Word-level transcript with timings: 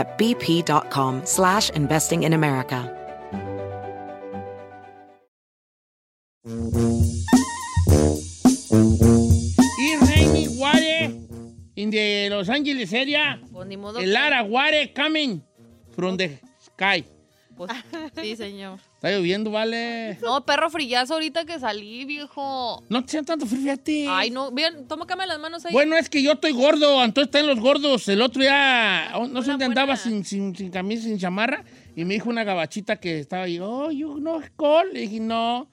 at 0.00 0.18
bp.com 0.18 1.22
slash 1.24 1.70
investing 1.70 2.24
in 2.24 2.32
America. 2.32 2.80
Y 9.78 9.96
Rainy 10.06 10.48
Ware 10.58 11.10
in 11.76 11.90
the 11.90 12.28
Los 12.30 12.48
Angeles 12.48 12.92
area. 12.92 13.40
Pues 13.52 13.66
ni 13.66 13.76
modo 13.76 13.98
El 13.98 14.04
que- 14.04 14.12
Lara 14.12 14.42
Ware 14.42 14.92
coming 14.94 15.42
from 15.94 16.16
the 16.16 16.38
sky. 16.58 17.04
Pues, 17.60 17.72
sí, 18.22 18.36
señor. 18.36 18.78
Está 18.94 19.10
lloviendo, 19.10 19.50
vale. 19.50 20.18
No, 20.22 20.46
perro 20.46 20.70
frillazo 20.70 21.12
ahorita 21.12 21.44
que 21.44 21.58
salí, 21.58 22.06
viejo. 22.06 22.82
No 22.88 23.04
te 23.04 23.10
sean 23.10 23.26
tanto 23.26 23.44
frío, 23.44 23.60
fíjate. 23.60 24.06
Ay, 24.08 24.30
no. 24.30 24.50
Bien, 24.50 24.88
tómame 24.88 25.26
las 25.26 25.38
manos 25.38 25.66
ahí. 25.66 25.72
Bueno, 25.74 25.94
es 25.94 26.08
que 26.08 26.22
yo 26.22 26.32
estoy 26.32 26.52
gordo, 26.52 27.04
entonces 27.04 27.28
están 27.28 27.46
los 27.46 27.60
gordos. 27.60 28.08
El 28.08 28.22
otro 28.22 28.40
día, 28.40 29.10
oh, 29.14 29.26
no 29.26 29.42
sé 29.42 29.50
Una 29.50 29.52
dónde 29.52 29.64
andaba 29.66 29.96
sin, 29.98 30.24
sin, 30.24 30.56
sin 30.56 30.70
camisa, 30.70 31.02
sin 31.02 31.18
chamarra, 31.18 31.62
y 31.94 32.06
me 32.06 32.14
dijo 32.14 32.30
una 32.30 32.44
gabachita 32.44 32.96
que 32.96 33.18
estaba 33.18 33.42
ahí, 33.42 33.58
oh, 33.60 33.90
you 33.90 34.18
no 34.18 34.40
call. 34.56 34.94
Le 34.94 35.00
dije, 35.00 35.20
no. 35.20 35.68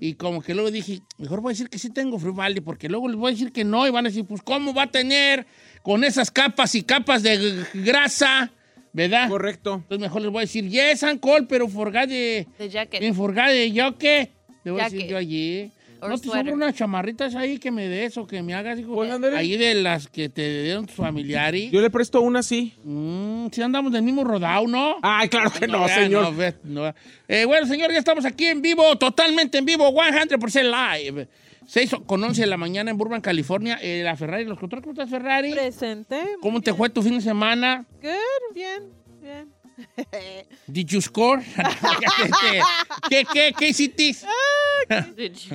Y 0.00 0.14
como 0.14 0.40
que 0.40 0.54
luego 0.54 0.70
dije, 0.70 1.02
mejor 1.18 1.42
voy 1.42 1.50
a 1.50 1.52
decir 1.52 1.68
que 1.68 1.78
sí 1.78 1.90
tengo 1.90 2.18
frío, 2.18 2.32
vale, 2.32 2.62
porque 2.62 2.88
luego 2.88 3.08
les 3.08 3.16
voy 3.18 3.28
a 3.28 3.34
decir 3.34 3.52
que 3.52 3.62
no, 3.62 3.86
y 3.86 3.90
van 3.90 4.06
a 4.06 4.08
decir, 4.08 4.24
pues, 4.24 4.40
¿cómo 4.40 4.72
va 4.72 4.84
a 4.84 4.90
tener 4.90 5.46
con 5.82 6.02
esas 6.02 6.30
capas 6.30 6.74
y 6.74 6.82
capas 6.82 7.22
de 7.22 7.66
grasa? 7.74 8.50
¿Verdad? 8.96 9.28
Correcto. 9.28 9.74
Entonces 9.74 10.00
mejor 10.00 10.22
les 10.22 10.30
voy 10.30 10.38
a 10.38 10.40
decir, 10.40 10.68
yes, 10.70 11.04
call, 11.22 11.46
pero 11.46 11.68
forgot 11.68 12.08
de... 12.08 12.46
De 12.58 12.68
jacket. 12.70 13.02
En 13.02 13.14
forgot 13.14 13.48
de 13.48 13.70
yo 13.70 13.98
qué. 13.98 14.30
Le 14.64 14.70
voy 14.70 14.80
a 14.80 14.84
Jacket. 14.84 14.96
decir 14.98 15.10
yo 15.10 15.16
allí. 15.18 15.70
Or 16.00 16.08
No 16.10 16.16
te 16.18 16.24
sweater. 16.24 16.40
sobran 16.44 16.54
unas 16.54 16.74
chamarritas 16.74 17.34
ahí 17.34 17.58
que 17.58 17.70
me 17.70 17.88
des 17.88 18.16
o 18.16 18.26
que 18.26 18.42
me 18.42 18.54
hagas, 18.54 18.78
hijo. 18.78 18.94
Pues, 18.94 19.10
ándale. 19.10 19.36
ahí 19.36 19.56
de 19.58 19.74
las 19.74 20.08
que 20.08 20.28
te 20.30 20.62
dieron 20.64 20.86
tus 20.86 20.94
familiares. 20.96 21.70
Yo 21.70 21.80
le 21.82 21.90
presto 21.90 22.20
una 22.22 22.38
así. 22.40 22.72
Mm, 22.84 23.48
si 23.52 23.60
andamos 23.62 23.92
del 23.92 24.02
mismo 24.02 24.24
rodado, 24.24 24.66
¿no? 24.66 24.96
Ay, 25.02 25.28
claro 25.28 25.50
que 25.50 25.66
no, 25.66 25.86
ya, 25.86 25.94
señor. 25.94 26.22
no, 26.24 26.34
ve- 26.34 26.54
no. 26.64 26.94
Eh, 27.28 27.44
bueno, 27.44 27.66
señor, 27.66 27.92
ya 27.92 27.98
estamos 27.98 28.24
aquí 28.24 28.46
en 28.46 28.60
vivo, 28.62 28.96
totalmente 28.96 29.58
en 29.58 29.64
vivo, 29.66 29.90
100% 29.92 30.62
live. 31.02 31.28
6 31.66 31.96
con 32.06 32.22
11 32.22 32.40
de 32.40 32.46
la 32.46 32.56
mañana 32.56 32.90
en 32.90 32.96
Burbank, 32.96 33.24
California. 33.24 33.78
Eh, 33.82 34.02
la 34.04 34.16
Ferrari, 34.16 34.44
los 34.44 34.58
controles, 34.58 34.84
¿cómo 34.84 34.92
estás, 34.92 35.10
Ferrari? 35.10 35.52
Presente. 35.52 36.20
¿Cómo 36.40 36.60
te 36.60 36.72
fue 36.72 36.88
tu 36.90 37.02
fin 37.02 37.14
de 37.14 37.20
semana? 37.20 37.84
Good, 38.00 38.54
bien, 38.54 38.92
bien. 39.20 39.52
Did 40.66 40.86
you 40.86 41.00
score? 41.02 41.42
¿Qué, 43.10 43.26
qué, 43.30 43.54
qué 43.58 43.68
hiciste? 43.68 44.14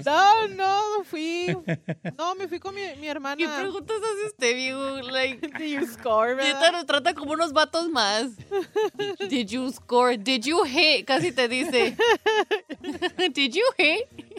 No, 0.05 0.47
no, 0.50 1.03
fui. 1.05 1.47
No, 2.17 2.35
me 2.35 2.47
fui 2.47 2.59
con 2.59 2.75
mi, 2.75 2.81
mi 3.00 3.07
hermana. 3.07 3.38
¿Qué 3.38 3.47
preguntas 3.47 3.97
hace 3.97 4.27
usted, 4.27 4.55
viejo? 4.55 5.01
Like, 5.09 5.47
Did 5.57 5.79
you 5.79 5.88
score, 5.88 6.35
neta 6.35 6.71
nos 6.71 6.85
trata 6.85 7.13
como 7.13 7.31
unos 7.31 7.53
vatos 7.53 7.89
más. 7.89 8.27
Did 9.29 9.47
you 9.47 9.71
score? 9.71 10.17
Did 10.17 10.44
you 10.44 10.63
hit? 10.66 11.05
Casi 11.05 11.31
te 11.31 11.47
dice. 11.47 11.95
Did 13.33 13.53
you 13.53 13.66
hit? 13.77 14.31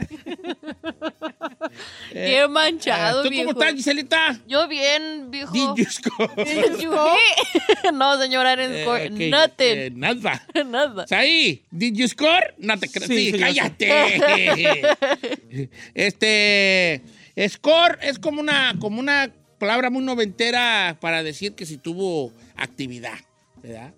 Qué 2.12 2.46
manchado, 2.48 3.20
Eh, 3.20 3.24
¿Tú 3.24 3.30
viejo. 3.30 3.52
cómo 3.52 3.60
estás, 3.62 3.76
Giselita? 3.76 4.38
Yo 4.46 4.68
bien, 4.68 5.30
viejo. 5.30 5.52
Did 5.52 5.84
you 5.84 5.90
score? 5.90 6.30
Did 6.44 6.80
you 6.80 6.92
hit? 7.84 7.92
no, 7.92 8.20
señora, 8.20 8.52
I 8.52 8.56
didn't 8.56 8.74
Eh, 8.76 8.82
score. 8.82 9.06
ok, 9.06 9.20
Nothing. 9.30 9.78
eh, 9.78 9.90
nada. 9.94 10.46
Nada. 10.66 11.06
Saí, 11.06 11.62
did 11.70 11.94
you 11.96 12.08
score? 12.08 12.54
No 12.58 12.78
te 12.78 12.88
creas. 12.88 13.08
Sí, 13.08 13.32
cállate. 13.32 14.82
este, 15.94 17.02
score 17.48 17.98
es 18.02 18.18
como 18.18 18.40
una, 18.40 18.74
como 18.78 19.00
una 19.00 19.30
palabra 19.58 19.90
muy 19.90 20.02
noventera 20.04 20.96
para 21.00 21.22
decir 21.22 21.54
que 21.54 21.66
si 21.66 21.78
tuvo 21.78 22.32
actividad, 22.56 23.18
¿verdad? 23.62 23.94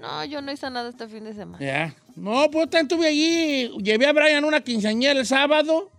No, 0.00 0.24
yo 0.24 0.40
no 0.42 0.52
hice 0.52 0.70
nada 0.70 0.88
este 0.88 1.08
fin 1.08 1.24
de 1.24 1.34
semana. 1.34 1.58
¿Verdad? 1.58 1.92
No, 2.16 2.50
pues 2.50 2.70
también 2.70 2.86
estuve 2.86 3.06
allí. 3.08 3.68
Llevé 3.82 4.06
a 4.06 4.12
Brian 4.12 4.44
una 4.44 4.60
quinceañera 4.60 5.18
el 5.18 5.26
sábado. 5.26 5.90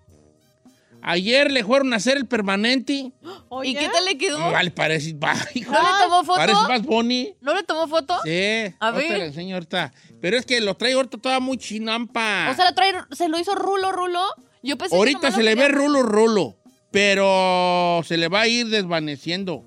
Ayer 1.06 1.52
le 1.52 1.66
fueron 1.66 1.92
a 1.92 1.98
hacer 1.98 2.16
el 2.16 2.26
permanente. 2.28 3.12
Oye, 3.50 3.72
¿Y 3.72 3.76
qué 3.76 3.90
tal 3.90 4.06
le 4.06 4.18
quedó? 4.18 4.40
Vale, 4.40 4.72
parece, 4.72 5.14
va, 5.14 5.36
hijo, 5.54 5.72
¿No 5.74 5.80
le 5.82 6.04
tomó 6.04 6.24
foto? 6.24 6.38
parece 6.38 6.62
más 6.62 6.84
boni. 6.84 7.34
¿No 7.42 7.54
le 7.54 7.64
tomó 7.64 7.88
foto? 7.88 8.18
Sí, 8.24 8.74
A 8.80 8.92
ver. 8.92 9.18
la 9.18 9.26
enseño 9.26 9.56
ahorita. 9.56 9.94
Pero 10.22 10.38
es 10.38 10.46
que 10.46 10.62
lo 10.62 10.76
trae 10.76 10.94
ahorita 10.94 11.18
toda 11.18 11.40
muy 11.42 11.58
chinampa. 11.58 12.48
O 12.52 12.56
sea, 12.56 12.66
la 12.66 12.74
trae, 12.76 12.94
se 13.12 13.28
lo 13.28 13.38
hizo 13.38 13.54
rulo, 13.56 13.92
rulo. 13.92 14.22
Yo 14.62 14.78
pensé 14.78 14.92
que 14.92 14.98
ahorita 14.98 15.32
se 15.32 15.38
lo 15.40 15.44
le 15.44 15.56
ve 15.56 15.68
rulo, 15.68 16.04
rulo. 16.04 16.56
Pero 16.92 18.02
se 18.06 18.16
le 18.16 18.30
va 18.30 18.42
a 18.42 18.48
ir 18.48 18.70
desvaneciendo. 18.70 19.66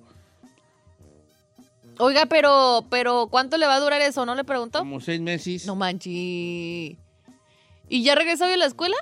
Oiga, 1.98 2.26
pero, 2.26 2.84
pero, 2.90 3.28
¿cuánto 3.30 3.56
le 3.56 3.66
va 3.66 3.74
a 3.76 3.80
durar 3.80 4.00
eso? 4.02 4.26
¿No 4.26 4.34
le 4.34 4.44
preguntó? 4.44 4.80
Como 4.80 5.00
seis 5.00 5.20
meses. 5.20 5.66
No 5.66 5.76
manchi. 5.76 6.98
¿Y 7.88 8.02
ya 8.02 8.14
regresó 8.14 8.44
hoy 8.46 8.52
a 8.52 8.56
la 8.56 8.66
escuela? 8.66 8.96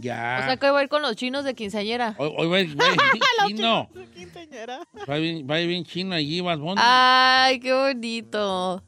Ya. 0.00 0.38
O 0.42 0.44
sea, 0.46 0.56
que 0.56 0.68
va 0.70 0.80
a 0.80 0.82
ir 0.82 0.88
con 0.88 1.02
los 1.02 1.14
chinos 1.14 1.44
de 1.44 1.54
quinceañera. 1.54 2.16
Hoy, 2.18 2.32
hoy 2.36 2.48
va 2.48 2.56
a 2.56 2.60
ir 2.60 2.76
chino. 3.46 3.88
quinceañera. 4.14 4.80
Va 5.08 5.14
a 5.14 5.18
ir, 5.18 5.48
va 5.48 5.54
a 5.56 5.60
ir 5.60 5.68
bien 5.68 5.84
chino 5.84 6.14
allí, 6.14 6.40
vas 6.40 6.58
Bunny. 6.58 6.80
Ay, 6.82 7.60
qué 7.60 7.72
bonito. 7.72 8.82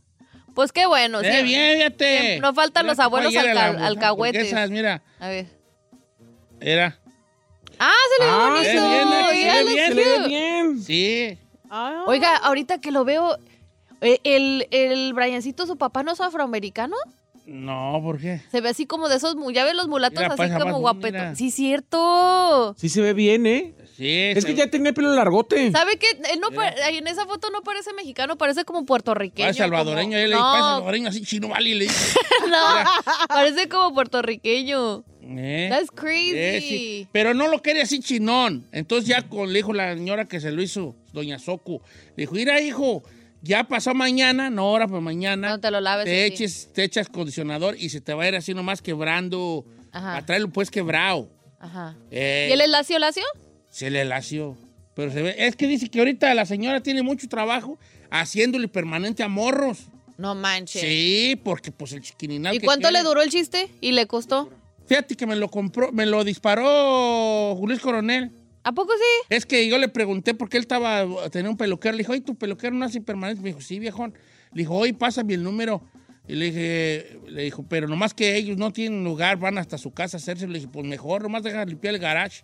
Pues 0.55 0.73
qué 0.73 0.87
bueno. 0.87 1.21
Eh, 1.21 1.33
sí. 1.39 1.43
bien, 1.45 1.77
fíjate. 1.77 2.19
Siempre- 2.19 2.41
no 2.41 2.55
faltan 2.55 2.84
Mira 2.87 2.93
los 2.95 2.99
abuelos 2.99 3.33
la- 3.33 3.41
alca- 3.43 3.87
alcahuetes. 3.87 4.47
esas, 4.49 4.71
mira, 4.71 5.03
A 5.21 5.28
ver. 5.28 5.47
era. 6.61 6.99
Ah, 7.78 7.93
se 8.17 8.25
le 8.25 8.31
ve 8.31 8.37
Ah, 8.37 8.49
bonito. 8.49 8.65
se 8.65 8.81
ve 8.81 8.89
bien, 8.89 9.09
se 9.09 9.15
ve 9.15 9.61
looks 9.61 9.69
bien. 9.77 9.87
Se 9.89 9.95
le 9.95 10.05
ve 10.05 10.17
cute. 10.17 10.28
bien. 10.28 10.83
Sí. 10.83 11.39
Ah, 11.71 12.04
Oiga, 12.06 12.37
ahorita 12.37 12.81
que 12.81 12.91
lo 12.91 13.04
veo, 13.04 13.38
eh, 14.00 14.19
el, 14.25 14.66
el 14.71 15.12
Briancito, 15.15 15.66
su 15.66 15.77
papá 15.77 16.03
no 16.03 16.12
es 16.12 16.21
afroamericano. 16.21 16.97
No, 17.47 18.00
¿por 18.03 18.19
qué? 18.19 18.43
Se 18.50 18.60
ve 18.60 18.71
así 18.71 18.87
como 18.87 19.09
de 19.09 19.16
esos, 19.16 19.37
ya 19.53 19.65
ves 19.65 19.75
los 19.75 19.87
mulatos 19.87 20.19
Mira, 20.21 20.34
así 20.34 20.53
pues, 20.53 20.62
como 20.62 20.81
guapetos. 20.81 21.38
Sí, 21.38 21.50
cierto. 21.50 22.75
Sí 22.77 22.88
se 22.88 23.00
ve 23.00 23.12
bien, 23.12 23.47
¿eh? 23.47 23.75
Sí. 23.97 24.09
Es 24.34 24.45
que 24.45 24.55
ya 24.55 24.69
tenía 24.69 24.91
el 24.91 24.95
pelo 24.95 25.15
largote. 25.15 25.73
¿Sabe 25.73 25.97
qué? 25.99 26.07
Él 26.33 26.39
no 26.41 26.51
pa- 26.51 26.69
en 26.69 27.07
esa 27.07 27.25
foto 27.25 27.49
no 27.51 27.62
parece 27.62 27.93
mexicano, 27.95 28.37
parece 28.37 28.65
como 28.67 28.84
puertorriqueño. 28.84 29.45
Parece 29.47 29.59
salvadoreño. 29.61 30.11
como- 30.11 30.17
Él 30.19 30.31
le 30.31 30.37
dice, 30.37 30.43
parece 30.43 30.59
No, 30.61 30.69
salvadoreño 30.75 31.09
así 31.09 31.23
chino, 31.23 31.49
vale. 31.49 31.71
Y 31.71 31.75
le 31.75 31.84
dice. 31.87 32.19
no, 32.51 32.91
parece 33.29 33.69
como 33.71 33.95
puertorriqueño. 33.95 35.04
eh. 35.22 35.69
That's 35.71 35.91
crazy. 35.91 36.33
Eh, 36.34 36.60
sí. 36.60 37.09
Pero 37.13 37.33
no 37.33 37.48
lo 37.48 37.63
quería 37.63 37.84
así 37.84 38.01
chinón. 38.01 38.66
Entonces 38.72 39.09
ya 39.09 39.22
con, 39.28 39.53
le 39.53 39.59
dijo 39.60 39.72
la 39.72 39.95
señora 39.95 40.27
que 40.27 40.41
se 40.41 40.53
lo 40.53 40.60
hizo, 40.63 40.95
doña 41.13 41.39
Soco, 41.39 41.81
le 42.16 42.22
dijo, 42.25 42.34
mira 42.34 42.60
hijo, 42.60 43.03
ya 43.43 43.65
pasó 43.65 43.95
mañana, 43.95 44.51
no 44.51 44.63
ahora, 44.63 44.87
pues 44.89 45.03
mañana. 45.03 45.48
No 45.48 45.60
te 45.60 45.71
lo 45.71 45.81
laves 45.81 46.04
Te, 46.04 46.25
así. 46.25 46.34
eches, 46.34 46.72
te 46.75 46.84
echas 46.84 47.09
condicionador 47.09 47.77
y 47.78 47.89
se 47.89 48.01
te 48.03 48.13
va 48.13 48.25
a 48.25 48.28
ir 48.28 48.37
así 48.37 48.53
nomás 48.53 48.83
quebrando. 48.83 49.65
Ajá. 49.93 50.16
A 50.19 50.27
traerlo 50.27 50.48
pues 50.51 50.71
quebrado. 50.71 51.31
Ajá. 51.59 51.97
Eh, 52.10 52.48
¿Y 52.51 52.53
él 52.53 52.60
es 52.60 52.69
lacio, 52.69 52.98
lacio? 52.98 53.25
Se 53.77 53.91
le 53.91 54.07
lació. 54.07 54.57
Pero 54.95 55.13
se 55.13 55.21
ve, 55.21 55.34
es 55.37 55.55
que 55.55 55.67
dice 55.67 55.91
que 55.91 55.99
ahorita 55.99 56.33
la 56.33 56.47
señora 56.47 56.81
tiene 56.81 57.03
mucho 57.03 57.28
trabajo 57.28 57.78
haciéndole 58.11 58.69
permanente 58.69 59.23
a 59.23 59.28
morros. 59.28 59.89
No 60.17 60.34
manches. 60.34 60.81
Sí, 60.81 61.39
porque 61.45 61.71
pues 61.73 61.93
el 61.93 62.01
chiquininal 62.01 62.55
¿Y 62.55 62.61
que 62.61 62.65
cuánto 62.65 62.89
tiene- 62.89 63.03
le 63.03 63.05
duró 63.07 63.21
el 63.21 63.28
chiste? 63.28 63.69
¿Y 63.83 63.93
le 63.93 64.07
costó? 64.07 64.49
Fíjate 64.87 65.15
que 65.15 65.27
me 65.27 65.37
lo 65.37 65.51
compró, 65.51 65.93
me 65.93 66.07
lo 66.07 66.25
disparó 66.25 67.55
Julio 67.59 67.78
Coronel. 67.78 68.31
¿A 68.65 68.73
poco 68.73 68.95
sí? 68.95 69.27
Es 69.28 69.45
que 69.45 69.69
yo 69.69 69.77
le 69.77 69.89
pregunté 69.89 70.33
porque 70.33 70.57
él 70.57 70.63
estaba, 70.63 71.05
tenía 71.29 71.51
un 71.51 71.59
peluquero. 71.59 71.93
Le 71.93 71.99
dijo, 71.99 72.13
oye, 72.13 72.22
tu 72.22 72.34
peluquero 72.34 72.75
no 72.75 72.87
hace 72.87 73.03
permanente. 73.03 73.43
Me 73.43 73.51
dijo, 73.51 73.61
sí, 73.61 73.79
viejón. 73.79 74.15
Le 74.55 74.63
dijo, 74.63 74.75
oye, 74.75 74.95
pásame 74.95 75.34
el 75.34 75.43
número 75.43 75.83
Y 76.27 76.34
le 76.37 76.47
dije, 76.47 77.21
le 77.29 77.43
dijo, 77.43 77.63
pero 77.69 77.89
nomás 77.89 78.15
que 78.15 78.37
ellos 78.37 78.57
no 78.57 78.72
tienen 78.72 79.05
lugar, 79.05 79.37
van 79.37 79.59
hasta 79.59 79.77
su 79.77 79.91
casa 79.93 80.17
a 80.17 80.21
hacerse. 80.21 80.49
Le 80.49 80.61
dije, 80.61 80.69
pues 80.72 80.87
mejor, 80.87 81.21
nomás 81.22 81.43
deja 81.43 81.63
limpiar 81.67 81.95
el 81.95 82.01
garage. 82.01 82.43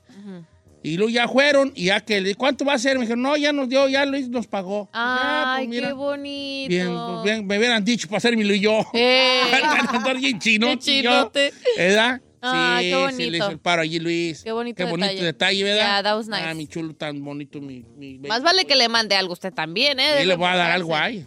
Y 0.84 0.96
luego 0.96 1.10
ya 1.10 1.28
fueron, 1.28 1.72
y 1.76 1.86
ya 1.86 2.00
que 2.00 2.20
le 2.20 2.34
¿cuánto 2.34 2.64
va 2.64 2.74
a 2.74 2.78
ser? 2.78 2.96
Me 2.96 3.02
dijeron, 3.02 3.22
no, 3.22 3.36
ya 3.36 3.52
nos 3.52 3.68
dio, 3.68 3.88
ya 3.88 4.04
Luis 4.04 4.28
nos 4.28 4.46
pagó. 4.46 4.88
Ah, 4.92 5.54
Ay, 5.56 5.66
pues 5.68 5.76
mira, 5.76 5.88
qué 5.88 5.94
bonito. 5.94 6.68
Bien, 6.68 6.88
pues 6.88 7.22
bien, 7.24 7.46
me 7.46 7.58
hubieran 7.58 7.84
dicho 7.84 8.08
para 8.08 8.20
yo. 8.58 8.84
Eh. 8.94 9.42
Andar 9.88 10.18
bien 10.18 10.38
chino. 10.38 10.66
Qué 10.68 10.78
chinote. 10.78 11.52
¿Verdad? 11.76 12.20
Ay, 12.40 12.86
qué 12.86 12.90
Sí, 12.90 13.00
bonito. 13.00 13.30
le 13.30 13.38
hizo 13.38 13.50
el 13.50 13.58
paro 13.60 13.82
allí, 13.82 13.98
Luis. 14.00 14.42
Qué 14.42 14.50
bonito 14.50 14.76
Qué 14.76 14.90
bonito 14.90 15.08
detalle. 15.08 15.24
detalle, 15.24 15.64
¿verdad? 15.64 15.84
Yeah, 15.84 16.02
that 16.02 16.16
was 16.16 16.26
nice. 16.26 16.42
Ah, 16.44 16.54
mi 16.54 16.66
chulo 16.66 16.92
tan 16.94 17.22
bonito, 17.22 17.60
mi... 17.60 17.84
mi 17.96 18.18
Más 18.18 18.42
vale 18.42 18.64
que 18.64 18.74
le 18.74 18.88
mande 18.88 19.14
algo 19.14 19.32
a 19.32 19.34
usted 19.34 19.52
también, 19.52 20.00
¿eh? 20.00 20.16
Sí, 20.20 20.26
le 20.26 20.34
voy 20.34 20.48
a 20.48 20.56
dar 20.56 20.72
algo 20.72 20.96
ahí. 20.96 21.24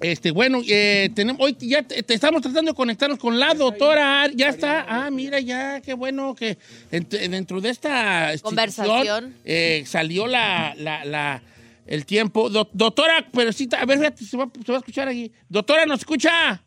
Este, 0.00 0.30
bueno, 0.30 0.60
eh, 0.68 1.08
tenemos, 1.14 1.40
hoy 1.40 1.56
ya 1.58 1.82
te, 1.82 2.02
te 2.02 2.14
estamos 2.14 2.42
tratando 2.42 2.70
de 2.72 2.76
conectarnos 2.76 3.18
con 3.18 3.38
la 3.40 3.54
doctora. 3.54 4.28
Ya 4.34 4.48
está. 4.50 4.84
Ah, 4.88 5.10
mira, 5.10 5.40
ya, 5.40 5.80
qué 5.80 5.94
bueno 5.94 6.34
que 6.34 6.58
ent- 6.92 7.28
dentro 7.30 7.60
de 7.62 7.70
esta 7.70 8.32
Conversación. 8.42 9.34
eh, 9.44 9.84
salió 9.86 10.26
la, 10.26 10.74
la, 10.76 11.04
la- 11.06 11.42
el 11.86 12.04
tiempo. 12.04 12.50
Do- 12.50 12.68
doctora, 12.74 13.26
pero 13.32 13.52
sí, 13.52 13.68
a 13.78 13.86
ver, 13.86 13.98
fíjate, 13.98 14.24
se 14.24 14.36
va, 14.36 14.48
se 14.64 14.70
va 14.72 14.76
a 14.76 14.80
escuchar 14.80 15.08
aquí. 15.08 15.32
Doctora, 15.48 15.86
¿nos 15.86 16.00
escucha? 16.00 16.62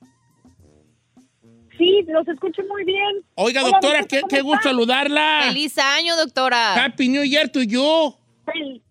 Sí, 1.78 2.04
los 2.08 2.28
escucho 2.28 2.64
muy 2.68 2.84
bien. 2.84 3.24
Oiga, 3.36 3.62
Hola, 3.62 3.72
doctora, 3.72 4.00
doctor, 4.00 4.08
qué, 4.18 4.22
¿cómo 4.22 4.30
qué 4.30 4.42
gusto 4.42 4.70
saludarla. 4.70 5.44
¡Feliz 5.50 5.78
año, 5.78 6.16
doctora! 6.18 6.84
Happy 6.84 7.08
New 7.08 7.24
Year 7.24 7.48
to 7.50 7.62
you. 7.62 8.16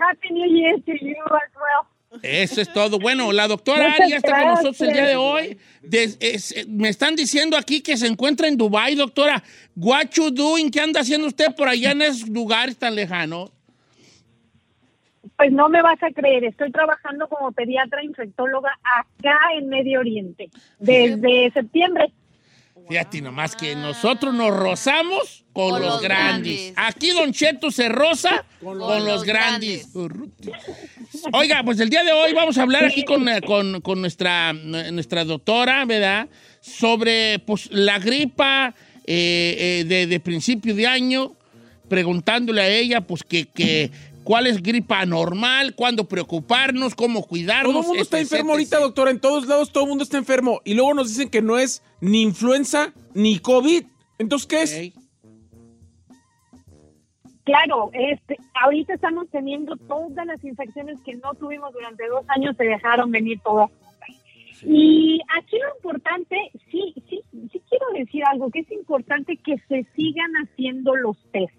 Happy 0.00 0.30
New 0.30 0.46
Year 0.48 0.76
to 0.86 0.92
you 0.92 1.16
as 1.24 1.50
well. 1.54 1.88
Eso 2.22 2.60
es 2.60 2.72
todo. 2.72 2.98
Bueno, 2.98 3.32
la 3.32 3.48
doctora 3.48 3.82
Muchas 3.84 4.00
Ari 4.00 4.10
ya 4.10 4.16
está 4.16 4.38
con 4.38 4.48
nosotros 4.48 4.80
el 4.82 4.92
día 4.92 5.06
de 5.06 5.16
hoy. 5.16 5.58
Des- 5.82 6.16
es- 6.20 6.52
eh, 6.52 6.64
me 6.68 6.88
están 6.88 7.16
diciendo 7.16 7.56
aquí 7.56 7.80
que 7.80 7.96
se 7.96 8.06
encuentra 8.06 8.48
en 8.48 8.56
Dubai, 8.56 8.94
doctora. 8.94 9.42
What 9.76 10.10
you 10.14 10.30
doing? 10.30 10.70
¿Qué 10.70 10.80
anda 10.80 11.00
haciendo 11.00 11.26
usted 11.26 11.54
por 11.56 11.68
allá 11.68 11.90
en 11.92 12.02
esos 12.02 12.28
lugares 12.28 12.76
tan 12.76 12.94
lejanos? 12.94 13.50
Pues 15.36 15.50
no 15.50 15.68
me 15.68 15.82
vas 15.82 16.00
a 16.02 16.10
creer, 16.10 16.44
estoy 16.44 16.70
trabajando 16.70 17.26
como 17.28 17.50
pediatra 17.50 18.04
infectóloga 18.04 18.70
acá 18.84 19.36
en 19.58 19.68
Medio 19.68 19.98
Oriente 20.00 20.48
desde 20.78 21.50
septiembre. 21.52 22.12
Fíjate 22.88 23.20
nomás 23.22 23.56
que 23.56 23.74
nosotros 23.74 24.34
nos 24.34 24.50
rozamos 24.54 25.44
con, 25.52 25.70
Con 25.70 25.80
los, 25.82 25.90
los 25.94 26.02
grandes. 26.02 26.72
grandes. 26.72 26.74
Aquí 26.76 27.10
Don 27.10 27.32
Cheto 27.32 27.70
se 27.70 27.88
roza 27.88 28.44
con, 28.60 28.76
los, 28.78 29.02
los 29.04 29.24
grandes. 29.24 29.88
Oiga, 31.32 31.62
pues 31.64 31.80
el 31.80 31.88
día 31.90 32.04
de 32.04 32.12
hoy 32.12 32.32
vamos 32.34 32.58
a 32.58 32.62
hablar 32.62 32.84
aquí 32.84 33.04
con, 33.04 33.28
eh, 33.28 33.40
con- 33.40 33.80
con 33.80 34.00
nuestra, 34.00 34.52
nuestra 34.52 35.24
doctora, 35.24 35.84
¿verdad? 35.84 36.28
Sobre 36.60 37.38
pues, 37.40 37.68
la 37.70 37.98
gripa 37.98 38.74
eh, 39.06 39.80
eh, 39.80 39.84
de, 39.86 40.06
de 40.06 40.20
principio 40.20 40.74
de 40.74 40.86
año, 40.86 41.34
preguntándole 41.88 42.60
a 42.62 42.68
ella, 42.68 43.00
pues, 43.00 43.22
que, 43.22 43.46
que 43.46 43.90
cuál 44.24 44.46
es 44.46 44.62
gripa 44.62 45.04
normal, 45.06 45.74
cuándo 45.76 46.08
preocuparnos, 46.08 46.94
cómo 46.94 47.22
cuidarnos. 47.26 47.72
Todo 47.72 47.82
el 47.82 47.86
mundo 47.86 48.02
está 48.02 48.18
etc, 48.18 48.32
enfermo 48.32 48.52
ahorita, 48.52 48.80
doctora. 48.80 49.10
En 49.10 49.20
todos 49.20 49.46
lados 49.46 49.70
todo 49.70 49.84
el 49.84 49.90
mundo 49.90 50.04
está 50.04 50.18
enfermo. 50.18 50.60
Y 50.64 50.74
luego 50.74 50.94
nos 50.94 51.08
dicen 51.08 51.28
que 51.28 51.42
no 51.42 51.58
es 51.58 51.82
ni 52.00 52.22
influenza 52.22 52.92
ni 53.14 53.38
COVID. 53.38 53.84
Entonces, 54.18 54.46
¿qué 54.46 54.62
es? 54.62 54.94
Claro, 57.44 57.90
este, 57.92 58.38
ahorita 58.62 58.94
estamos 58.94 59.28
teniendo 59.30 59.76
todas 59.76 60.26
las 60.26 60.42
infecciones 60.42 60.98
que 61.04 61.14
no 61.14 61.34
tuvimos 61.34 61.74
durante 61.74 62.08
dos 62.08 62.24
años, 62.28 62.56
se 62.56 62.64
dejaron 62.64 63.10
venir 63.10 63.38
todas. 63.44 63.70
Y 64.62 65.20
aquí 65.38 65.58
lo 65.58 65.76
importante, 65.76 66.36
sí, 66.70 66.94
sí, 67.10 67.20
sí 67.52 67.62
quiero 67.68 67.86
decir 67.94 68.22
algo, 68.24 68.50
que 68.50 68.60
es 68.60 68.72
importante 68.72 69.36
que 69.36 69.58
se 69.68 69.86
sigan 69.94 70.32
haciendo 70.36 70.96
los 70.96 71.18
test. 71.32 71.54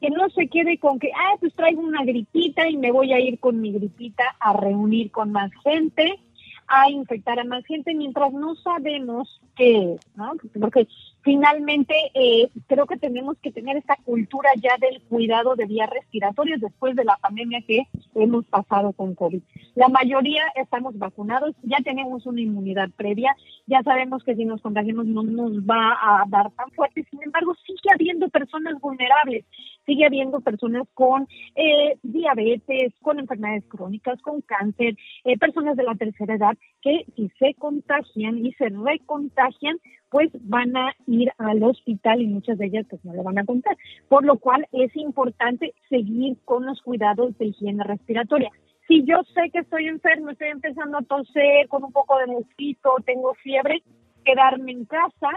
Que 0.00 0.10
no 0.10 0.28
se 0.30 0.48
quede 0.48 0.78
con 0.78 0.98
que, 0.98 1.10
ah, 1.14 1.36
pues 1.40 1.54
traigo 1.54 1.82
una 1.82 2.04
gripita 2.04 2.68
y 2.68 2.76
me 2.76 2.92
voy 2.92 3.12
a 3.12 3.20
ir 3.20 3.38
con 3.40 3.60
mi 3.60 3.72
gripita 3.72 4.24
a 4.38 4.52
reunir 4.52 5.10
con 5.10 5.32
más 5.32 5.50
gente, 5.64 6.20
a 6.68 6.90
infectar 6.90 7.38
a 7.40 7.44
más 7.44 7.64
gente, 7.64 7.94
mientras 7.94 8.32
no 8.32 8.54
sabemos 8.56 9.40
qué 9.56 9.94
es, 9.94 10.16
¿no? 10.16 10.32
Porque 10.60 10.86
finalmente 11.22 11.94
eh, 12.14 12.48
creo 12.66 12.86
que 12.86 12.96
tenemos 12.96 13.36
que 13.38 13.50
tener 13.50 13.76
esta 13.76 13.96
cultura 13.96 14.50
ya 14.56 14.76
del 14.78 15.02
cuidado 15.02 15.56
de 15.56 15.66
vías 15.66 15.90
respiratorias 15.90 16.60
después 16.60 16.94
de 16.94 17.04
la 17.04 17.16
pandemia 17.16 17.60
que 17.66 17.86
hemos 18.14 18.44
pasado 18.46 18.92
con 18.92 19.14
COVID. 19.14 19.42
La 19.74 19.88
mayoría 19.88 20.42
estamos 20.54 20.96
vacunados, 20.98 21.54
ya 21.62 21.78
tenemos 21.84 22.24
una 22.26 22.40
inmunidad 22.40 22.90
previa, 22.96 23.34
ya 23.66 23.82
sabemos 23.82 24.22
que 24.24 24.36
si 24.36 24.44
nos 24.44 24.60
contagiamos 24.60 25.06
no 25.06 25.22
nos 25.22 25.52
va 25.60 25.98
a 26.00 26.24
dar 26.28 26.50
tan 26.52 26.70
fuerte, 26.70 27.04
sin 27.10 27.22
embargo 27.22 27.54
sigue 27.66 27.90
habiendo 27.92 28.28
personas 28.28 28.80
vulnerables, 28.80 29.44
sigue 29.88 30.04
habiendo 30.04 30.40
personas 30.40 30.86
con 30.92 31.26
eh, 31.56 31.96
diabetes, 32.02 32.92
con 33.00 33.18
enfermedades 33.18 33.64
crónicas, 33.68 34.20
con 34.20 34.42
cáncer, 34.42 34.94
eh, 35.24 35.38
personas 35.38 35.78
de 35.78 35.82
la 35.82 35.94
tercera 35.94 36.34
edad 36.34 36.56
que 36.82 37.06
si 37.16 37.30
se 37.38 37.54
contagian 37.54 38.44
y 38.44 38.52
se 38.52 38.68
recontagian, 38.68 39.78
pues 40.10 40.30
van 40.42 40.76
a 40.76 40.94
ir 41.06 41.32
al 41.38 41.62
hospital 41.62 42.20
y 42.20 42.26
muchas 42.26 42.58
de 42.58 42.66
ellas 42.66 42.86
pues 42.88 43.02
no 43.02 43.14
lo 43.14 43.22
van 43.22 43.38
a 43.38 43.46
contar. 43.46 43.76
Por 44.08 44.26
lo 44.26 44.36
cual 44.38 44.68
es 44.72 44.94
importante 44.94 45.74
seguir 45.88 46.36
con 46.44 46.66
los 46.66 46.82
cuidados 46.82 47.36
de 47.38 47.46
higiene 47.46 47.82
respiratoria. 47.82 48.50
Si 48.86 49.04
yo 49.04 49.22
sé 49.34 49.50
que 49.50 49.60
estoy 49.60 49.86
enfermo, 49.86 50.30
estoy 50.30 50.48
empezando 50.48 50.98
a 50.98 51.02
toser 51.02 51.66
con 51.68 51.84
un 51.84 51.92
poco 51.92 52.18
de 52.18 52.26
mosquito, 52.26 52.90
tengo 53.06 53.32
fiebre, 53.34 53.82
quedarme 54.24 54.72
en 54.72 54.84
casa 54.84 55.30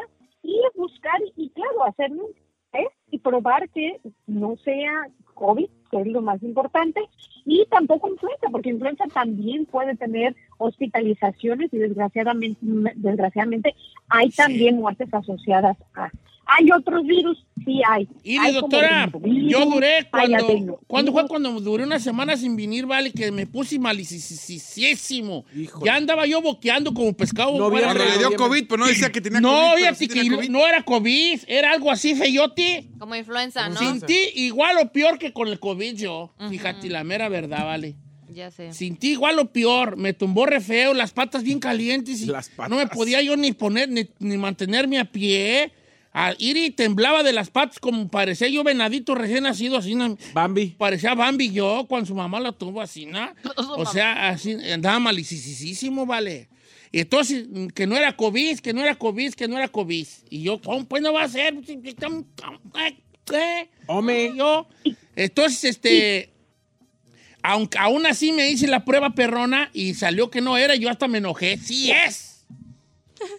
y 0.44 0.60
buscar 0.76 1.20
y 1.38 1.50
claro, 1.52 1.86
hacerme 1.86 2.24
un 2.24 2.34
test 2.72 2.92
y 3.10 3.20
probar 3.20 3.70
que 3.70 4.00
no 4.28 4.56
sea 4.58 5.08
COVID, 5.34 5.68
que 5.90 6.02
es 6.02 6.08
lo 6.08 6.22
más 6.22 6.42
importante, 6.44 7.02
y 7.46 7.66
tampoco 7.70 8.10
influenza, 8.10 8.48
porque 8.52 8.70
influenza 8.70 9.06
también 9.14 9.66
puede 9.66 9.96
tener 9.96 10.36
hospitalizaciones 10.58 11.74
y 11.74 11.78
desgraciadamente, 11.78 12.60
desgraciadamente 12.96 13.76
hay 14.10 14.30
también 14.30 14.78
muertes 14.78 15.14
asociadas 15.14 15.78
a. 15.96 16.12
Hay 16.46 16.70
otros 16.78 17.06
virus, 17.06 17.46
sí 17.64 17.80
hay. 17.88 18.08
Y 18.24 18.38
Hay 18.38 18.54
doctora, 18.54 19.10
yo 19.48 19.66
duré 19.66 20.08
cuando. 20.12 20.80
¿cuándo 20.88 21.12
fue 21.14 21.28
cuando 21.28 21.52
duré 21.62 21.84
una 21.86 22.00
semana 22.00 22.36
sin 22.36 22.56
venir, 22.58 22.86
vale? 22.86 23.12
Que 23.12 23.32
me 23.32 23.48
puse 23.48 23.80
malicisísimo. 23.80 25.46
Ya 25.84 25.96
andaba 25.96 26.26
yo 26.26 26.42
boqueando 26.42 26.94
como 26.94 27.14
pescado. 27.14 27.58
No, 27.58 27.70
Cuando 27.70 28.04
le 28.04 28.18
dio. 28.18 28.36
COVID, 28.36 28.68
pues 28.68 28.80
no 28.80 28.88
decía 28.88 29.12
que 29.12 29.22
tenía 29.22 29.40
No, 29.40 29.50
COVID. 29.50 29.84
pero 29.84 29.96
fíjate 29.96 29.98
sí 29.98 30.08
que 30.30 30.36
COVID. 30.36 30.50
no 30.50 30.68
era 30.68 30.84
COVID, 30.84 31.40
era 31.48 31.72
algo 31.72 31.92
así, 31.92 32.16
feyote. 32.16 32.88
Como 33.00 33.16
influenza, 33.16 33.70
¿no? 33.70 33.78
Sentí 33.78 34.18
igual 34.36 34.78
o 34.82 34.92
peor 34.92 35.18
que 35.18 35.32
con 35.34 35.48
el 35.48 35.60
COVID 35.60 35.96
yo. 35.96 36.34
Fíjate, 36.50 36.90
la 36.90 37.04
mera 37.04 37.30
verdad, 37.30 37.66
vale. 37.66 37.96
Ya 38.30 38.50
sé. 38.50 38.72
Sentí 38.74 39.12
igual 39.12 39.40
o 39.40 39.52
peor. 39.52 39.98
Me 39.98 40.14
tumbó 40.14 40.46
re 40.46 40.62
feo, 40.62 40.94
las 40.94 41.12
patas 41.12 41.44
bien 41.44 41.60
calientes 41.60 42.22
y 42.22 42.26
Las 42.28 42.50
patas. 42.50 42.70
no 42.70 42.78
me 42.78 42.88
podía 42.88 43.22
yo 43.22 43.36
ni 43.36 43.52
poner, 43.52 43.90
ni, 43.90 44.08
ni 44.20 44.38
mantenerme 44.38 45.00
a 45.00 45.06
pie. 45.06 45.72
A 46.14 46.34
ir 46.38 46.58
y 46.58 46.72
temblaba 46.72 47.24
de 47.24 47.32
las 47.32 47.50
patas 47.50 47.80
como 47.80 48.10
parecía 48.10 48.50
yo 48.50 48.64
venadito 48.64 49.16
recién 49.16 49.44
nacido, 49.44 49.78
así, 49.78 49.96
¿no? 49.96 50.18
Bambi. 50.34 50.76
Parecía 50.78 51.16
Bambi 51.16 51.52
yo 51.52 51.86
cuando 51.88 52.08
su 52.08 52.16
mamá 52.16 52.40
la 52.40 52.52
tuvo 52.52 52.82
así, 52.82 53.06
¿no? 53.06 53.32
O 53.78 53.86
sea, 53.86 54.30
así, 54.30 54.52
andaba 54.72 55.00
malicisísimo, 55.00 56.06
vale. 56.06 56.50
Y 56.92 57.00
entonces, 57.00 57.48
que 57.74 57.88
no 57.88 57.96
era 57.96 58.16
COVID, 58.18 58.60
que 58.60 58.74
no 58.74 58.82
era 58.82 58.96
COVID, 58.96 59.34
que 59.34 59.48
no 59.48 59.58
era 59.58 59.70
COVID. 59.70 60.08
Y 60.30 60.44
yo, 60.44 60.62
¿cómo 60.62 60.86
pues 60.86 61.02
no 61.02 61.14
va 61.14 61.24
a 61.24 61.30
ser? 61.30 61.56
¿Qué? 63.26 63.70
Hombre. 63.88 64.26
Y 64.26 64.38
yo, 64.38 64.68
entonces, 65.16 65.64
este, 65.64 66.34
aunque 67.44 67.78
aún 67.78 68.06
así 68.06 68.32
me 68.32 68.50
hice 68.50 68.68
la 68.68 68.84
prueba 68.84 69.12
perrona 69.12 69.70
y 69.74 69.94
salió 69.94 70.30
que 70.30 70.42
no 70.42 70.58
era, 70.58 70.76
yo 70.76 70.90
hasta 70.90 71.08
me 71.08 71.20
enojé. 71.20 71.58
¡Sí 71.58 71.92
es! 71.92 72.31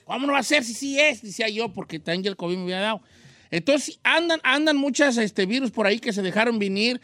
¿Cómo 0.05 0.27
no 0.27 0.33
va 0.33 0.39
a 0.39 0.43
ser 0.43 0.65
si 0.65 0.75
sí 0.75 0.99
es? 0.99 1.23
Decía 1.23 1.49
yo, 1.49 1.73
porque 1.73 1.99
también 1.99 2.27
el 2.27 2.37
COVID 2.37 2.57
me 2.57 2.63
había 2.63 2.81
dado. 2.81 3.03
Entonces, 3.51 4.01
andan, 4.03 4.41
andan 4.45 4.77
muchas 4.77 5.19
este, 5.19 5.47
virus 5.47 5.71
por 5.71 5.87
ahí 5.87 5.99
que 5.99 6.13
se 6.13 6.23
dejaron 6.23 6.59
venir 6.59 7.01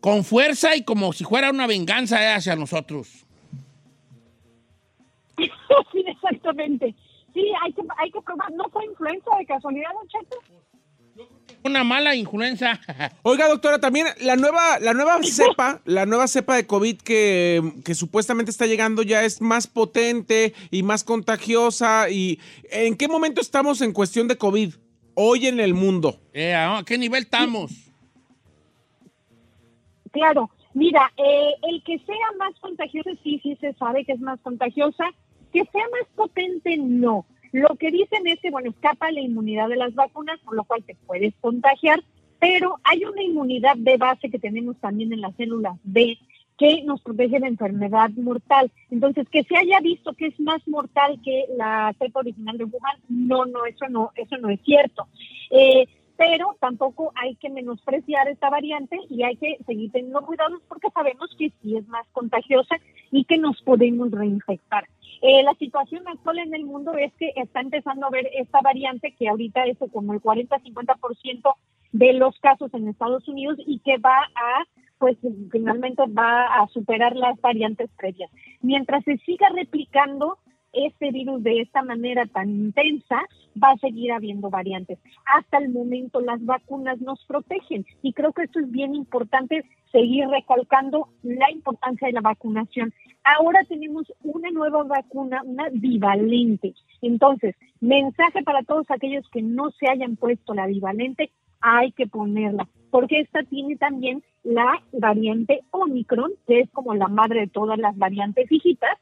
con 0.00 0.24
fuerza 0.24 0.76
y 0.76 0.82
como 0.82 1.12
si 1.12 1.24
fuera 1.24 1.50
una 1.50 1.66
venganza 1.66 2.22
eh, 2.22 2.34
hacia 2.34 2.56
nosotros. 2.56 3.26
sí, 5.36 6.04
exactamente. 6.06 6.94
Sí, 7.34 7.44
hay 7.62 7.72
que, 7.72 7.82
hay 7.98 8.10
que 8.10 8.20
probar. 8.22 8.50
¿No 8.52 8.64
fue 8.70 8.84
influenza 8.86 9.30
de 9.38 9.46
casualidad, 9.46 9.90
Don 9.92 10.08
Cheto? 10.08 10.36
Una 11.64 11.84
mala 11.84 12.14
influenza. 12.14 12.80
Oiga, 13.22 13.48
doctora, 13.48 13.78
también 13.78 14.06
la 14.20 14.36
nueva, 14.36 14.78
la 14.80 14.94
nueva 14.94 15.18
cepa, 15.22 15.80
la 15.84 16.06
nueva 16.06 16.28
cepa 16.28 16.56
de 16.56 16.66
COVID 16.66 16.98
que, 16.98 17.72
que 17.84 17.94
supuestamente 17.94 18.50
está 18.50 18.66
llegando 18.66 19.02
ya 19.02 19.24
es 19.24 19.40
más 19.40 19.66
potente 19.66 20.54
y 20.70 20.82
más 20.82 21.04
contagiosa. 21.04 22.08
¿Y 22.10 22.40
en 22.70 22.96
qué 22.96 23.08
momento 23.08 23.40
estamos 23.40 23.80
en 23.80 23.92
cuestión 23.92 24.28
de 24.28 24.36
COVID 24.36 24.74
hoy 25.14 25.46
en 25.46 25.60
el 25.60 25.74
mundo? 25.74 26.20
Eh, 26.32 26.54
¿A 26.54 26.82
qué 26.86 26.96
nivel 26.96 27.24
estamos? 27.24 27.72
Claro, 30.12 30.50
mira, 30.74 31.12
eh, 31.16 31.50
el 31.70 31.82
que 31.82 31.98
sea 31.98 32.14
más 32.38 32.58
contagiosa, 32.60 33.10
sí, 33.22 33.40
sí 33.42 33.56
se 33.60 33.74
sabe 33.74 34.04
que 34.04 34.12
es 34.12 34.20
más 34.20 34.40
contagiosa. 34.40 35.04
Que 35.52 35.60
sea 35.60 35.84
más 35.92 36.08
potente, 36.14 36.76
no. 36.76 37.24
Lo 37.52 37.68
que 37.76 37.90
dicen 37.90 38.26
es 38.26 38.40
que, 38.40 38.50
bueno, 38.50 38.70
escapa 38.70 39.10
la 39.10 39.20
inmunidad 39.20 39.68
de 39.68 39.76
las 39.76 39.94
vacunas, 39.94 40.38
por 40.40 40.54
lo 40.54 40.64
cual 40.64 40.82
te 40.84 40.94
puedes 41.06 41.34
contagiar, 41.40 42.02
pero 42.38 42.76
hay 42.84 43.04
una 43.04 43.22
inmunidad 43.22 43.76
de 43.76 43.96
base 43.96 44.30
que 44.30 44.38
tenemos 44.38 44.76
también 44.78 45.12
en 45.12 45.20
las 45.20 45.34
células 45.36 45.76
B 45.82 46.18
que 46.58 46.82
nos 46.82 47.00
protege 47.00 47.38
de 47.38 47.46
enfermedad 47.46 48.10
mortal. 48.16 48.70
Entonces, 48.90 49.28
que 49.28 49.44
se 49.44 49.56
haya 49.56 49.80
visto 49.80 50.12
que 50.14 50.26
es 50.26 50.40
más 50.40 50.66
mortal 50.66 51.20
que 51.24 51.44
la 51.56 51.94
cepa 51.98 52.20
original 52.20 52.58
de 52.58 52.64
Wuhan, 52.64 52.96
no, 53.08 53.46
no, 53.46 53.64
eso 53.64 53.88
no, 53.88 54.10
eso 54.16 54.36
no 54.38 54.50
es 54.50 54.60
cierto. 54.64 55.06
Eh, 55.50 55.86
pero 56.16 56.56
tampoco 56.58 57.12
hay 57.14 57.36
que 57.36 57.48
menospreciar 57.48 58.28
esta 58.28 58.50
variante 58.50 58.98
y 59.08 59.22
hay 59.22 59.36
que 59.36 59.56
seguir 59.64 59.92
teniendo 59.92 60.20
cuidados 60.22 60.60
porque 60.68 60.90
sabemos 60.90 61.30
que 61.38 61.52
sí 61.62 61.76
es 61.76 61.86
más 61.86 62.08
contagiosa 62.10 62.74
y 63.12 63.24
que 63.24 63.38
nos 63.38 63.62
podemos 63.62 64.10
reinfectar. 64.10 64.88
Eh, 65.20 65.42
la 65.42 65.54
situación 65.54 66.06
actual 66.06 66.38
en 66.38 66.54
el 66.54 66.64
mundo 66.64 66.92
es 66.94 67.12
que 67.14 67.32
está 67.36 67.60
empezando 67.60 68.06
a 68.06 68.10
ver 68.10 68.28
esta 68.34 68.60
variante 68.60 69.14
que 69.18 69.28
ahorita 69.28 69.64
es 69.64 69.78
como 69.92 70.12
el 70.12 70.20
40-50% 70.20 71.54
de 71.92 72.12
los 72.12 72.38
casos 72.40 72.72
en 72.74 72.88
Estados 72.88 73.26
Unidos 73.28 73.56
y 73.66 73.80
que 73.80 73.98
va 73.98 74.18
a 74.34 74.64
pues 74.98 75.16
finalmente 75.52 76.02
va 76.08 76.46
a 76.60 76.66
superar 76.68 77.14
las 77.14 77.40
variantes 77.40 77.88
previas. 77.96 78.30
Mientras 78.60 79.04
se 79.04 79.16
siga 79.18 79.48
replicando 79.54 80.38
este 80.72 81.10
virus 81.10 81.42
de 81.42 81.60
esta 81.60 81.82
manera 81.82 82.26
tan 82.26 82.50
intensa, 82.50 83.22
va 83.62 83.70
a 83.70 83.78
seguir 83.78 84.12
habiendo 84.12 84.50
variantes. 84.50 84.98
Hasta 85.36 85.58
el 85.58 85.70
momento 85.70 86.20
las 86.20 86.44
vacunas 86.44 87.00
nos 87.00 87.24
protegen 87.26 87.86
y 88.02 88.12
creo 88.12 88.32
que 88.32 88.42
esto 88.42 88.60
es 88.60 88.70
bien 88.70 88.94
importante 88.94 89.64
seguir 89.92 90.28
recalcando 90.28 91.08
la 91.22 91.50
importancia 91.50 92.08
de 92.08 92.12
la 92.12 92.20
vacunación. 92.20 92.92
Ahora 93.36 93.60
tenemos 93.68 94.10
una 94.22 94.50
nueva 94.50 94.84
vacuna, 94.84 95.42
una 95.44 95.68
bivalente. 95.70 96.72
Entonces, 97.02 97.54
mensaje 97.78 98.42
para 98.42 98.62
todos 98.62 98.90
aquellos 98.90 99.28
que 99.28 99.42
no 99.42 99.70
se 99.72 99.86
hayan 99.86 100.16
puesto 100.16 100.54
la 100.54 100.66
bivalente, 100.66 101.30
hay 101.60 101.92
que 101.92 102.06
ponerla, 102.06 102.66
porque 102.90 103.20
esta 103.20 103.42
tiene 103.42 103.76
también 103.76 104.22
la 104.44 104.82
variante 104.92 105.62
Omicron, 105.72 106.32
que 106.46 106.60
es 106.60 106.70
como 106.70 106.94
la 106.94 107.08
madre 107.08 107.40
de 107.40 107.46
todas 107.48 107.78
las 107.78 107.98
variantes 107.98 108.50
hijitas, 108.50 108.96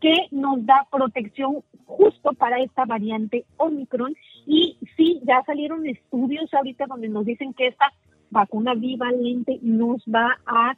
que 0.00 0.28
nos 0.30 0.64
da 0.64 0.86
protección 0.92 1.64
justo 1.84 2.32
para 2.34 2.60
esta 2.60 2.84
variante 2.84 3.44
Omicron. 3.56 4.14
Y 4.46 4.76
sí, 4.96 5.20
ya 5.24 5.42
salieron 5.46 5.84
estudios 5.86 6.52
ahorita 6.54 6.86
donde 6.86 7.08
nos 7.08 7.24
dicen 7.24 7.54
que 7.54 7.68
esta 7.68 7.92
vacuna 8.30 8.74
bivalente 8.74 9.58
nos 9.62 10.00
va 10.04 10.38
a 10.46 10.76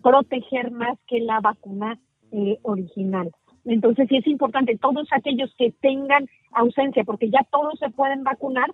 proteger 0.00 0.70
más 0.70 0.96
que 1.08 1.18
la 1.18 1.40
vacuna 1.40 1.98
eh, 2.32 2.58
original. 2.62 3.32
Entonces 3.64 4.06
sí 4.08 4.16
es 4.16 4.26
importante, 4.26 4.78
todos 4.78 5.08
aquellos 5.10 5.52
que 5.58 5.72
tengan 5.80 6.28
ausencia, 6.52 7.04
porque 7.04 7.30
ya 7.30 7.46
todos 7.50 7.78
se 7.78 7.90
pueden 7.90 8.22
vacunar, 8.22 8.70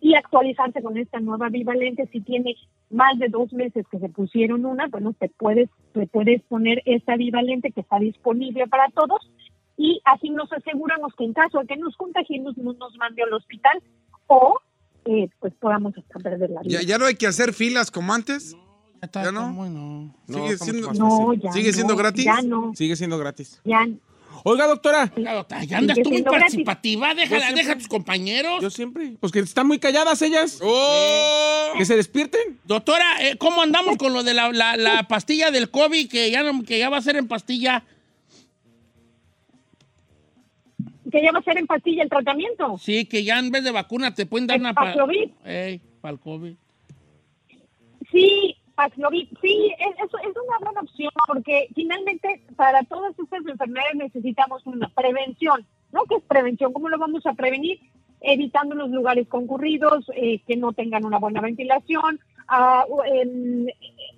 y 0.00 0.14
actualizarse 0.14 0.82
con 0.82 0.96
esta 0.98 1.20
nueva 1.20 1.48
bivalente. 1.48 2.08
Si 2.12 2.20
tiene 2.20 2.54
más 2.90 3.18
de 3.18 3.28
dos 3.28 3.52
meses 3.52 3.86
que 3.90 3.98
se 3.98 4.08
pusieron 4.08 4.64
una, 4.64 4.86
bueno, 4.88 5.14
te 5.18 5.28
puedes, 5.28 5.68
te 5.92 6.06
puedes 6.06 6.42
poner 6.42 6.82
esta 6.84 7.16
bivalente 7.16 7.72
que 7.72 7.80
está 7.80 7.98
disponible 7.98 8.66
para 8.68 8.88
todos 8.90 9.30
y 9.76 10.00
así 10.04 10.30
nos 10.30 10.52
aseguramos 10.52 11.12
que 11.16 11.24
en 11.24 11.32
caso 11.32 11.58
de 11.60 11.66
que 11.66 11.76
nos 11.76 11.96
contagiemos 11.96 12.56
no 12.56 12.72
nos 12.74 12.96
mande 12.96 13.22
al 13.22 13.32
hospital 13.32 13.82
o 14.26 14.58
eh, 15.04 15.28
pues 15.38 15.54
podamos 15.54 15.96
hasta 15.96 16.18
perder 16.18 16.50
la 16.50 16.62
vida. 16.62 16.80
¿Ya, 16.80 16.86
¿Ya 16.86 16.98
no 16.98 17.06
hay 17.06 17.14
que 17.14 17.26
hacer 17.26 17.52
filas 17.52 17.90
como 17.90 18.12
antes? 18.12 18.56
Está 19.06 19.24
¿Ya 19.24 19.32
no? 19.32 19.40
como, 19.42 19.64
no. 19.66 20.14
Sigue 20.28 20.58
siendo- 20.58 20.92
No, 20.92 21.32
ya 21.34 21.52
¿Sigue 21.52 21.72
siendo 21.72 21.94
no, 21.94 21.98
gratis? 21.98 22.24
Ya 22.24 22.42
no, 22.42 22.72
Sigue 22.74 22.94
siendo 22.96 23.18
gratis. 23.18 23.60
ya 23.64 23.86
Oiga, 24.48 24.66
doctora, 24.68 25.10
Oiga, 25.16 25.32
doctora, 25.32 25.64
ya 25.64 25.78
andas 25.78 25.98
tú 26.00 26.08
muy 26.10 26.20
gratis. 26.22 26.40
participativa. 26.40 27.14
Déjala, 27.14 27.50
deja 27.52 27.72
a 27.72 27.78
tus 27.78 27.88
compañeros. 27.88 28.62
yo 28.62 28.70
siempre. 28.70 29.16
Pues 29.18 29.32
que 29.32 29.40
están 29.40 29.66
muy 29.66 29.80
calladas 29.80 30.22
ellas. 30.22 30.60
¡Oh! 30.62 31.72
Que 31.76 31.84
se 31.84 31.96
despierten. 31.96 32.60
Doctora, 32.64 33.04
eh, 33.22 33.36
¿cómo 33.38 33.62
andamos 33.62 33.96
con 33.98 34.12
lo 34.12 34.22
de 34.22 34.34
la, 34.34 34.52
la- 34.52 34.76
la 34.76 35.08
pastilla 35.08 35.50
del 35.50 35.68
COVID 35.70 36.08
que 36.08 36.30
ya, 36.30 36.44
no- 36.44 36.62
que 36.62 36.78
ya 36.78 36.88
va 36.90 36.98
a 36.98 37.02
ser 37.02 37.16
en 37.16 37.26
pastilla? 37.26 37.82
que 41.10 41.22
ya 41.22 41.32
va 41.32 41.38
a 41.38 41.42
ser 41.42 41.56
en 41.58 41.66
pastilla 41.66 42.02
el 42.02 42.08
tratamiento. 42.08 42.78
Sí, 42.78 43.04
que 43.06 43.24
ya 43.24 43.38
en 43.38 43.50
vez 43.50 43.64
de 43.64 43.70
vacuna 43.70 44.14
te 44.14 44.26
pueden 44.26 44.46
dar 44.46 44.56
El 44.56 44.62
una... 44.62 44.74
pa- 44.74 44.84
Paxlovid. 44.86 45.30
Ey, 45.44 45.80
para 46.00 46.12
el 46.14 46.20
COVID. 46.20 46.54
Sí, 48.12 48.55
Paxlovid, 48.76 49.28
sí, 49.40 49.72
es, 49.78 49.96
es, 50.04 50.36
una 50.36 50.58
buena 50.60 50.80
opción 50.82 51.10
porque 51.26 51.68
finalmente 51.74 52.42
para 52.56 52.82
todas 52.82 53.18
estas 53.18 53.44
enfermedades 53.46 53.96
necesitamos 53.96 54.64
una 54.66 54.88
prevención. 54.88 55.66
¿No? 55.92 56.04
¿Qué 56.04 56.16
es 56.16 56.22
prevención? 56.24 56.72
¿Cómo 56.72 56.88
lo 56.90 56.98
vamos 56.98 57.24
a 57.26 57.32
prevenir? 57.32 57.80
Evitando 58.20 58.74
los 58.74 58.90
lugares 58.90 59.26
concurridos, 59.28 60.04
eh, 60.14 60.40
que 60.46 60.56
no 60.56 60.72
tengan 60.72 61.06
una 61.06 61.18
buena 61.18 61.40
ventilación, 61.40 62.20
ah, 62.48 62.84
o, 62.88 63.02
em, 63.04 63.66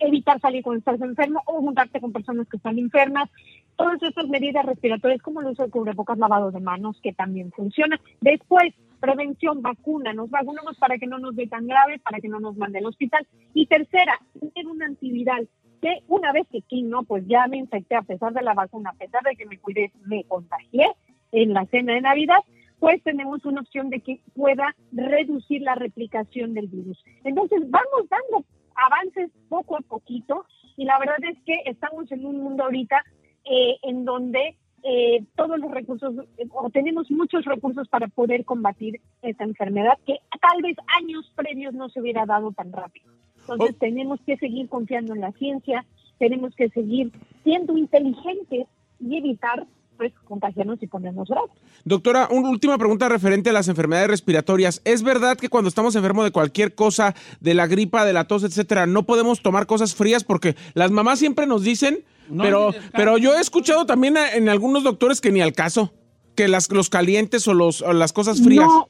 evitar 0.01 0.41
salir 0.41 0.63
cuando 0.63 0.79
estás 0.79 1.01
enfermo 1.01 1.43
o 1.47 1.61
juntarte 1.61 2.01
con 2.01 2.13
personas 2.13 2.49
que 2.49 2.57
están 2.57 2.79
enfermas. 2.79 3.29
Todas 3.77 4.03
estas 4.03 4.27
medidas 4.29 4.67
respiratorias, 4.67 5.23
como 5.23 5.41
el 5.41 5.49
uso 5.49 5.65
de 5.65 5.71
cubrebocas, 5.71 6.19
lavado 6.19 6.51
de 6.51 6.59
manos, 6.59 6.99
que 7.01 7.13
también 7.13 7.53
funciona. 7.53 8.01
Después, 8.21 8.75
prevención, 9.01 9.63
vacuna. 9.63 10.13
Nos 10.13 10.31
vacunamos 10.31 10.77
para 10.79 10.99
que 10.99 11.07
no 11.07 11.19
nos 11.19 11.37
dé 11.37 11.47
tan 11.47 11.67
grave, 11.67 11.99
para 11.99 12.21
que 12.21 12.29
no 12.29 12.41
nos 12.41 12.57
mande 12.57 12.79
al 12.79 12.87
hospital. 12.87 13.27
Y 13.55 13.67
tercera, 13.67 14.21
tener 14.39 14.67
un 14.67 14.83
antiviral. 14.83 15.49
Que 15.81 16.03
una 16.09 16.33
vez 16.33 16.47
que 16.51 16.59
aquí 16.59 16.83
no, 16.83 17.05
pues 17.05 17.25
ya 17.27 17.47
me 17.47 17.59
infecté 17.59 17.95
a 17.95 18.03
pesar 18.03 18.33
de 18.33 18.43
la 18.43 18.55
vacuna, 18.55 18.91
a 18.91 18.99
pesar 18.99 19.23
de 19.23 19.37
que 19.37 19.47
me 19.47 19.59
cuidé, 19.59 19.93
me 20.07 20.25
contagié 20.25 20.87
en 21.31 21.53
la 21.53 21.67
cena 21.67 21.95
de 21.95 22.01
Navidad, 22.01 22.39
pues 22.81 23.03
tenemos 23.03 23.45
una 23.45 23.61
opción 23.61 23.91
de 23.91 24.01
que 24.01 24.21
pueda 24.35 24.75
reducir 24.93 25.63
la 25.63 25.75
replicación 25.75 26.55
del 26.55 26.69
virus. 26.69 27.03
Entonces, 27.25 27.61
vamos 27.71 28.09
dando 28.09 28.45
avances 28.75 29.31
poco 29.49 29.77
a 29.77 29.81
poquito 29.81 30.47
y 30.77 30.85
la 30.85 30.99
verdad 30.99 31.19
es 31.31 31.39
que 31.45 31.63
estamos 31.67 32.11
en 32.13 32.25
un 32.25 32.39
mundo 32.41 32.65
ahorita 32.65 33.05
eh, 33.45 33.79
en 33.83 34.05
donde 34.05 34.57
eh, 34.83 35.25
todos 35.37 35.59
los 35.59 35.71
recursos, 35.71 36.15
eh, 36.39 36.47
o 36.53 36.71
tenemos 36.71 37.11
muchos 37.11 37.45
recursos 37.45 37.89
para 37.89 38.09
poder 38.09 38.45
combatir 38.45 39.01
esta 39.23 39.45
enfermedad 39.45 39.99
que 40.07 40.19
tal 40.41 40.63
vez 40.63 40.77
años 41.01 41.31
previos 41.35 41.75
no 41.75 41.89
se 41.89 42.01
hubiera 42.01 42.27
dado 42.27 42.53
tan 42.53 42.73
rápido. 42.73 43.11
Entonces 43.41 43.77
Oh. 43.77 43.79
tenemos 43.81 44.21
que 44.27 44.37
seguir 44.37 44.69
confiando 44.69 45.15
en 45.15 45.21
la 45.23 45.33
ciencia, 45.33 45.85
tenemos 46.19 46.55
que 46.55 46.69
seguir 46.71 47.13
siendo 47.45 47.77
inteligentes 47.77 48.67
y 49.01 49.17
evitar 49.17 49.67
pues 49.99 50.15
contagiarnos 50.25 50.83
y 50.83 50.87
ponernos 50.87 51.29
graves. 51.29 51.51
Doctora, 51.85 52.29
una 52.31 52.49
última 52.49 52.79
pregunta 52.79 53.09
referente 53.11 53.51
a 53.51 53.53
las 53.53 53.69
enfermedades 53.69 54.09
respiratorias. 54.09 54.81
¿Es 54.87 55.03
verdad 55.03 55.37
que 55.37 55.51
cuando 55.51 55.69
estamos 55.69 55.95
enfermos 55.97 56.25
de 56.25 56.31
cualquier 56.31 56.75
cosa, 56.75 57.15
de 57.41 57.53
la 57.53 57.67
gripa, 57.67 58.07
de 58.07 58.15
la 58.15 58.25
tos, 58.25 58.45
etcétera, 58.45 58.87
no 58.87 59.03
podemos 59.05 59.43
tomar 59.43 59.67
cosas 59.67 59.95
frías? 59.95 60.25
Porque 60.25 60.55
las 60.75 60.91
mamás 60.91 61.19
siempre 61.19 61.47
nos 61.47 61.63
dicen, 61.65 62.05
No, 62.31 62.43
pero, 62.45 62.71
pero 62.95 63.19
yo 63.19 63.37
he 63.37 63.41
escuchado 63.41 63.85
también 63.85 64.17
a- 64.17 64.33
en 64.33 64.49
algunos 64.49 64.83
doctores 64.85 65.21
que 65.21 65.33
ni 65.33 65.41
al 65.43 65.53
caso, 65.53 65.93
que 66.37 66.49
las, 66.49 66.71
los 66.71 66.89
calientes 66.89 67.47
o, 67.49 67.53
los, 67.55 67.83
o 67.83 67.93
las 67.93 68.13
cosas 68.15 68.41
frías. 68.41 68.67
No, 68.69 68.89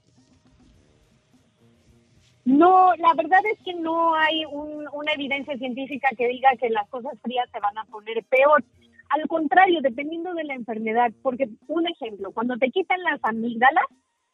no, 2.44 2.94
la 2.96 3.12
verdad 3.14 3.40
es 3.52 3.58
que 3.64 3.74
no 3.74 4.14
hay 4.14 4.44
un- 4.50 4.86
una 4.92 5.12
evidencia 5.12 5.56
científica 5.58 6.08
que 6.16 6.28
diga 6.28 6.48
que 6.60 6.70
las 6.70 6.88
cosas 6.88 7.12
frías 7.22 7.46
se 7.52 7.60
van 7.60 7.76
a 7.76 7.84
poner 7.84 8.24
peor. 8.24 8.64
Al 9.10 9.26
contrario, 9.26 9.80
dependiendo 9.82 10.34
de 10.34 10.44
la 10.44 10.54
enfermedad, 10.54 11.10
porque 11.22 11.48
un 11.66 11.86
ejemplo, 11.88 12.32
cuando 12.32 12.56
te 12.56 12.70
quitan 12.70 13.02
las 13.02 13.20
amígdalas, 13.22 13.86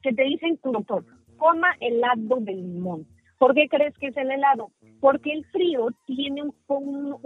que 0.02 0.12
te 0.12 0.24
dicen 0.24 0.58
tu 0.58 0.72
doctor, 0.72 1.04
coma 1.36 1.68
helado 1.80 2.36
de 2.40 2.54
limón. 2.54 3.06
¿Por 3.38 3.54
qué 3.54 3.68
crees 3.68 3.96
que 3.98 4.08
es 4.08 4.16
el 4.16 4.30
helado? 4.30 4.70
Porque 5.00 5.32
el 5.32 5.44
frío 5.46 5.88
tiene 6.06 6.42
un, 6.68 7.16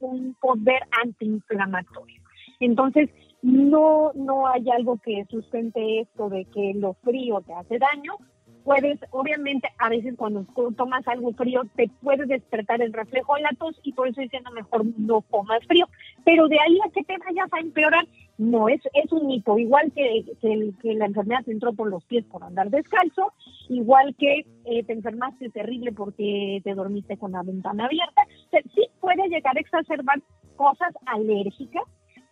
un, 0.00 0.36
poder 0.40 0.82
antiinflamatorio. 1.02 2.22
Entonces, 2.60 3.10
no, 3.42 4.12
no 4.14 4.46
hay 4.48 4.68
algo 4.70 4.98
que 4.98 5.24
sustente 5.30 6.00
esto 6.00 6.28
de 6.28 6.44
que 6.46 6.72
lo 6.74 6.94
frío 6.94 7.40
te 7.40 7.54
hace 7.54 7.78
daño. 7.78 8.12
Puedes, 8.66 8.98
obviamente, 9.12 9.68
a 9.78 9.88
veces 9.88 10.16
cuando 10.16 10.44
tomas 10.76 11.06
algo 11.06 11.32
frío, 11.34 11.62
te 11.76 11.88
puede 12.02 12.26
despertar 12.26 12.82
el 12.82 12.92
reflejo 12.92 13.36
de 13.36 13.42
la 13.42 13.50
tos 13.56 13.78
y 13.84 13.92
por 13.92 14.08
eso 14.08 14.20
diciendo 14.20 14.50
mejor 14.50 14.84
no 14.98 15.20
comas 15.20 15.64
frío. 15.68 15.86
Pero 16.24 16.48
de 16.48 16.58
ahí 16.58 16.76
a 16.84 16.90
que 16.90 17.04
te 17.04 17.16
vayas 17.16 17.46
a 17.52 17.60
empeorar, 17.60 18.04
no, 18.38 18.68
es, 18.68 18.80
es 18.92 19.12
un 19.12 19.28
mito. 19.28 19.56
Igual 19.56 19.92
que, 19.92 20.24
que 20.82 20.94
la 20.94 21.06
enfermedad 21.06 21.44
te 21.44 21.52
entró 21.52 21.74
por 21.74 21.88
los 21.88 22.04
pies 22.06 22.24
por 22.24 22.42
andar 22.42 22.68
descalzo, 22.70 23.32
igual 23.68 24.16
que 24.18 24.44
eh, 24.64 24.82
te 24.82 24.94
enfermaste 24.94 25.48
terrible 25.50 25.92
porque 25.92 26.60
te 26.64 26.74
dormiste 26.74 27.16
con 27.18 27.30
la 27.30 27.44
ventana 27.44 27.84
abierta. 27.84 28.22
O 28.46 28.50
sea, 28.50 28.62
sí 28.74 28.88
puede 29.00 29.28
llegar 29.28 29.56
a 29.56 29.60
exacerbar 29.60 30.20
cosas 30.56 30.92
alérgicas 31.06 31.84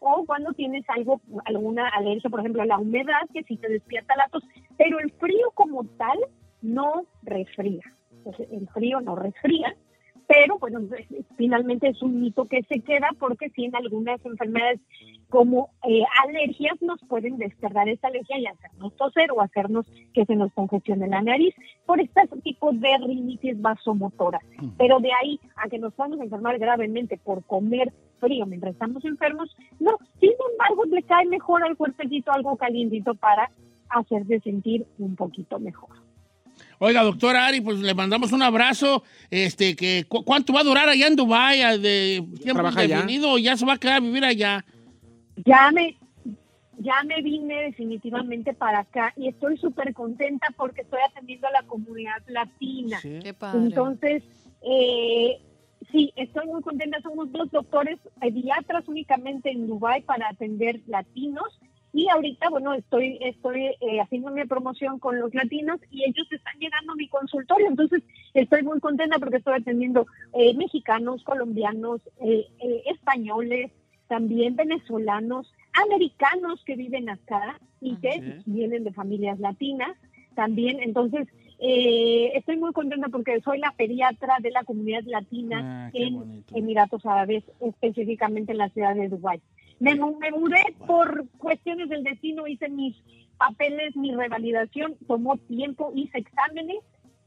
o 0.05 0.25
cuando 0.27 0.53
tienes 0.53 0.85
algo, 0.89 1.21
alguna 1.47 1.89
alergia, 1.89 2.29
por 2.29 2.41
ejemplo, 2.41 2.63
a 2.63 2.67
la 2.67 2.79
humedad, 2.79 3.23
que 3.33 3.43
sí 3.45 3.57
te 3.57 3.69
despierta 3.69 4.15
la 4.17 4.29
tos, 4.29 4.45
pero 4.77 4.99
el 4.99 5.11
frío 5.13 5.51
como 5.55 5.85
tal 5.97 6.19
no 6.61 7.07
resfría. 7.23 7.83
Entonces, 8.13 8.49
el 8.53 8.69
frío 8.69 9.01
no 9.01 9.17
resfría, 9.17 9.75
pero 10.27 10.59
bueno, 10.59 10.81
finalmente 11.37 11.89
es 11.89 12.03
un 12.03 12.21
mito 12.21 12.45
que 12.47 12.63
se 12.65 12.81
queda 12.81 13.09
porque 13.19 13.49
sí 13.51 13.65
en 13.65 13.77
algunas 13.77 14.25
enfermedades 14.25 14.81
como 15.31 15.71
eh, 15.89 16.03
alergias 16.23 16.81
nos 16.81 17.01
pueden 17.09 17.39
desterrar 17.39 17.89
esta 17.89 18.09
alergia 18.09 18.39
y 18.39 18.47
hacernos 18.47 18.95
toser 18.97 19.33
o 19.33 19.41
hacernos 19.41 19.87
que 20.13 20.25
se 20.25 20.37
nos 20.37 20.53
congestione 20.53 21.09
la 21.09 21.23
nariz 21.23 21.55
por 21.87 22.01
este 22.01 22.21
tipo 22.43 22.73
de 22.73 22.97
rinitis 22.99 23.61
vasomotora. 23.61 24.41
Pero 24.79 25.01
de 25.01 25.11
ahí 25.13 25.41
a 25.57 25.69
que 25.69 25.79
nos 25.79 25.93
podamos 25.95 26.21
enfermar 26.21 26.59
gravemente 26.59 27.19
por 27.23 27.43
comer 27.45 27.93
frío 28.25 28.47
mientras 28.47 28.73
estamos 28.73 29.05
enfermos, 29.05 29.55
no. 29.81 29.93
Sin 30.21 30.31
embargo, 30.53 30.85
le 30.87 31.03
cae 31.03 31.27
mejor 31.27 31.63
al 31.65 31.77
cuerpecito 31.77 32.33
algo 32.33 32.57
calientito 32.57 33.15
para 33.15 33.51
hacerse 33.89 34.41
sentir 34.41 34.87
un 34.99 35.15
poquito 35.17 35.59
mejor. 35.59 35.91
Oiga, 36.79 37.03
doctora 37.03 37.47
Ari, 37.47 37.61
pues 37.61 37.79
le 37.79 37.95
mandamos 37.95 38.33
un 38.33 38.43
abrazo. 38.43 39.05
Este, 39.31 39.75
que 39.77 40.05
cu- 40.09 40.25
¿Cuánto 40.25 40.53
va 40.53 40.61
a 40.61 40.65
durar 40.65 40.89
allá 40.89 41.07
en 41.07 41.17
Dubái? 41.17 41.63
¿A 41.63 41.79
¿De 41.79 42.23
tiempo 42.43 42.63
indefinido 42.69 43.33
o 43.33 43.39
ya 43.39 43.57
se 43.57 43.65
va 43.67 43.75
a 43.75 43.79
quedar 43.79 43.97
a 43.97 44.01
vivir 44.01 44.25
allá? 44.25 44.65
Ya 45.47 45.71
me, 45.73 45.97
ya 46.79 47.03
me 47.07 47.23
vine 47.23 47.63
definitivamente 47.63 48.55
para 48.55 48.81
acá 48.81 49.13
y 49.17 49.29
estoy 49.29 49.57
súper 49.59 49.93
contenta 49.95 50.47
porque 50.57 50.83
estoy 50.83 51.01
atendiendo 51.09 51.47
a 51.49 51.53
la 51.53 51.63
comunidad 51.63 52.23
latina. 52.29 52.99
Qué 53.03 53.35
padre. 53.35 53.67
Entonces, 53.67 54.23
eh, 54.63 55.39
sí, 55.95 56.13
estoy 56.17 56.47
muy 56.47 56.61
contenta. 56.61 57.01
Somos 57.01 57.31
dos 57.31 57.51
doctores 57.51 57.99
pediatras 58.21 58.87
únicamente 58.89 59.51
en 59.51 59.69
Dubái 59.69 60.03
para 60.03 60.29
atender 60.29 60.81
latinos. 60.87 61.61
Y 61.93 62.09
ahorita, 62.09 62.51
bueno, 62.51 62.75
estoy 62.75 63.19
estoy 63.21 63.67
eh, 63.81 64.01
haciendo 64.01 64.33
mi 64.33 64.45
promoción 64.45 64.99
con 64.99 65.21
los 65.21 65.33
latinos 65.33 65.79
y 65.93 66.03
ellos 66.03 66.27
están 66.33 66.59
llegando 66.59 66.93
a 66.93 66.97
mi 66.97 67.09
consultorio. 67.09 67.69
Entonces, 67.69 68.03
estoy 68.35 68.65
muy 68.65 68.81
contenta 68.81 69.21
porque 69.21 69.37
estoy 69.37 69.55
atendiendo 69.55 70.05
eh, 70.33 70.55
mexicanos, 70.55 71.23
colombianos, 71.23 72.01
eh, 72.21 72.49
eh, 72.59 72.83
españoles, 72.87 73.71
también 74.09 74.57
venezolanos, 74.57 75.55
americanos 75.73 76.61
que 76.67 76.75
viven 76.75 77.09
acá 77.09 77.61
y 77.81 77.95
que 77.97 78.43
vienen 78.45 78.83
de 78.83 78.93
familias 78.93 79.39
latinas 79.39 79.97
también. 80.35 80.81
Entonces, 80.81 81.29
eh, 81.59 82.33
estoy 82.35 82.57
muy 82.57 82.73
contenta 82.73 83.09
porque 83.09 83.41
soy 83.41 83.59
la 83.59 83.73
pediatra 83.73 84.37
de 84.41 84.51
la 84.51 84.65
comunidad 84.65 85.03
latina 85.05 85.87
Ah, 85.87 85.91
en 85.95 86.15
bonito. 86.15 86.57
Emiratos 86.57 87.07
Árabes, 87.07 87.45
específicamente 87.61 88.53
en 88.53 88.59
la 88.59 88.69
ciudad 88.71 88.95
de 88.95 89.09
Dubái. 89.09 89.41
Me, 89.81 89.95
me 89.95 90.31
mudé 90.31 90.63
por 90.87 91.29
cuestiones 91.39 91.89
del 91.89 92.05
destino, 92.05 92.47
hice 92.47 92.69
mis 92.69 92.97
papeles, 93.37 93.97
mi 93.97 94.15
revalidación, 94.15 94.97
tomó 95.07 95.37
tiempo, 95.37 95.93
hice 95.95 96.19
exámenes, 96.19 96.79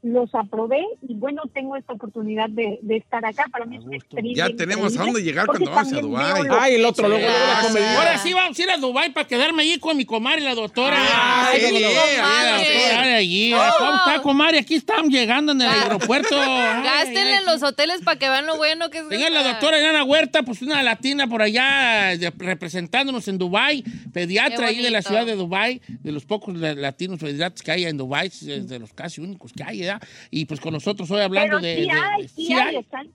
los 0.02 0.32
aprobé 0.34 0.80
y 1.08 1.14
bueno, 1.14 1.42
tengo 1.52 1.74
esta 1.76 1.92
oportunidad 1.92 2.48
de, 2.50 2.78
de 2.82 2.96
estar 2.98 3.24
acá. 3.26 3.46
Para 3.50 3.64
mí 3.66 3.76
es 3.78 3.84
una 3.84 3.96
experiencia 3.96 4.46
Ya 4.48 4.54
tenemos 4.56 4.96
a 4.96 5.02
dónde 5.04 5.22
llegar 5.22 5.46
cuando 5.46 5.70
vamos 5.70 5.92
a 5.92 6.00
Dubái. 6.00 6.42
Ay, 6.60 6.74
el 6.76 6.84
otro, 6.84 7.08
luego, 7.08 7.24
luego 7.24 7.36
la 7.38 7.58
Ah, 7.58 7.62
comedia. 7.66 7.98
Ahora 7.98 8.18
sí 8.18 8.32
vamos 8.32 8.58
a 8.58 8.62
ir 8.62 8.70
a 8.70 8.76
Dubái 8.76 9.10
para 9.10 9.26
quedarme 9.26 9.62
allí 9.62 9.78
con 9.78 9.96
mi 9.96 10.04
comadre, 10.04 10.40
la 10.42 10.54
doctora. 10.54 10.96
Ay, 11.00 11.60
sí, 11.60 11.80
la 11.80 11.88
doctora, 11.88 12.22
comadre. 12.22 12.46
la 12.46 12.58
doctora 12.58 13.16
allí. 13.16 13.50
No. 13.50 13.58
¿Cómo 13.78 13.94
está, 13.96 14.22
comadre? 14.22 14.58
Aquí 14.60 14.74
están 14.76 15.08
llegando 15.10 15.52
en 15.52 15.60
el 15.62 15.68
Ah. 15.68 15.82
aeropuerto. 15.82 16.28
Ay, 16.40 16.82
Gástenle 16.84 17.20
ay, 17.32 17.38
en 17.40 17.44
los 17.46 17.62
hoteles 17.64 18.00
para 18.02 18.18
que 18.18 18.28
vean 18.28 18.46
lo 18.46 18.56
bueno 18.56 18.90
que 18.90 18.98
es. 18.98 19.08
Señor, 19.08 19.32
la 19.32 19.42
doctora 19.42 19.78
Elena 19.78 20.04
Huerta, 20.04 20.42
pues 20.44 20.62
una 20.62 20.82
latina 20.82 21.26
por 21.26 21.42
allá 21.42 22.14
representándonos 22.36 23.26
en 23.28 23.38
Dubái, 23.38 23.82
pediatra 24.12 24.68
ahí 24.68 24.82
de 24.82 24.90
la 24.90 25.02
ciudad 25.02 25.26
de 25.26 25.34
Dubái, 25.34 25.80
de 25.88 26.12
los 26.12 26.24
pocos 26.24 26.54
la- 26.56 26.74
latinos 26.74 27.18
pediatras 27.18 27.62
que 27.62 27.70
hay 27.72 27.84
en 27.84 27.96
Dubái, 27.96 28.28
es 28.28 28.68
de 28.68 28.78
los 28.78 28.92
casi 28.92 29.20
únicos 29.20 29.52
que 29.52 29.62
hay, 29.64 29.87
¿verdad? 29.88 30.08
Y 30.30 30.44
pues 30.46 30.60
con 30.60 30.72
nosotros 30.72 31.10
hoy 31.10 31.20
hablando 31.20 31.58
Pero 31.60 31.66
de, 31.66 31.76
sí 31.76 31.82
de- 31.82 31.90
hay, 31.90 32.22
de- 32.22 32.28
sí 32.28 32.46
sí 32.46 32.52
hay, 32.54 32.76
están, 32.76 33.08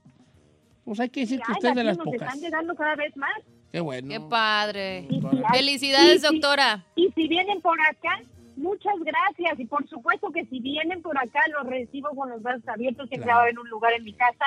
Pues 0.85 0.99
hay 0.99 1.09
que 1.09 1.21
decir 1.21 1.37
sí 1.39 1.43
que 1.45 1.51
hay 1.51 1.55
usted 1.57 1.69
es 1.69 1.75
de 1.75 1.83
las 1.83 1.97
latinos, 1.97 2.15
pocas. 2.19 2.27
están 2.33 2.41
llegando 2.43 2.75
cada 2.75 2.95
vez 2.95 3.15
más. 3.17 3.31
Qué 3.71 3.79
bueno. 3.79 4.07
Qué 4.09 4.19
padre. 4.19 5.07
Y 5.09 5.19
sí. 5.21 5.27
Felicidades, 5.51 6.21
doctora. 6.21 6.85
Y 6.95 7.09
si 7.15 7.27
vienen 7.27 7.59
por 7.61 7.79
acá, 7.81 8.21
muchas 8.55 8.93
gracias. 8.99 9.59
Y 9.59 9.65
por 9.65 9.87
supuesto 9.89 10.29
que 10.31 10.45
si 10.45 10.59
vienen 10.59 11.01
por 11.01 11.17
acá, 11.17 11.39
los 11.57 11.65
recibo 11.67 12.09
con 12.09 12.29
los 12.29 12.41
brazos 12.43 12.67
abiertos, 12.67 13.09
que 13.09 13.15
Claro. 13.17 13.31
va 13.31 13.37
a 13.37 13.41
haber 13.43 13.57
un 13.59 13.67
lugar 13.69 13.93
en 13.93 14.03
mi 14.03 14.13
casa 14.13 14.45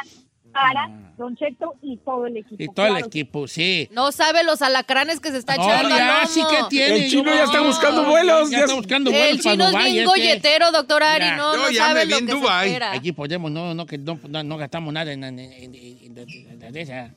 para 0.60 0.84
Ah. 0.84 1.12
Don 1.16 1.34
Cheto 1.34 1.74
y 1.80 1.96
todo 1.98 2.26
el 2.26 2.36
equipo. 2.36 2.56
Y 2.62 2.66
todo 2.68 2.86
el 2.86 2.92
Claro 2.92 3.06
equipo, 3.06 3.48
sí. 3.48 3.88
No 3.92 4.12
sabe 4.12 4.44
los 4.44 4.60
alacranes 4.60 5.18
que 5.18 5.30
se 5.30 5.38
está 5.38 5.56
No, 5.56 5.64
echando 5.64 5.96
ya, 5.96 6.26
sí 6.26 6.40
que 6.50 6.56
tiene. 6.68 6.96
El 7.04 7.10
chino 7.10 7.34
ya 7.34 7.44
está 7.44 7.58
no, 7.58 7.64
buscando 7.68 8.04
vuelos, 8.04 8.50
Ya 8.50 8.58
ya- 8.58 8.64
está 8.64 8.76
buscando 8.76 9.10
vuelos 9.10 9.30
El 9.30 9.38
para 9.42 9.52
chino 9.54 9.64
es 9.68 9.84
bien 9.84 9.96
este. 9.96 10.04
golletero, 10.04 10.72
doctor 10.72 11.02
Ari. 11.02 11.24
Ya. 11.24 11.36
No, 11.36 11.70
ya 11.70 11.86
sabe 11.86 12.00
me 12.04 12.06
lo 12.10 12.16
vi 12.16 12.22
en 12.22 12.26
que 12.26 12.32
Dubái. 12.34 12.68
se 12.68 12.74
espera. 12.74 13.14
Podemos, 13.16 13.50
no, 13.50 13.74
no, 13.74 13.86
que 13.86 13.96
no, 13.96 14.18
no, 14.28 14.42
no 14.42 14.56
gastamos 14.58 14.92
nada 14.92 15.10
en, 15.10 15.24
en- 15.24 15.38
en- 15.38 15.52
en- 15.52 15.74
en- 15.74 16.18
en- 16.18 16.62
en 16.62 16.76
esa. 16.76 17.14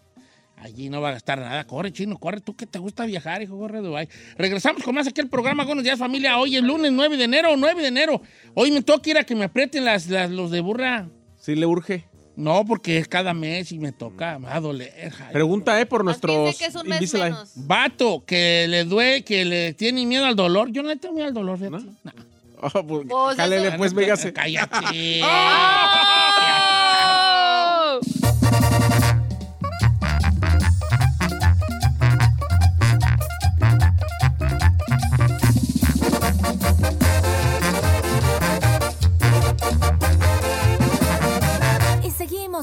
Allí 0.56 0.90
no 0.90 1.00
va 1.02 1.10
a 1.10 1.12
gastar 1.14 1.40
nada. 1.40 1.66
Corre, 1.66 1.92
chino, 1.92 2.18
corre. 2.18 2.40
Tú 2.42 2.54
que 2.56 2.66
te 2.66 2.80
gusta 2.80 3.06
viajar, 3.06 3.42
hijo, 3.42 3.58
corre 3.58 3.78
a 3.80 3.82
Dubái. 3.82 4.08
Regresamos 4.38 4.82
con 4.84 4.96
más 4.96 5.08
aquí 5.08 5.20
al 5.22 5.28
programa 5.30 5.64
Buenos 5.66 5.84
Días, 5.86 5.98
familia. 6.00 6.38
Hoy 6.38 6.56
es 6.58 6.64
lunes 6.64 6.92
9 6.94 7.16
de 7.18 7.24
enero, 7.26 7.56
9 7.58 7.82
de 7.82 7.88
enero. 7.90 8.22
Hoy 8.56 8.72
me 8.72 8.82
toca 8.82 9.10
ir 9.10 9.18
a 9.18 9.24
que 9.26 9.36
me 9.36 9.46
aprieten 9.46 9.84
las, 9.86 10.08
las- 10.08 10.30
los 10.30 10.52
de 10.52 10.60
burra. 10.62 11.08
Sí 11.38 11.56
le 11.56 11.66
urge. 11.66 12.06
No, 12.40 12.66
porque 12.66 12.98
es 12.98 13.08
cada 13.08 13.34
mes 13.34 13.72
y 13.74 13.80
me 13.80 13.92
toca. 13.92 14.40
Me 14.40 14.48
va 14.48 14.56
a 14.56 14.60
doler. 14.62 15.12
jale. 15.12 15.34
Pregunta, 15.34 15.80
¿eh? 15.80 15.86
Por 15.86 16.06
nuestros 16.06 16.48
dice 16.48 16.58
que 16.60 16.66
es 16.70 16.76
un 16.76 16.88
mes 16.88 16.98
Invisalign. 17.02 17.34
menos. 17.34 17.52
Vato, 17.56 18.24
que 18.26 18.66
le 18.70 18.86
duele, 18.86 19.24
que 19.24 19.44
le 19.44 19.74
tiene 19.74 20.06
miedo 20.06 20.26
al 20.26 20.36
dolor. 20.36 20.72
Yo 20.72 20.82
no 20.82 20.88
le 20.90 20.96
tengo 20.96 21.16
miedo 21.16 21.28
al 21.28 21.34
dolor, 21.34 21.58
fíjate. 21.60 21.84
No. 22.04 22.12
Oh, 22.62 22.84
pues, 22.86 23.08
Pues 23.10 23.38
jálele, 23.38 23.68
eso- 23.70 23.78
pues, 23.78 23.94
véngase. 23.94 24.34
Cállate. 24.34 25.22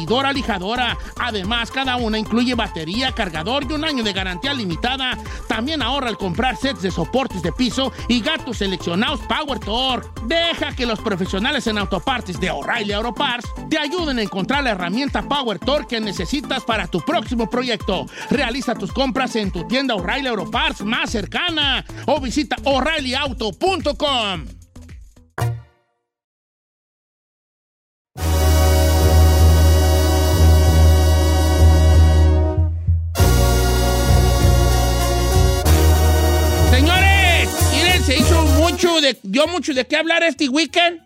pulidora 0.00 0.32
lijadora. 0.32 0.96
Además, 1.18 1.70
cada 1.70 1.96
una 1.96 2.18
incluye 2.18 2.54
batería, 2.54 3.12
cargador 3.12 3.64
y 3.68 3.74
un 3.74 3.84
año 3.84 4.02
de 4.02 4.12
garantía 4.14 4.54
limitada. 4.54 5.18
También 5.46 5.82
ahorra 5.82 6.08
al 6.08 6.16
comprar 6.16 6.56
sets 6.56 6.80
de 6.82 6.90
soportes 6.90 7.42
de 7.42 7.52
piso 7.52 7.92
y 8.08 8.20
gatos 8.20 8.58
seleccionados 8.58 9.20
Power 9.28 9.58
Torque. 9.58 10.08
Deja 10.26 10.74
que 10.74 10.86
los 10.86 11.00
profesionales 11.00 11.66
en 11.66 11.76
autopartes 11.76 12.40
de 12.40 12.50
O'Reilly 12.50 12.92
Auto 12.92 13.12
Parts 13.14 13.48
te 13.68 13.78
ayuden 13.78 14.18
a 14.18 14.22
encontrar 14.22 14.64
la 14.64 14.70
herramienta 14.70 15.22
Power 15.22 15.58
Torque 15.58 15.96
que 15.96 16.00
necesitas 16.00 16.62
para 16.62 16.86
tu 16.86 17.00
próximo 17.00 17.50
proyecto. 17.50 18.06
Realiza 18.30 18.74
tus 18.74 18.92
compras 18.92 19.34
en 19.36 19.50
tu 19.50 19.66
tienda 19.66 19.96
O'Reilly 19.96 20.28
Auto 20.28 20.50
Parts 20.50 20.82
más 20.82 21.10
cercana 21.10 21.84
o 22.06 22.20
visita 22.20 22.56
o'ReillyAuto.com. 22.64 24.59
mucho 38.90 39.00
de, 39.02 39.18
dio 39.22 39.46
mucho 39.46 39.74
de 39.74 39.86
qué 39.86 39.96
hablar 39.96 40.22
este 40.22 40.48
weekend. 40.48 41.00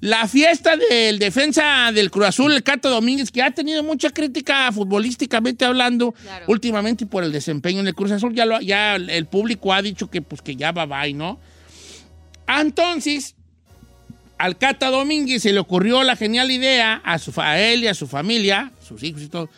La 0.00 0.28
fiesta 0.28 0.76
del 0.76 1.18
defensa 1.18 1.90
del 1.92 2.10
Cruz 2.10 2.26
Azul, 2.26 2.52
el 2.52 2.62
Cato 2.62 2.90
Domínguez, 2.90 3.30
que 3.30 3.40
ha 3.42 3.50
tenido 3.52 3.82
mucha 3.82 4.10
crítica 4.10 4.70
futbolísticamente 4.70 5.64
hablando 5.64 6.12
Claro. 6.12 6.44
últimamente 6.48 7.06
por 7.06 7.24
el 7.24 7.32
desempeño 7.32 7.80
en 7.80 7.86
el 7.86 7.94
Cruz 7.94 8.10
Azul, 8.10 8.34
ya, 8.34 8.44
lo- 8.44 8.60
ya 8.60 8.96
el 8.96 9.26
público 9.26 9.72
ha 9.72 9.80
dicho 9.80 10.10
que, 10.10 10.20
pues, 10.20 10.42
que 10.42 10.56
ya 10.56 10.72
va, 10.72 10.84
bye, 10.84 11.14
¿no? 11.14 11.40
Entonces, 12.46 13.34
al 14.36 14.58
Cata 14.58 14.90
Domínguez 14.90 15.42
se 15.42 15.52
le 15.52 15.60
ocurrió 15.60 16.02
la 16.02 16.16
genial 16.16 16.50
idea 16.50 17.00
a, 17.04 17.18
su, 17.18 17.32
a 17.40 17.58
él 17.58 17.84
y 17.84 17.86
a 17.86 17.94
su 17.94 18.06
familia, 18.06 18.72
sus 18.86 19.02
hijos 19.02 19.22
y 19.22 19.28
todo, 19.28 19.48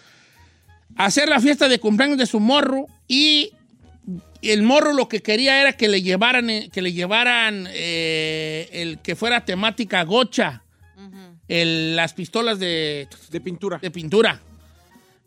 hacer 0.96 1.28
la 1.28 1.40
fiesta 1.40 1.68
de 1.68 1.80
cumpleaños 1.80 2.18
de 2.18 2.26
su 2.26 2.38
morro 2.38 2.86
y 3.08 3.50
el 4.50 4.62
morro 4.62 4.92
lo 4.92 5.08
que 5.08 5.22
quería 5.22 5.60
era 5.60 5.72
que 5.72 5.88
le 5.88 6.02
llevaran, 6.02 6.48
eh, 6.50 6.68
que 6.72 6.82
le 6.82 6.92
llevaran 6.92 7.66
eh, 7.70 8.68
el 8.72 8.98
que 8.98 9.16
fuera 9.16 9.44
temática 9.44 10.02
gocha, 10.04 10.62
el- 11.48 11.94
las 11.96 12.12
pistolas 12.14 12.58
de, 12.58 13.08
De 13.30 13.40
pintura. 13.40 13.78
de 13.78 13.90
pintura. 13.90 14.40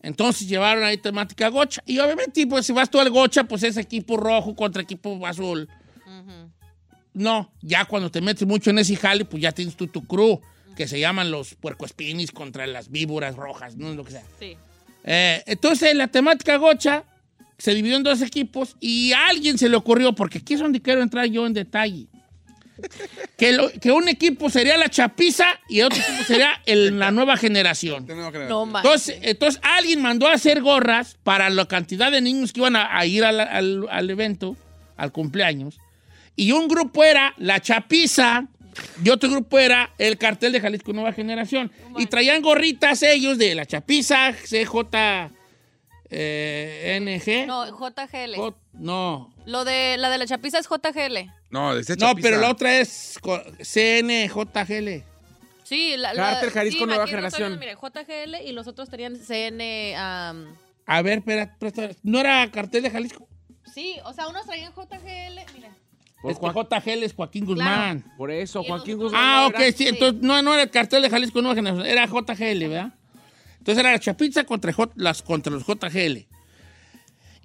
Entonces 0.01 0.47
llevaron 0.47 0.83
ahí 0.83 0.97
temática 0.97 1.49
gocha. 1.49 1.81
Y 1.85 1.99
obviamente, 1.99 2.45
pues 2.47 2.65
si 2.65 2.71
vas 2.73 2.89
tú 2.89 2.99
al 2.99 3.09
gocha, 3.09 3.43
pues 3.43 3.63
es 3.63 3.75
equipo 3.77 4.15
rojo 4.17 4.55
contra 4.55 4.81
equipo 4.81 5.25
azul. 5.27 5.67
No, 7.13 7.51
ya 7.61 7.85
cuando 7.85 8.09
te 8.11 8.21
metes 8.21 8.47
mucho 8.47 8.69
en 8.69 8.79
ese 8.79 8.95
jale, 8.95 9.25
pues 9.25 9.41
ya 9.41 9.51
tienes 9.51 9.75
tú 9.75 9.87
tu 9.87 10.05
crew, 10.05 10.39
que 10.77 10.87
se 10.87 10.99
llaman 10.99 11.31
los 11.31 11.55
puercoespinis 11.55 12.31
contra 12.31 12.65
las 12.67 12.89
víboras 12.91 13.35
rojas, 13.35 13.75
no 13.75 13.89
es 13.89 13.95
lo 13.95 14.05
que 14.05 14.11
sea. 14.11 14.23
Sí. 14.39 14.55
Eh, 15.03 15.43
entonces 15.47 15.95
la 15.95 16.07
temática 16.07 16.55
gocha 16.57 17.03
se 17.59 17.75
dividió 17.75 17.97
en 17.97 18.03
dos 18.03 18.21
equipos 18.23 18.75
y 18.79 19.11
a 19.13 19.27
alguien 19.27 19.59
se 19.59 19.69
le 19.69 19.75
ocurrió, 19.77 20.13
porque 20.13 20.39
aquí 20.39 20.55
es 20.55 20.59
donde 20.61 20.81
quiero 20.81 21.03
entrar 21.03 21.27
yo 21.27 21.45
en 21.45 21.53
detalle, 21.53 22.07
que, 23.37 23.51
lo- 23.51 23.69
que 23.71 23.91
un 23.91 24.07
equipo 24.07 24.49
sería 24.49 24.77
la 24.77 24.89
chapiza 24.89 25.45
y 25.67 25.79
el 25.81 25.87
otro 25.87 25.99
equipo 25.99 26.23
sería 26.23 26.61
el- 26.65 26.97
la 26.97 27.11
nueva 27.11 27.35
generación. 27.37 28.05
No. 28.47 28.65
Entonces, 28.79 29.19
entonces 29.21 29.61
alguien 29.63 30.01
mandó 30.01 30.27
a 30.27 30.33
hacer 30.33 30.61
gorras 30.61 31.17
para 31.23 31.49
la 31.49 31.65
cantidad 31.67 32.11
de 32.11 32.21
niños 32.21 32.53
que 32.53 32.61
iban 32.61 32.75
a, 32.77 32.97
a 32.97 33.05
ir 33.05 33.23
al, 33.25 33.39
al- 33.41 33.85
al 33.89 34.09
evento, 34.09 34.55
al 34.97 35.11
cumpleaños. 35.11 35.77
Y 36.37 36.53
un 36.53 36.69
grupo 36.69 37.03
era 37.03 37.33
la 37.37 37.59
Chapiza 37.59 38.47
y 39.03 39.09
otro 39.09 39.29
grupo 39.29 39.59
era 39.59 39.89
el 39.97 40.17
cartel 40.17 40.53
de 40.53 40.61
Jalisco 40.61 40.93
Nueva 40.93 41.11
Generación. 41.11 41.69
Y 41.97 42.05
traían 42.05 42.41
gorritas 42.41 43.03
ellos 43.03 43.37
de 43.37 43.55
la 43.55 43.65
Chapiza, 43.65 44.31
CJ, 44.31 45.31
eh, 46.09 46.97
NG. 47.01 47.47
No, 47.47 47.65
JGL. 47.65 48.35
J- 48.35 48.57
no, 48.73 49.33
Lo 49.45 49.63
de 49.65 49.97
la 49.97 50.09
de 50.09 50.17
la 50.17 50.25
chapiza 50.25 50.59
es 50.59 50.67
JGL. 50.67 51.31
No, 51.49 51.75
de 51.75 51.95
no, 51.97 52.15
pero 52.15 52.39
la 52.39 52.49
otra 52.51 52.79
es 52.79 53.17
CNJGL. 53.63 55.03
Sí, 55.63 55.95
la, 55.97 56.13
la- 56.13 56.31
Cártel 56.33 56.51
Jalisco 56.51 56.79
sí, 56.79 56.85
Nueva 56.85 57.07
Generación. 57.07 57.59
mire, 57.59 57.75
JGL 57.75 58.35
y 58.47 58.51
los 58.53 58.67
otros 58.67 58.89
tenían 58.89 59.15
CN. 59.17 59.95
A 59.95 61.01
ver, 61.03 61.19
espera, 61.19 61.55
presta- 61.59 61.95
¿no 62.03 62.19
era 62.19 62.49
cartel 62.51 62.83
de 62.83 62.89
Jalisco? 62.89 63.27
sí, 63.71 63.95
o 64.03 64.13
sea, 64.13 64.27
unos 64.27 64.45
traían 64.47 64.73
JGL. 64.73 65.39
Mira. 65.53 65.69
Por 66.21 66.31
es 66.31 66.39
que 66.39 66.47
JGL 66.47 67.03
es 67.03 67.13
Joaquín 67.13 67.45
Guzmán. 67.45 68.03
Por 68.17 68.31
eso, 68.31 68.63
Joaquín 68.63 68.97
Guzmán. 68.97 69.21
Ah, 69.23 69.47
ok, 69.47 69.59
era- 69.59 69.71
sí, 69.71 69.87
entonces 69.87 70.21
no, 70.21 70.41
no 70.41 70.53
era 70.53 70.63
el 70.63 70.69
cartel 70.71 71.01
de 71.03 71.09
Jalisco 71.09 71.41
Nueva 71.41 71.55
Generación, 71.55 71.85
era 71.85 72.07
JGL, 72.07 72.67
¿verdad? 72.67 72.93
Entonces 73.59 73.77
era 73.79 73.91
la 73.91 73.99
Chapiza 73.99 74.43
contra, 74.45 74.73
J- 74.73 74.91
las, 74.95 75.21
contra 75.21 75.51
los 75.53 75.63
JGL. 75.65 76.25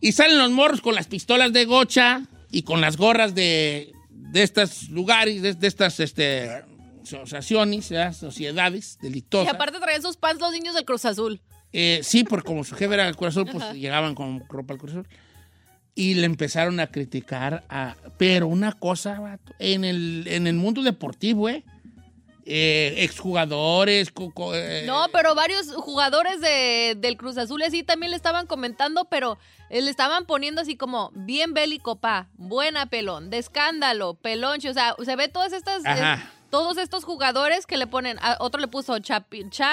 Y 0.00 0.12
salen 0.12 0.38
los 0.38 0.50
morros 0.50 0.80
con 0.80 0.94
las 0.94 1.06
pistolas 1.06 1.52
de 1.52 1.64
gocha 1.64 2.22
y 2.50 2.62
con 2.62 2.80
las 2.80 2.96
gorras 2.96 3.34
de, 3.34 3.92
de 4.10 4.42
estos 4.42 4.88
lugares, 4.90 5.42
de, 5.42 5.54
de 5.54 5.66
estas 5.66 5.98
este, 6.00 6.50
asociaciones, 7.02 7.90
sociedades 8.18 8.98
Y 9.00 9.06
delictuosas. 9.06 9.54
aparte 9.54 9.78
traían 9.80 10.02
sus 10.02 10.16
pants 10.16 10.40
los 10.40 10.52
niños 10.52 10.74
del 10.74 10.84
Cruz 10.84 11.04
Azul. 11.04 11.40
Eh, 11.72 12.00
sí, 12.02 12.22
porque 12.24 12.46
como 12.46 12.62
su 12.64 12.74
jefe 12.76 12.94
era 12.94 13.08
el 13.08 13.16
Cruz 13.16 13.30
Azul, 13.30 13.48
pues 13.50 13.72
llegaban 13.74 14.14
con 14.14 14.44
ropa 14.48 14.74
al 14.74 14.78
Cruz 14.78 14.92
Azul. 14.92 15.08
Y 15.96 16.14
le 16.14 16.26
empezaron 16.26 16.80
a 16.80 16.88
criticar 16.88 17.64
a... 17.68 17.96
Pero 18.18 18.46
una 18.48 18.72
cosa, 18.72 19.18
vato, 19.20 19.52
en 19.58 19.84
el, 19.84 20.24
en 20.28 20.46
el 20.46 20.54
mundo 20.54 20.82
deportivo, 20.82 21.48
¿eh? 21.48 21.64
Eh, 22.46 22.96
exjugadores, 22.98 24.12
eh, 24.54 24.82
No, 24.86 25.06
pero 25.12 25.34
varios 25.34 25.74
jugadores 25.74 26.42
de, 26.42 26.94
del 26.98 27.16
Cruz 27.16 27.38
Azul 27.38 27.62
así 27.62 27.82
también 27.82 28.10
le 28.10 28.16
estaban 28.16 28.46
comentando, 28.46 29.06
pero 29.06 29.38
eh, 29.70 29.80
le 29.80 29.90
estaban 29.90 30.26
poniendo 30.26 30.60
así 30.60 30.76
como 30.76 31.10
bien 31.14 31.54
bélico, 31.54 31.96
pa, 31.96 32.28
buena 32.36 32.84
pelón, 32.86 33.30
de 33.30 33.38
escándalo, 33.38 34.14
pelonche, 34.14 34.68
o 34.68 34.74
sea, 34.74 34.94
se 35.02 35.16
ve 35.16 35.28
todas 35.28 35.54
estas, 35.54 35.86
Ajá. 35.86 36.14
eh, 36.14 36.28
todos 36.54 36.78
estos 36.78 37.02
jugadores 37.02 37.66
que 37.66 37.76
le 37.76 37.88
ponen, 37.88 38.16
a 38.20 38.36
otro 38.38 38.60
le 38.60 38.68
puso 38.68 38.96
cha 39.00 39.26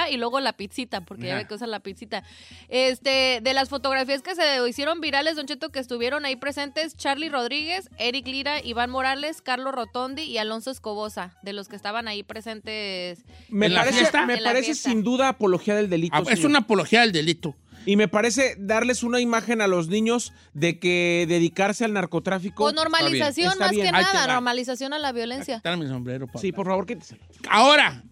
y 0.09 0.17
luego 0.17 0.39
la 0.39 0.53
pizzita, 0.53 1.01
porque 1.01 1.27
ya 1.27 1.35
ve 1.35 1.45
que 1.45 1.53
usan 1.53 1.69
la 1.69 1.79
pizzita. 1.79 2.23
Este, 2.69 3.39
de 3.39 3.53
las 3.53 3.69
fotografías 3.69 4.23
que 4.23 4.33
se 4.33 4.67
hicieron 4.67 4.99
virales, 4.99 5.35
Don 5.35 5.45
Cheto, 5.45 5.69
que 5.69 5.77
estuvieron 5.77 6.25
ahí 6.25 6.37
presentes, 6.37 6.97
Charlie 6.97 7.29
Rodríguez, 7.29 7.87
Eric 7.99 8.25
Lira, 8.25 8.65
Iván 8.65 8.89
Morales, 8.89 9.43
Carlos 9.43 9.75
Rotondi 9.75 10.23
y 10.23 10.39
Alonso 10.39 10.71
Escobosa, 10.71 11.37
de 11.43 11.53
los 11.53 11.67
que 11.67 11.75
estaban 11.75 12.07
ahí 12.07 12.23
presentes. 12.23 13.25
Me 13.49 13.67
¿En 13.67 13.75
la 13.75 13.81
parece, 13.83 14.25
me 14.25 14.37
parece 14.41 14.73
sin 14.73 15.03
duda 15.03 15.27
apología 15.27 15.75
del 15.75 15.87
delito. 15.87 16.15
ah, 16.17 16.23
es 16.31 16.39
señor. 16.39 16.49
una 16.49 16.59
apología 16.59 17.01
del 17.01 17.11
delito. 17.11 17.55
Y 17.85 17.95
me 17.95 18.07
parece 18.07 18.55
darles 18.59 19.01
una 19.03 19.19
imagen 19.19 19.59
a 19.61 19.67
los 19.67 19.87
niños 19.87 20.33
de 20.53 20.79
que 20.79 21.25
dedicarse 21.27 21.83
al 21.83 21.93
narcotráfico. 21.93 22.63
Con 22.63 22.75
normalización 22.75 23.53
Está 23.53 23.65
más 23.65 23.71
bien. 23.71 23.89
que 23.89 23.95
Ahí 23.97 24.05
te 24.05 24.13
nada, 24.13 24.33
normalización 24.33 24.93
a 24.93 24.99
la 24.99 25.11
violencia. 25.11 25.61
Dame 25.63 25.85
mi 25.85 25.89
sombrero, 25.89 26.27
papá. 26.27 26.39
Sí, 26.39 26.51
por 26.51 26.67
favor, 26.67 26.85
quíteselo. 26.85 27.21
Ahora, 27.49 28.03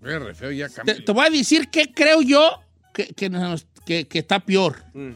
re 0.00 0.34
feo, 0.34 0.52
ya 0.52 0.68
te, 0.68 1.00
te 1.02 1.12
voy 1.12 1.26
a 1.26 1.30
decir 1.30 1.68
qué 1.68 1.92
creo 1.92 2.22
yo 2.22 2.60
que, 2.94 3.06
que, 3.08 3.28
nos- 3.28 3.66
que- 3.84 4.06
que 4.06 4.20
está 4.20 4.38
peor. 4.40 4.76
Mm. 4.94 5.12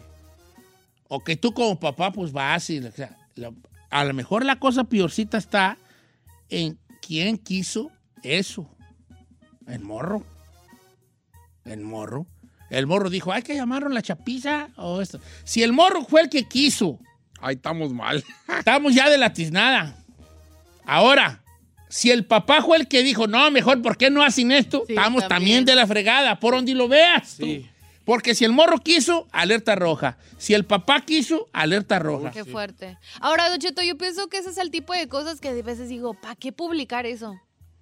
O 1.08 1.20
que 1.22 1.36
tú 1.36 1.52
como 1.54 1.78
papá, 1.78 2.10
pues 2.12 2.32
vas 2.32 2.68
y... 2.70 2.78
o 2.78 2.90
sea, 2.92 3.16
la- 3.36 3.52
a 3.90 4.04
lo 4.04 4.12
mejor 4.14 4.44
la 4.44 4.58
cosa 4.58 4.82
peorcita 4.84 5.38
está 5.38 5.78
en 6.48 6.76
quién 7.00 7.38
quiso 7.38 7.92
eso. 8.24 8.68
El 9.68 9.80
morro. 9.80 10.24
El 11.64 11.80
morro. 11.82 12.26
El 12.70 12.86
morro 12.86 13.10
dijo, 13.10 13.32
hay 13.32 13.42
que 13.42 13.54
llamarlo 13.54 13.88
la 13.88 14.02
chapiza 14.02 14.70
o 14.76 15.00
esto. 15.00 15.20
Si 15.44 15.62
el 15.62 15.72
morro 15.72 16.04
fue 16.04 16.22
el 16.22 16.28
que 16.28 16.44
quiso, 16.44 16.98
Ahí 17.40 17.56
estamos 17.56 17.92
mal. 17.92 18.24
estamos 18.58 18.94
ya 18.94 19.08
de 19.08 19.18
la 19.18 19.32
tiznada. 19.32 19.96
Ahora, 20.84 21.42
si 21.88 22.10
el 22.10 22.24
papá 22.24 22.62
fue 22.62 22.76
el 22.78 22.88
que 22.88 23.02
dijo, 23.02 23.26
no, 23.26 23.50
mejor, 23.50 23.82
¿por 23.82 23.96
qué 23.96 24.10
no 24.10 24.22
hacen 24.22 24.52
esto? 24.52 24.84
Sí, 24.86 24.94
estamos 24.94 25.22
también. 25.22 25.28
también. 25.28 25.64
de 25.64 25.74
la 25.74 25.86
fregada, 25.86 26.40
por 26.40 26.54
donde 26.54 26.74
lo 26.74 26.88
veas. 26.88 27.36
tú. 27.36 27.46
Porque 28.04 28.36
si 28.36 28.44
el 28.44 28.52
morro 28.52 28.78
quiso, 28.78 29.26
alerta 29.32 29.74
roja. 29.74 30.16
Si 30.38 30.54
el 30.54 30.64
papá 30.64 31.00
quiso, 31.00 31.48
alerta 31.52 31.98
roja. 31.98 32.30
Qué 32.30 32.44
fuerte. 32.44 32.96
Ahora, 33.20 33.48
Don 33.48 33.58
Cheto, 33.58 33.82
yo 33.82 33.98
pienso 33.98 34.28
que 34.28 34.38
ese 34.38 34.50
es 34.50 34.58
el 34.58 34.70
tipo 34.70 34.92
de 34.92 35.08
cosas 35.08 35.40
que 35.40 35.52
de 35.52 35.62
veces 35.62 35.88
digo, 35.88 36.14
¿para 36.14 36.36
qué 36.36 36.52
publicar 36.52 37.04
eso? 37.04 37.34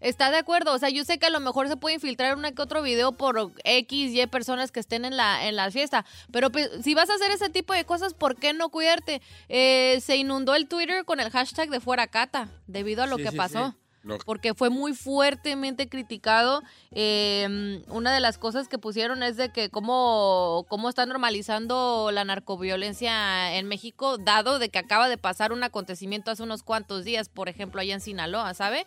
¿Está 0.04 0.30
de 0.30 0.36
acuerdo? 0.36 0.74
O 0.74 0.78
sea, 0.78 0.90
yo 0.90 1.02
sé 1.02 1.18
que 1.18 1.24
a 1.26 1.30
lo 1.30 1.40
mejor 1.40 1.66
se 1.66 1.76
puede 1.78 1.94
infiltrar 1.94 2.36
una 2.36 2.52
que 2.52 2.60
otro 2.60 2.82
video 2.82 3.12
por 3.12 3.52
X, 3.64 4.12
Y 4.14 4.26
personas 4.26 4.70
que 4.70 4.78
estén 4.80 5.06
en 5.06 5.16
la, 5.16 5.48
en 5.48 5.56
la 5.56 5.70
fiesta. 5.70 6.04
Pero 6.30 6.50
pues, 6.50 6.68
si 6.82 6.94
vas 6.94 7.08
a 7.08 7.14
hacer 7.14 7.30
ese 7.30 7.48
tipo 7.48 7.72
de 7.72 7.86
cosas, 7.86 8.12
¿por 8.12 8.36
qué 8.36 8.52
no 8.52 8.68
cuidarte? 8.68 9.22
Eh, 9.48 10.00
se 10.02 10.16
inundó 10.16 10.54
el 10.54 10.68
Twitter 10.68 11.06
con 11.06 11.20
el 11.20 11.30
hashtag 11.30 11.70
de 11.70 11.80
fuera 11.80 12.06
cata, 12.06 12.48
debido 12.66 13.02
a 13.02 13.06
lo 13.06 13.16
Sí, 13.16 13.22
que 13.24 13.30
sí, 13.30 13.36
pasó. 13.36 13.70
sí. 13.70 13.83
Porque 14.26 14.54
fue 14.54 14.70
muy 14.70 14.94
fuertemente 14.94 15.88
criticado. 15.88 16.62
Eh, 16.92 17.82
una 17.88 18.12
de 18.12 18.20
las 18.20 18.38
cosas 18.38 18.68
que 18.68 18.78
pusieron 18.78 19.22
es 19.22 19.36
de 19.36 19.50
que 19.50 19.70
cómo, 19.70 20.66
cómo 20.68 20.88
está 20.88 21.06
normalizando 21.06 22.10
la 22.12 22.24
narcoviolencia 22.24 23.56
en 23.56 23.66
México, 23.66 24.18
dado 24.18 24.58
de 24.58 24.68
que 24.68 24.78
acaba 24.78 25.08
de 25.08 25.16
pasar 25.18 25.52
un 25.52 25.62
acontecimiento 25.62 26.30
hace 26.30 26.42
unos 26.42 26.62
cuantos 26.62 27.04
días, 27.04 27.28
por 27.28 27.48
ejemplo, 27.48 27.80
allá 27.80 27.94
en 27.94 28.00
Sinaloa, 28.00 28.52
¿sabe? 28.54 28.86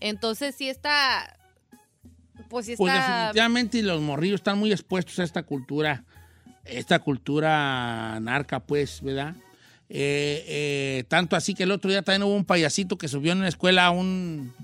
Entonces 0.00 0.54
sí 0.54 0.68
está... 0.68 1.36
Pues 2.48 2.66
sí 2.66 2.74
Pues 2.76 2.92
está... 2.92 3.08
definitivamente 3.08 3.82
los 3.82 4.00
morrillos 4.00 4.40
están 4.40 4.58
muy 4.58 4.72
expuestos 4.72 5.18
a 5.20 5.24
esta 5.24 5.42
cultura, 5.42 6.04
esta 6.64 6.98
cultura 6.98 8.18
narca, 8.20 8.60
pues, 8.60 9.00
¿verdad? 9.02 9.34
Eh, 9.92 10.44
eh, 10.46 11.04
tanto 11.08 11.34
así 11.34 11.52
que 11.52 11.64
el 11.64 11.72
otro 11.72 11.90
día 11.90 12.02
también 12.02 12.22
hubo 12.22 12.36
un 12.36 12.44
payasito 12.44 12.96
que 12.96 13.08
subió 13.08 13.32
en 13.32 13.40
la 13.40 13.48
escuela 13.48 13.86
a 13.86 13.90
un... 13.90 14.54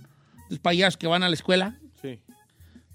Los 0.49 0.61
payasos 0.61 0.97
que 0.97 1.09
van 1.09 1.25
a 1.25 1.29
la 1.29 1.35
escuela. 1.35 1.77
Sí. 2.01 2.21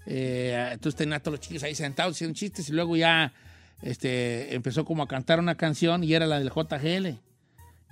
Eh, 0.06 0.70
entonces 0.72 0.96
tenía 0.96 1.16
a 1.16 1.20
todos 1.20 1.38
los 1.38 1.46
chicos 1.46 1.62
ahí 1.62 1.74
sentados 1.74 2.16
haciendo 2.16 2.34
chistes 2.34 2.70
y 2.70 2.72
luego 2.72 2.96
ya 2.96 3.34
este, 3.82 4.54
empezó 4.54 4.86
como 4.86 5.02
a 5.02 5.08
cantar 5.08 5.38
una 5.38 5.56
canción 5.56 6.02
y 6.02 6.14
era 6.14 6.26
la 6.26 6.38
del 6.38 6.50
JGL. 6.50 7.18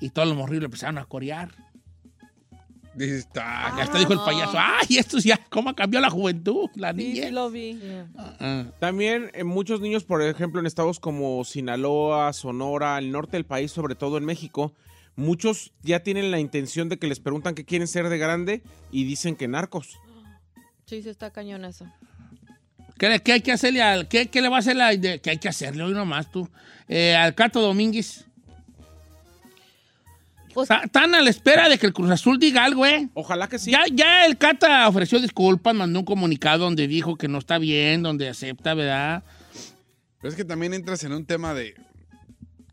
Y 0.00 0.08
todos 0.08 0.26
los 0.26 0.36
morrillos 0.36 0.64
empezaron 0.64 0.96
a 0.96 1.04
corear. 1.04 1.50
Dice, 3.00 3.18
está. 3.18 3.74
Y 3.76 3.80
hasta 3.80 3.98
dijo 3.98 4.12
el 4.12 4.18
payaso, 4.18 4.56
¡ay, 4.58 4.98
esto 4.98 5.18
ya, 5.18 5.38
cómo 5.48 5.74
cambió 5.74 6.00
la 6.00 6.10
juventud, 6.10 6.68
la 6.74 6.90
Sí, 6.92 6.96
niña! 6.98 7.26
sí 7.26 7.30
lo 7.30 7.50
vi. 7.50 7.80
Ah, 8.16 8.64
También 8.78 9.30
eh, 9.34 9.44
muchos 9.44 9.80
niños, 9.80 10.04
por 10.04 10.22
ejemplo, 10.22 10.60
en 10.60 10.66
estados 10.66 11.00
como 11.00 11.44
Sinaloa, 11.44 12.32
Sonora, 12.32 12.98
el 12.98 13.10
norte 13.10 13.36
del 13.36 13.46
país, 13.46 13.72
sobre 13.72 13.94
todo 13.94 14.18
en 14.18 14.24
México, 14.24 14.74
muchos 15.16 15.72
ya 15.82 16.00
tienen 16.02 16.30
la 16.30 16.38
intención 16.40 16.88
de 16.88 16.98
que 16.98 17.06
les 17.06 17.20
preguntan 17.20 17.54
qué 17.54 17.64
quieren 17.64 17.88
ser 17.88 18.08
de 18.08 18.18
grande 18.18 18.62
y 18.92 19.04
dicen 19.04 19.34
que 19.36 19.48
narcos. 19.48 19.98
Sí, 20.86 21.02
sí 21.02 21.08
está 21.08 21.30
cañón 21.30 21.64
eso. 21.64 21.86
¿Qué, 22.98 23.18
qué 23.20 23.32
hay 23.32 23.40
que 23.40 23.52
hacerle 23.52 23.80
al... 23.80 24.08
¿Qué, 24.08 24.26
qué 24.26 24.42
le 24.42 24.48
va 24.50 24.56
a 24.56 24.58
hacer 24.58 24.76
la... 24.76 24.90
¿Qué 24.94 25.30
hay 25.30 25.38
que 25.38 25.48
hacerle 25.48 25.82
hoy 25.84 25.92
nomás 25.92 26.30
tú? 26.30 26.48
Eh, 26.86 27.14
al 27.16 27.34
Cato 27.34 27.62
Domínguez. 27.62 28.26
Pues- 30.54 30.68
Están 30.70 31.14
a 31.14 31.20
la 31.22 31.30
espera 31.30 31.68
de 31.68 31.78
que 31.78 31.86
el 31.86 31.92
Cruz 31.92 32.10
Azul 32.10 32.38
diga 32.38 32.64
algo, 32.64 32.84
¿eh? 32.86 33.08
Ojalá 33.14 33.48
que 33.48 33.58
sí. 33.58 33.70
Ya, 33.70 33.84
ya 33.92 34.26
el 34.26 34.36
Cata 34.38 34.88
ofreció 34.88 35.20
disculpas, 35.20 35.74
mandó 35.74 36.00
un 36.00 36.04
comunicado 36.04 36.64
donde 36.64 36.86
dijo 36.88 37.16
que 37.16 37.28
no 37.28 37.38
está 37.38 37.58
bien, 37.58 38.02
donde 38.02 38.28
acepta, 38.28 38.74
¿verdad? 38.74 39.22
Pero 40.20 40.30
es 40.30 40.34
que 40.36 40.44
también 40.44 40.74
entras 40.74 41.02
en 41.04 41.12
un 41.12 41.24
tema 41.24 41.54
de. 41.54 41.74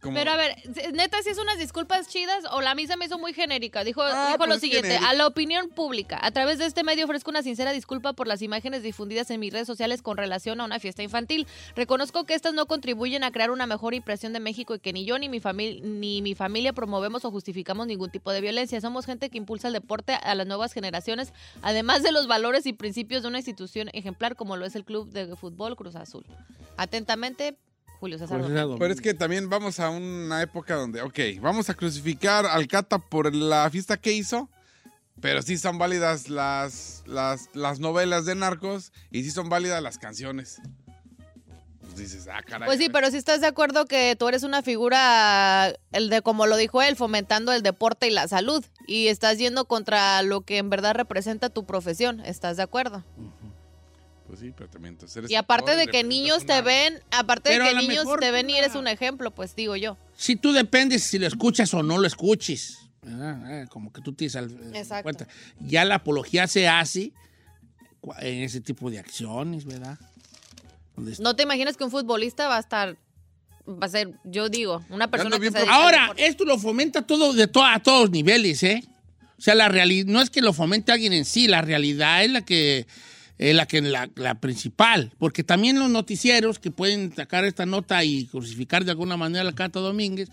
Como, 0.02 0.16
Pero 0.16 0.32
a 0.32 0.38
ver, 0.38 0.56
neta, 0.94 1.22
si 1.24 1.30
es 1.30 1.38
unas 1.38 1.58
disculpas 1.58 2.08
chidas 2.08 2.44
o 2.52 2.62
la 2.62 2.76
misa 2.76 2.96
me 2.96 3.06
hizo 3.06 3.18
muy 3.18 3.34
genérica. 3.34 3.84
Dijo, 3.84 4.02
Ah, 4.02 4.28
dijo 4.28 4.38
pues 4.38 4.50
lo 4.50 4.60
siguiente, 4.60 4.98
a 4.98 5.14
la 5.14 5.28
opinión 5.28 5.70
pública, 5.70 6.20
a 6.22 6.32
través 6.32 6.60
de 6.60 6.66
este 6.66 6.84
medio 6.84 7.06
ofrezco 7.06 7.30
una 7.30 7.44
sincera 7.44 7.72
disculpa 7.72 8.14
por 8.14 8.28
las 8.28 8.42
imágenes 8.42 8.84
difundidas 8.84 9.30
en 9.32 9.40
mis 9.40 9.52
redes 9.52 9.68
sociales 9.68 10.02
con 10.02 10.18
relación 10.18 10.62
a 10.62 10.66
una 10.66 10.80
fiesta 10.80 11.04
infantil. 11.04 11.48
Reconozco 11.76 12.26
que 12.26 12.34
estas 12.34 12.54
no 12.54 12.66
contribuyen 12.66 13.24
a 13.24 13.32
crear 13.32 13.52
una 13.52 13.66
mejor 13.66 13.94
impresión 13.94 14.34
de 14.34 14.40
México 14.40 14.76
y 14.76 14.80
que 14.80 14.94
ni 14.94 15.06
yo 15.06 15.18
ni 15.20 15.30
mi, 15.30 15.40
ni 15.82 16.22
mi 16.22 16.36
familia 16.36 16.74
promovemos 16.74 17.26
o 17.26 17.32
justificamos 17.32 17.88
ningún 17.88 18.12
tipo 18.12 18.32
de 18.32 18.42
violencia. 18.42 18.80
Somos 18.82 19.06
gente 19.06 19.30
que 19.30 19.38
impulsa 19.38 19.68
el 19.68 19.74
deporte 19.74 20.14
a 20.14 20.36
las 20.36 20.48
nuevas 20.48 20.74
generaciones, 20.74 21.34
además 21.62 22.04
de 22.04 22.12
los 22.12 22.28
valores 22.28 22.66
y 22.66 22.74
principios 22.74 23.24
de 23.24 23.30
una 23.30 23.40
institución 23.40 23.90
ejemplar 23.94 24.36
como 24.36 24.58
lo 24.58 24.66
es 24.66 24.76
el 24.76 24.86
Club 24.86 25.10
de 25.10 25.36
Fútbol 25.36 25.76
Cruz 25.76 25.96
Azul. 25.96 26.26
Atentamente, 26.78 27.58
Julio 28.00 28.18
César. 28.18 28.42
Domínguez. 28.42 28.78
Pero 28.80 28.94
es 28.94 29.02
que 29.02 29.14
también 29.14 29.50
vamos 29.50 29.80
a 29.80 29.90
una 29.90 30.42
época 30.42 30.76
donde, 30.76 31.02
ok, 31.02 31.20
vamos 31.42 31.70
a 31.70 31.74
crucificar 31.74 32.46
al 32.46 32.68
Cata 32.68 33.00
por 33.00 33.34
la 33.34 33.70
fiesta 33.70 33.98
que 33.98 34.14
hizo, 34.14 34.50
pero 35.20 35.42
sí 35.42 35.58
son 35.58 35.78
válidas 35.78 36.30
las, 36.30 37.04
las, 37.08 37.50
las 37.54 37.80
novelas 37.80 38.26
de 38.26 38.36
narcos 38.36 38.92
y 39.12 39.24
sí 39.24 39.32
son 39.32 39.50
válidas 39.50 39.82
las 39.82 39.98
canciones. 39.98 40.62
Pues 41.82 41.96
dices, 41.96 42.28
ah, 42.32 42.44
caray. 42.46 42.68
Pues 42.68 42.78
sí, 42.78 42.90
pero 42.90 43.10
si 43.10 43.18
estás 43.18 43.42
de 43.42 43.48
acuerdo 43.48 43.86
que 43.86 44.16
tú 44.16 44.28
eres 44.28 44.44
una 44.44 44.62
figura, 44.62 45.74
el 45.92 46.10
de 46.10 46.22
como 46.22 46.46
lo 46.46 46.56
dijo 46.56 46.84
él, 46.84 46.96
fomentando 46.96 47.52
el 47.52 47.64
deporte 47.64 48.08
y 48.08 48.12
la 48.12 48.28
salud, 48.28 48.64
y 48.86 49.08
estás 49.08 49.40
yendo 49.40 49.66
contra 49.66 50.22
lo 50.22 50.42
que 50.42 50.60
en 50.60 50.70
verdad 50.70 50.94
representa 50.94 51.50
tu 51.50 51.66
profesión, 51.66 52.20
¿estás 52.20 52.58
de 52.58 52.64
acuerdo? 52.64 53.04
Pues 54.28 54.42
sí, 54.42 54.52
pero 54.56 54.70
también 54.70 54.96
entonces 54.96 55.16
eres 55.18 55.32
Y 55.32 55.36
aparte 55.36 55.72
actor 55.72 55.86
de 55.86 55.92
que 55.92 56.04
niños 56.04 56.46
te 56.46 56.62
ven, 56.62 57.00
aparte 57.12 57.50
de 57.50 57.56
Pero 57.58 57.70
que 57.70 57.76
niños 57.76 58.04
mejor 58.04 58.20
te 58.20 58.32
ven 58.32 58.50
y 58.50 58.58
eres 58.58 58.76
un 58.76 58.88
ejemplo, 58.88 59.32
pues 59.32 59.56
digo 59.56 59.76
yo. 59.78 59.98
Si 60.18 60.36
tú 60.36 60.52
dependes 60.52 61.04
si 61.04 61.18
lo 61.18 61.28
escuchas 61.28 61.74
o 61.74 61.82
no 61.84 61.98
lo 61.98 62.08
escuches. 62.08 62.78
Eh, 63.06 63.66
como 63.70 63.94
que 63.94 64.02
tú 64.02 64.12
tienes 64.14 64.36
al, 64.36 64.52
en 64.52 64.76
Exacto. 64.76 65.04
cuenta. 65.04 65.28
Ya 65.62 65.86
la 65.86 65.96
apología 65.96 66.46
se 66.48 66.68
hace 66.68 67.14
en 68.20 68.44
ese 68.44 68.60
tipo 68.62 68.90
de 68.92 69.00
acciones, 69.00 69.64
¿verdad? 69.66 69.98
No 71.20 71.36
te 71.36 71.44
imaginas 71.44 71.78
que 71.78 71.84
un 71.84 71.92
futbolista 71.92 72.48
va 72.48 72.58
a 72.58 72.60
estar, 72.60 72.98
va 73.68 73.86
a 73.86 73.90
ser, 73.90 74.12
yo 74.26 74.50
digo, 74.50 74.84
una 74.90 75.10
persona 75.10 75.40
que 75.40 75.52
se 75.52 75.60
Ahora, 75.70 76.12
esto 76.18 76.44
lo 76.44 76.58
fomenta 76.58 77.02
todo 77.04 77.34
de 77.34 77.48
to- 77.48 77.64
a 77.64 77.80
todos 77.80 78.10
niveles, 78.10 78.64
¿eh? 78.64 78.84
O 79.38 79.42
sea, 79.42 79.54
la 79.56 79.70
realidad 79.70 80.08
no 80.12 80.22
es 80.22 80.30
que 80.32 80.42
lo 80.42 80.52
fomente 80.54 80.92
alguien 80.92 81.14
en 81.14 81.24
sí, 81.24 81.48
la 81.48 81.62
realidad 81.62 82.24
es 82.24 82.32
la 82.32 82.42
que 82.42 82.88
es 83.38 83.56
la 83.56 83.66
que 83.68 83.82
la, 83.82 84.10
la 84.16 84.36
principal, 84.36 85.12
porque 85.20 85.44
también 85.44 85.80
los 85.80 85.90
noticieros 85.90 86.60
que 86.60 86.72
pueden 86.72 87.16
sacar 87.16 87.46
esta 87.46 87.66
nota 87.66 88.04
y 88.04 88.26
crucificar 88.26 88.84
de 88.84 88.92
alguna 88.92 89.18
manera 89.18 89.48
a 89.48 89.54
Cata 89.54 89.80
Domínguez, 89.80 90.30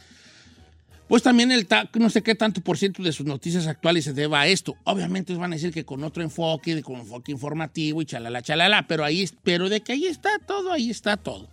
pues 1.08 1.22
también 1.22 1.52
el 1.52 1.68
no 1.94 2.08
sé 2.08 2.22
qué 2.22 2.34
tanto 2.34 2.62
por 2.62 2.78
ciento 2.78 3.02
de 3.02 3.12
sus 3.12 3.26
noticias 3.26 3.66
actuales 3.66 4.04
se 4.04 4.14
deba 4.14 4.40
a 4.40 4.46
esto. 4.46 4.76
Obviamente 4.84 5.34
van 5.34 5.52
a 5.52 5.56
decir 5.56 5.72
que 5.72 5.84
con 5.84 6.02
otro 6.02 6.22
enfoque, 6.22 6.82
con 6.82 6.96
enfoque 6.96 7.30
informativo 7.30 8.00
y 8.00 8.06
chalala, 8.06 8.40
chalala, 8.40 8.86
pero 8.86 9.04
ahí, 9.04 9.28
pero 9.42 9.68
de 9.68 9.82
que 9.82 9.92
ahí 9.92 10.06
está 10.06 10.38
todo, 10.38 10.72
ahí 10.72 10.88
está 10.88 11.16
todo. 11.18 11.48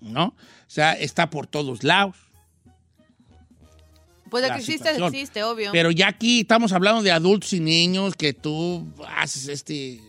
¿No? 0.00 0.26
O 0.26 0.34
sea, 0.68 0.94
está 0.94 1.28
por 1.28 1.46
todos 1.46 1.84
lados. 1.84 2.16
Pues 4.30 4.42
de 4.42 4.48
la 4.48 4.54
que 4.54 4.60
existe, 4.60 4.88
situación. 4.88 5.14
existe, 5.14 5.44
obvio. 5.44 5.70
Pero 5.72 5.90
ya 5.90 6.08
aquí 6.08 6.40
estamos 6.40 6.72
hablando 6.72 7.02
de 7.02 7.12
adultos 7.12 7.52
y 7.52 7.60
niños 7.60 8.14
que 8.14 8.32
tú 8.32 8.86
haces 9.06 9.48
este. 9.48 10.00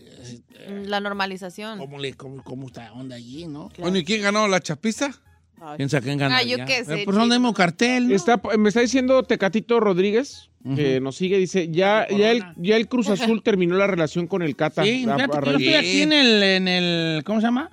La 0.85 0.99
normalización. 0.99 1.79
¿Cómo, 1.79 1.99
le, 1.99 2.13
cómo, 2.13 2.43
cómo 2.43 2.67
está 2.67 2.91
onda 2.93 3.15
allí, 3.15 3.47
no? 3.47 3.69
Bueno, 3.77 3.97
¿y 3.97 4.03
quién 4.03 4.21
ganó 4.21 4.47
la 4.47 4.59
chapiza? 4.59 5.11
Piensa 5.75 6.01
que 6.01 6.15
gana. 6.15 6.37
Ah, 6.37 6.43
yo 6.43 6.57
qué 6.65 6.85
sé, 6.85 7.03
Pues 7.03 7.17
cartel, 7.55 8.07
¿no? 8.07 8.15
Está, 8.15 8.39
me 8.57 8.69
está 8.69 8.81
diciendo 8.81 9.23
Tecatito 9.23 9.79
Rodríguez, 9.79 10.49
que 10.75 10.99
nos 10.99 11.15
sigue, 11.15 11.37
dice, 11.37 11.69
ya, 11.71 12.07
ya, 12.09 12.31
el, 12.31 12.43
ya 12.57 12.75
el 12.75 12.87
Cruz 12.87 13.09
Azul 13.09 13.41
terminó 13.43 13.75
la 13.75 13.87
relación 13.87 14.27
con 14.27 14.41
el 14.43 14.55
Cata. 14.55 14.83
Sí, 14.83 15.05
A- 15.09 15.15
fíjate 15.15 15.37
a 15.37 15.41
que 15.41 15.45
yo 15.51 15.57
estoy 15.57 15.73
aquí 15.73 16.01
en 16.01 16.13
el, 16.13 16.43
en 16.43 16.67
el. 16.67 17.23
¿Cómo 17.23 17.39
se 17.39 17.47
llama? 17.47 17.71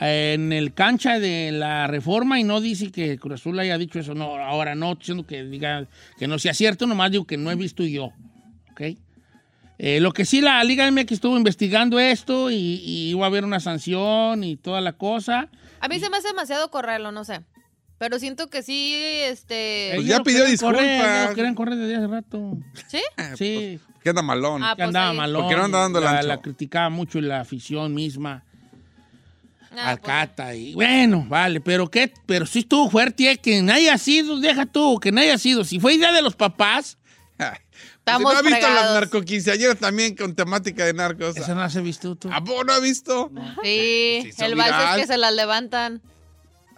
En 0.00 0.52
el 0.52 0.74
cancha 0.74 1.20
de 1.20 1.52
la 1.52 1.86
reforma 1.86 2.40
y 2.40 2.44
no 2.44 2.60
dice 2.60 2.90
que 2.90 3.16
Cruz 3.16 3.40
Azul 3.40 3.58
haya 3.60 3.78
dicho 3.78 4.00
eso. 4.00 4.14
No, 4.14 4.36
ahora 4.36 4.74
no, 4.74 4.96
diciendo 4.96 5.24
que 5.24 5.44
diga 5.44 5.86
que 6.18 6.26
no 6.26 6.38
sea 6.40 6.52
cierto, 6.52 6.86
nomás 6.86 7.12
digo 7.12 7.26
que 7.26 7.36
no 7.36 7.50
he 7.52 7.54
visto 7.54 7.84
yo. 7.84 8.10
¿Ok? 8.72 8.98
Eh, 9.78 10.00
lo 10.00 10.12
que 10.12 10.24
sí, 10.24 10.40
la 10.40 10.62
Liga 10.64 10.90
MX 10.90 11.12
estuvo 11.12 11.36
investigando 11.36 11.98
esto 11.98 12.50
y, 12.50 12.56
y 12.56 13.10
iba 13.10 13.24
a 13.24 13.28
haber 13.28 13.44
una 13.44 13.60
sanción 13.60 14.44
y 14.44 14.56
toda 14.56 14.80
la 14.80 14.92
cosa. 14.92 15.48
A 15.80 15.88
mí 15.88 15.98
se 15.98 16.08
me 16.10 16.16
hace 16.16 16.28
demasiado 16.28 16.70
correrlo, 16.70 17.12
no 17.12 17.24
sé. 17.24 17.40
Pero 17.98 18.18
siento 18.18 18.50
que 18.50 18.62
sí, 18.62 18.94
este... 18.94 19.92
Pues 19.94 20.06
ya 20.06 20.20
pidió 20.22 20.40
correr, 20.40 20.50
disculpas. 20.50 20.82
ellos 20.84 21.28
lo 21.30 21.34
querían 21.34 21.54
correr 21.54 21.76
desde 21.76 21.96
hace 21.96 22.06
rato. 22.06 22.58
¿Sí? 22.88 23.00
Sí, 23.36 23.80
Que 24.02 24.10
anda 24.10 24.22
malón. 24.22 24.62
Ah, 24.62 24.70
que 24.70 24.76
pues 24.76 24.88
andaba 24.88 25.10
ahí. 25.10 25.16
malón. 25.16 25.42
Porque 25.42 25.56
no 25.56 25.64
anda 25.64 25.78
dando 25.80 26.00
la, 26.00 26.22
la 26.22 26.40
criticaba 26.40 26.90
mucho 26.90 27.20
la 27.20 27.40
afición 27.40 27.94
misma. 27.94 28.44
Ah, 29.76 29.90
al 29.90 29.98
pues, 29.98 30.06
Cata 30.12 30.54
y 30.54 30.72
bueno, 30.74 31.26
vale, 31.28 31.60
pero 31.60 31.90
qué, 31.90 32.12
pero 32.26 32.46
sí 32.46 32.60
estuvo 32.60 32.88
fuerte, 32.90 33.28
eh, 33.28 33.38
que 33.38 33.60
nadie 33.60 33.88
haya 33.90 33.98
sido, 33.98 34.38
deja 34.38 34.66
tú, 34.66 35.00
que 35.00 35.10
nadie 35.10 35.30
haya 35.30 35.38
sido. 35.38 35.64
Si 35.64 35.80
fue 35.80 35.94
idea 35.94 36.12
de 36.12 36.22
los 36.22 36.36
papás, 36.36 36.96
Estamos 38.06 38.32
si 38.32 38.34
no 38.34 38.38
ha 38.38 38.42
visto 38.42 38.66
fregados. 38.66 38.84
las 38.84 38.94
narcoquinceañeras 39.00 39.78
también 39.78 40.14
con 40.14 40.34
temática 40.34 40.84
de 40.84 40.92
narcos. 40.92 41.34
esa 41.38 41.54
no 41.54 41.60
la 41.60 41.66
has 41.66 41.82
visto 41.82 42.14
tú. 42.16 42.28
¿A 42.30 42.44
poco 42.44 42.62
no 42.64 42.74
ha 42.74 42.78
visto? 42.78 43.30
Sí, 43.62 44.30
el 44.36 44.54
vals 44.56 44.90
es 44.90 45.00
que 45.00 45.06
se 45.06 45.16
las 45.16 45.32
levantan 45.32 46.02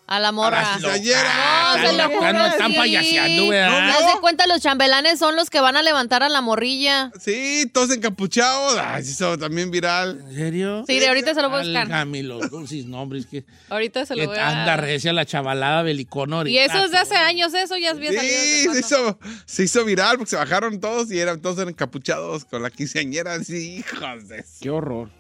a 0.09 0.21
la 0.21 0.31
morra. 0.33 0.63
las 0.63 0.71
quinceañeras. 0.79 1.35
No, 1.35 1.73
se 1.75 1.81
Están 1.91 1.97
lo 1.97 2.17
juro, 2.17 2.33
no 2.33 2.47
están 2.47 2.71
sí. 2.71 2.77
payaseando, 2.77 3.49
¿verdad? 3.49 3.91
Haz 3.91 4.15
de 4.15 4.21
cuenta, 4.21 4.47
los 4.47 4.61
chambelanes 4.61 5.19
son 5.19 5.35
los 5.35 5.51
que 5.51 5.61
van 5.61 5.77
a 5.77 5.83
levantar 5.83 6.23
a 6.23 6.29
la 6.29 6.41
morrilla. 6.41 7.11
Sí, 7.21 7.69
todos 7.75 7.91
encapuchados. 7.91 8.79
Ay, 8.81 9.05
se 9.05 9.11
hizo 9.13 9.37
también 9.39 9.71
viral. 9.71 10.21
¿En 10.29 10.35
serio? 10.37 10.85
Sí, 10.87 10.99
de 11.01 11.09
ahorita 11.09 11.35
se 11.35 11.43
lo 11.43 11.51
voy 11.51 11.61
a 11.61 11.63
buscar. 11.63 12.07
Los 12.07 12.51
dulces 12.51 12.87
nombres 12.87 13.27
que, 13.27 13.45
Ahorita 13.69 14.07
se 14.07 14.15
que 14.15 14.23
lo 14.23 14.29
voy 14.29 14.39
a... 14.39 14.49
anda 14.49 14.77
recia 14.77 15.13
la 15.13 15.27
chavalada 15.27 15.83
belicona 15.83 16.37
ahorita. 16.37 16.55
Y 16.55 16.59
eso 16.59 16.85
es 16.85 16.91
de 16.93 16.99
hace 16.99 17.17
años, 17.17 17.53
eso 17.55 17.77
ya 17.77 17.91
había 17.91 18.11
Sí, 18.11 18.17
salido. 18.17 18.73
se 18.75 18.81
hizo, 18.81 19.19
se 19.45 19.63
hizo 19.65 19.85
viral 19.85 20.19
porque 20.19 20.31
se 20.31 20.37
bajaron 20.37 20.79
todos 20.81 21.11
y 21.11 21.19
eran 21.19 21.41
todos 21.43 21.57
eran 21.59 21.71
encapuchados 21.71 22.45
con 22.45 22.63
la 22.63 22.71
quinceañera. 22.71 23.35
Así, 23.35 23.79
hijos 23.79 24.29
de... 24.29 24.45
Qué 24.61 24.71
horror. 24.71 25.11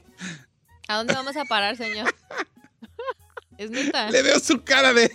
¿A 0.88 0.99
dónde 0.99 1.14
vamos 1.14 1.37
a 1.37 1.44
parar, 1.44 1.77
señor? 1.77 2.14
es 3.59 3.71
neta. 3.71 4.11
Le 4.11 4.23
veo 4.23 4.38
su 4.40 4.62
cara 4.62 4.92
de, 4.92 5.11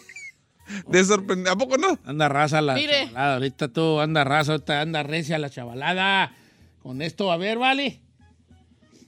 de 0.88 1.04
sorprendido. 1.06 1.52
¿A 1.52 1.58
poco 1.58 1.78
no? 1.78 1.98
Anda 2.06 2.30
raza 2.30 2.62
la 2.62 2.76
Mire. 2.76 3.06
chavalada, 3.08 3.34
ahorita 3.36 3.68
tú 3.70 4.00
anda 4.00 4.24
raza, 4.24 4.54
ahorita 4.54 4.82
anda 4.82 5.04
recia 5.04 5.38
la 5.40 5.50
chavalada. 5.50 6.34
Con 6.82 7.02
esto, 7.02 7.32
a 7.32 7.38
ver, 7.38 7.58
vale. 7.58 8.02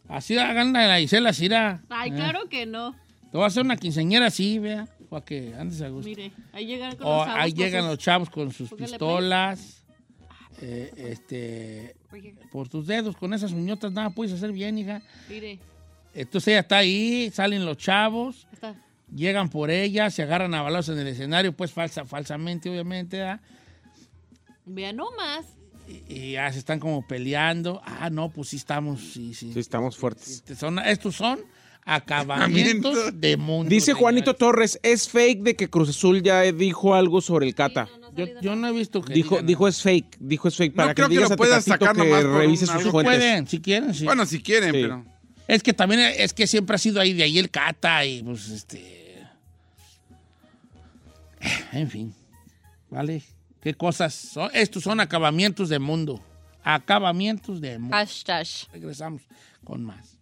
Así 0.08 0.38
hagan 0.38 0.74
la 0.74 1.00
Isela 1.00 1.34
Cira. 1.34 1.84
Ay, 1.90 2.12
Eh. 2.12 2.16
claro 2.16 2.48
que 2.50 2.66
no. 2.66 2.94
Te 3.32 3.38
voy 3.38 3.44
a 3.46 3.48
hacer 3.48 3.64
una 3.64 3.78
quinceañera 3.78 4.28
así, 4.28 4.60
vea, 4.60 4.88
para 5.10 5.26
que 5.26 5.56
andes 5.58 5.82
a 5.82 5.90
gusto. 5.90 6.08
Mire, 6.08 6.32
ahí 6.52 6.68
llegan 6.68 6.96
con 6.98 7.08
O 7.08 7.18
los 7.18 7.26
chavos 7.26 7.42
ahí 7.42 7.52
con 7.52 7.60
llegan 7.64 7.82
sus- 7.82 7.90
los 7.90 7.98
chavos 8.00 8.30
con 8.30 8.52
sus 8.52 8.70
pistolas. 8.74 9.80
eh, 10.62 10.94
este, 10.98 11.96
por 12.52 12.70
tus 12.70 12.86
dedos, 12.86 13.18
con 13.18 13.34
esas 13.34 13.52
uñotas 13.54 13.92
nada 13.92 14.12
puedes 14.12 14.34
hacer 14.34 14.52
bien, 14.52 14.78
hija. 14.78 15.02
Mire, 15.28 15.58
Entonces 16.14 16.50
ella 16.50 16.60
está 16.60 16.78
ahí, 16.78 17.32
salen 17.34 17.66
los 17.66 17.78
chavos, 17.78 18.46
está. 18.54 18.76
Llegan 19.16 19.50
por 19.50 19.70
ella, 19.72 20.10
se 20.10 20.24
agarran 20.24 20.54
a 20.54 20.62
balazos 20.62 20.96
en 20.96 21.02
el 21.08 21.14
escenario, 21.14 21.54
pues 21.56 21.72
falsa, 21.72 22.06
falsamente, 22.06 22.70
obviamente, 22.70 23.18
¿verdad? 23.18 23.42
Vean 24.66 24.96
nomás. 24.98 25.46
Y, 25.88 26.14
y 26.14 26.32
ya 26.34 26.52
se 26.52 26.60
están 26.60 26.80
como 26.80 27.06
peleando. 27.06 27.82
Ah, 27.86 28.10
no, 28.10 28.30
pues 28.30 28.50
sí 28.50 28.56
estamos, 28.56 29.02
sí, 29.02 29.34
sí. 29.34 29.52
Sí, 29.54 29.60
estamos 29.60 29.98
fuertes. 29.98 30.44
Son- 30.58 30.80
estos 30.80 31.16
son 31.16 31.40
acabamientos 31.86 33.20
de 33.20 33.36
mundo. 33.38 33.70
Dice 33.70 33.94
Juanito. 33.94 34.34
Torres, 34.36 34.80
es 34.84 35.10
fake 35.10 35.42
de 35.44 35.56
que 35.56 35.70
Cruz 35.70 35.90
Azul 35.90 36.22
ya 36.24 36.42
dijo 36.44 36.96
algo 36.96 37.20
sobre 37.22 37.48
el 37.48 37.56
Cata. 37.56 37.90
Yo, 38.16 38.26
yo 38.42 38.56
no 38.56 38.68
he 38.68 38.72
visto 38.72 39.02
que 39.02 39.14
Dijo, 39.14 39.36
digan 39.36 39.46
dijo 39.48 39.68
es 39.68 39.82
fake, 39.82 40.18
dijo 40.20 40.48
es 40.48 40.56
fake. 40.56 40.74
No 40.74 40.76
Para 40.78 40.90
que 40.94 41.02
creo 41.04 41.10
que 41.10 41.16
lo 41.16 41.30
Tecatito 41.36 41.62
sacar 41.62 41.98
nomás 41.98 42.20
que 42.20 42.26
por 42.30 42.38
revise 42.38 42.66
sus 42.68 42.84
Sí 42.84 42.90
fuentes. 42.92 43.16
pueden, 43.18 43.48
si 43.48 43.60
quieren, 43.60 43.94
sí. 43.94 44.06
Bueno, 44.06 44.26
si 44.26 44.42
quieren, 44.42 44.72
Sí. 44.72 44.80
pero... 44.84 45.06
Es 45.48 45.62
que 45.62 45.74
también 45.74 46.00
es 46.00 46.32
que 46.32 46.48
siempre 46.48 46.76
ha 46.76 46.78
sido 46.80 47.02
ahí 47.02 47.12
de 47.14 47.24
ahí 47.24 47.38
el 47.38 47.50
cata 47.50 48.06
y 48.06 48.24
pues 48.24 48.48
este. 48.50 49.03
En 51.74 51.90
fin. 51.90 52.14
¿Vale? 52.90 53.24
¿Qué 53.62 53.74
cosas? 53.74 54.14
son? 54.14 54.50
Estos 54.54 54.84
son 54.84 55.00
acabamientos 55.00 55.70
de 55.70 55.80
mundo. 55.80 56.22
acabamientos 56.64 57.60
de 57.60 57.80
moda. 57.80 57.98
Hashtag. 57.98 58.48
Regresamos 58.72 59.24
con 59.64 59.84
más. 59.84 60.18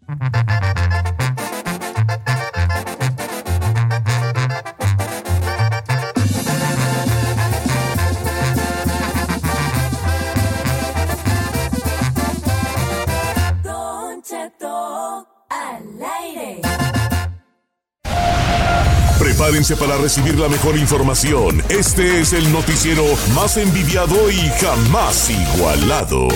Prepárense 19.42 19.76
para 19.76 19.98
recibir 19.98 20.38
la 20.38 20.48
mejor 20.48 20.78
información. 20.78 21.64
Este 21.68 22.22
es 22.22 22.32
el 22.32 22.54
noticiero 22.54 23.04
más 23.34 23.58
envidiado 23.58 24.30
y 24.30 24.38
jamás 24.62 25.32
igualado. 25.32 26.28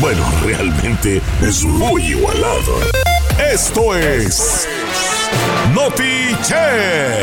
Bueno, 0.00 0.24
realmente 0.42 1.22
es 1.40 1.62
muy 1.62 2.02
igualado. 2.06 2.80
Esto 3.38 3.94
es 3.94 4.66
Notichet. 5.72 7.20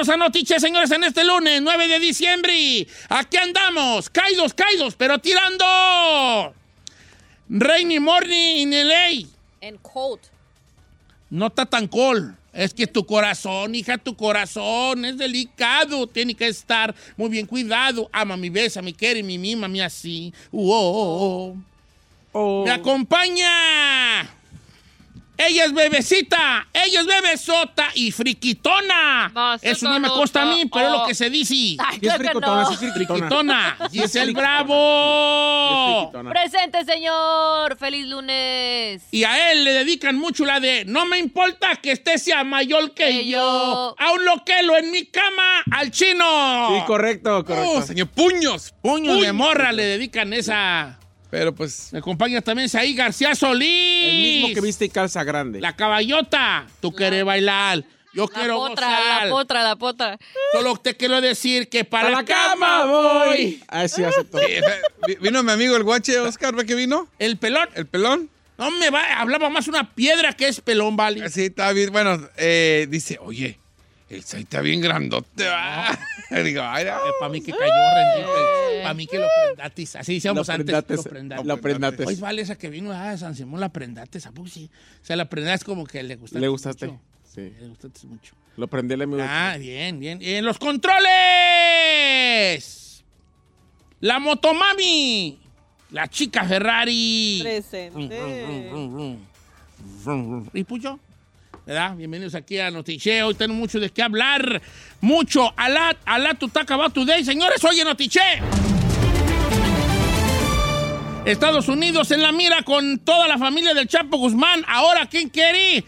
Bienvenidos 0.00 0.08
a 0.08 0.16
Notiche, 0.16 0.60
señores, 0.60 0.90
en 0.92 1.04
este 1.04 1.24
lunes, 1.24 1.60
9 1.60 1.88
de 1.88 1.98
diciembre. 1.98 2.86
Aquí 3.10 3.36
andamos, 3.36 4.08
caídos, 4.08 4.54
caídos, 4.54 4.94
pero 4.96 5.18
tirando. 5.18 6.54
Rainy 7.50 7.98
morning 8.00 8.62
in 8.62 8.70
LA. 8.70 9.28
En 9.60 9.76
cold. 9.78 10.20
No 11.28 11.48
está 11.48 11.66
tan 11.66 11.86
cold. 11.86 12.34
Es 12.52 12.72
que 12.72 12.86
tu 12.86 13.04
corazón, 13.04 13.74
hija, 13.74 13.98
tu 13.98 14.16
corazón 14.16 15.04
es 15.04 15.18
delicado. 15.18 16.06
Tiene 16.06 16.34
que 16.34 16.48
estar 16.48 16.94
muy 17.18 17.28
bien 17.28 17.46
cuidado. 17.46 18.08
Ama 18.10 18.38
mi 18.38 18.48
besa, 18.48 18.80
mi 18.80 18.94
quiere, 18.94 19.22
mi 19.22 19.36
mima, 19.36 19.68
mi 19.68 19.82
así. 19.82 20.32
Uh, 20.50 20.72
oh, 20.72 21.52
oh. 21.52 21.56
Oh. 22.32 22.64
Me 22.64 22.70
acompaña. 22.70 24.39
Ella 25.48 25.64
es 25.64 25.72
bebecita, 25.72 26.68
ella 26.70 27.00
es 27.00 27.06
bebesota 27.06 27.88
y 27.94 28.12
friquitona. 28.12 29.30
No, 29.34 29.54
eso 29.54 29.86
no, 29.86 29.94
no 29.94 30.00
me 30.00 30.08
consta 30.08 30.42
a 30.42 30.44
mí, 30.44 30.66
pero 30.66 30.86
es 30.86 30.92
lo 30.92 31.06
que 31.06 31.14
se 31.14 31.30
dice. 31.30 31.54
Ay, 31.78 31.98
es 32.02 32.12
sí 32.78 32.86
es. 32.86 32.92
Friquitona. 32.92 33.78
Giselle 33.90 34.30
Es 34.30 34.34
Bravo. 34.34 36.12
Presente, 36.28 36.84
señor. 36.84 37.78
Feliz 37.78 38.06
lunes. 38.06 39.02
Y 39.10 39.24
a 39.24 39.52
él 39.52 39.64
le 39.64 39.72
dedican 39.72 40.16
mucho 40.16 40.44
la 40.44 40.60
de 40.60 40.84
no 40.84 41.06
me 41.06 41.18
importa 41.18 41.76
que 41.76 41.92
esté 41.92 42.18
sea 42.18 42.44
mayor 42.44 42.92
que, 42.92 43.06
Que 43.06 43.26
yo. 43.26 43.38
yo. 43.38 43.96
Aún 43.98 44.24
lo 44.26 44.44
que 44.44 44.62
lo 44.62 44.76
en 44.76 44.90
mi 44.90 45.06
cama 45.06 45.62
al 45.72 45.90
chino. 45.90 46.68
Sí, 46.68 46.84
correcto, 46.86 47.44
correcto. 47.46 47.70
Oh, 47.70 47.82
señor, 47.82 48.08
puños. 48.08 48.74
Puño 48.82 49.14
de 49.16 49.32
morra 49.32 49.72
le 49.72 49.84
dedican 49.84 50.34
esa. 50.34 50.98
Pero 51.30 51.54
pues, 51.54 51.92
Me 51.92 52.00
acompaña 52.00 52.40
también 52.40 52.68
Saí 52.68 52.94
García 52.94 53.34
Solís. 53.34 54.04
El 54.04 54.16
mismo 54.42 54.54
que 54.54 54.60
viste 54.60 54.84
y 54.84 54.88
calza 54.88 55.22
grande. 55.24 55.60
La 55.60 55.76
caballota. 55.76 56.66
Tú 56.80 56.92
quieres 56.92 57.24
bailar. 57.24 57.84
Yo 58.12 58.26
La 58.26 58.40
quiero 58.40 58.56
potra, 58.56 58.86
gozar. 58.88 59.24
la 59.26 59.30
potra, 59.30 59.62
la 59.62 59.76
potra. 59.76 60.18
Solo 60.52 60.76
te 60.76 60.96
quiero 60.96 61.20
decir 61.20 61.68
que 61.68 61.84
para, 61.84 62.08
¡A 62.08 62.10
la 62.10 62.24
cama 62.24 62.84
voy. 62.86 63.62
Así 63.68 64.02
hace 64.02 64.24
todo. 64.24 64.40
eh, 64.42 64.60
vi- 65.06 65.14
vino 65.20 65.42
mi 65.44 65.52
amigo 65.52 65.76
el 65.76 65.84
guache 65.84 66.18
Oscar, 66.18 66.52
¿ve 66.56 66.66
que 66.66 66.74
vino? 66.74 67.06
El 67.20 67.36
pelón. 67.36 67.68
El 67.76 67.86
pelón. 67.86 68.28
No 68.58 68.70
me 68.72 68.90
va, 68.90 69.20
hablaba 69.20 69.48
más 69.48 69.68
una 69.68 69.94
piedra 69.94 70.32
que 70.32 70.48
es 70.48 70.60
pelón, 70.60 70.96
vale. 70.96 71.30
Sí, 71.30 71.44
está 71.44 71.70
bien. 71.72 71.92
Bueno, 71.92 72.20
eh, 72.36 72.88
dice, 72.90 73.16
oye, 73.22 73.60
el 74.10 74.22
Sai 74.24 74.42
está 74.42 74.60
bien 74.60 74.80
grandote. 74.80 75.46
¿va?" 75.46 75.98
Digo, 76.42 76.62
ay, 76.62 76.82
era- 76.82 77.00
para 77.18 77.32
mí 77.32 77.40
que 77.40 77.52
cayó 77.52 77.72
rendido. 77.94 78.34
Para 78.82 78.94
mí 78.94 79.06
que 79.06 79.18
lo 79.18 79.26
prendatis. 79.44 79.96
Así 79.96 80.14
decíamos 80.14 80.46
Lo 80.46 80.52
antes. 80.54 80.64
prendates, 80.66 80.96
Lo 80.96 81.02
prendatis. 81.04 81.46
lo 81.46 81.60
prendates. 81.60 82.06
Hoy 82.06 82.16
vale 82.16 82.42
esa 82.42 82.56
que 82.56 82.68
vino 82.70 82.92
ah, 82.92 83.10
de 83.12 83.18
San 83.18 83.34
Simón, 83.34 83.60
la 83.60 83.68
prendates. 83.70 84.26
¿A 84.26 84.32
poco 84.32 84.48
sí? 84.48 84.70
O 85.02 85.06
sea, 85.06 85.16
la 85.16 85.28
prendates 85.28 85.64
como 85.64 85.86
que 85.86 86.02
le 86.02 86.16
gustaste 86.16 86.40
¿Le 86.40 86.48
gustaste? 86.48 86.86
mucho. 86.86 87.00
Sí. 87.34 87.52
Le 87.60 87.68
gustaste 87.68 88.06
mucho. 88.06 88.34
Lo 88.56 88.66
prendí 88.68 88.94
el 88.94 89.02
amigo. 89.02 89.20
Ah, 89.22 89.56
bien, 89.58 89.98
bien. 90.00 90.18
Y 90.20 90.34
en 90.34 90.44
los 90.44 90.58
controles. 90.58 91.06
La 94.00 94.18
motomami. 94.18 95.38
La 95.90 96.08
chica 96.08 96.44
Ferrari. 96.44 97.40
Presente. 97.42 98.68
Y 100.54 100.64
Pucho, 100.64 100.98
Bienvenidos 101.70 102.34
aquí 102.34 102.58
a 102.58 102.68
Notiche. 102.68 103.22
Hoy 103.22 103.34
tenemos 103.34 103.60
mucho 103.60 103.78
de 103.78 103.90
qué 103.90 104.02
hablar. 104.02 104.60
Mucho. 105.00 105.54
Alá, 105.56 105.96
alá, 106.04 106.34
tu 106.34 106.48
va 106.48 106.90
today. 106.90 107.24
Señores, 107.24 107.62
oye, 107.64 107.84
Notiche. 107.84 108.20
Estados 111.24 111.68
Unidos 111.68 112.10
en 112.10 112.22
la 112.22 112.32
mira 112.32 112.62
con 112.64 112.98
toda 112.98 113.28
la 113.28 113.38
familia 113.38 113.72
del 113.72 113.86
Chapo 113.86 114.16
Guzmán. 114.16 114.64
Ahora, 114.66 115.06
¿quién 115.06 115.28
quiere? 115.28 115.84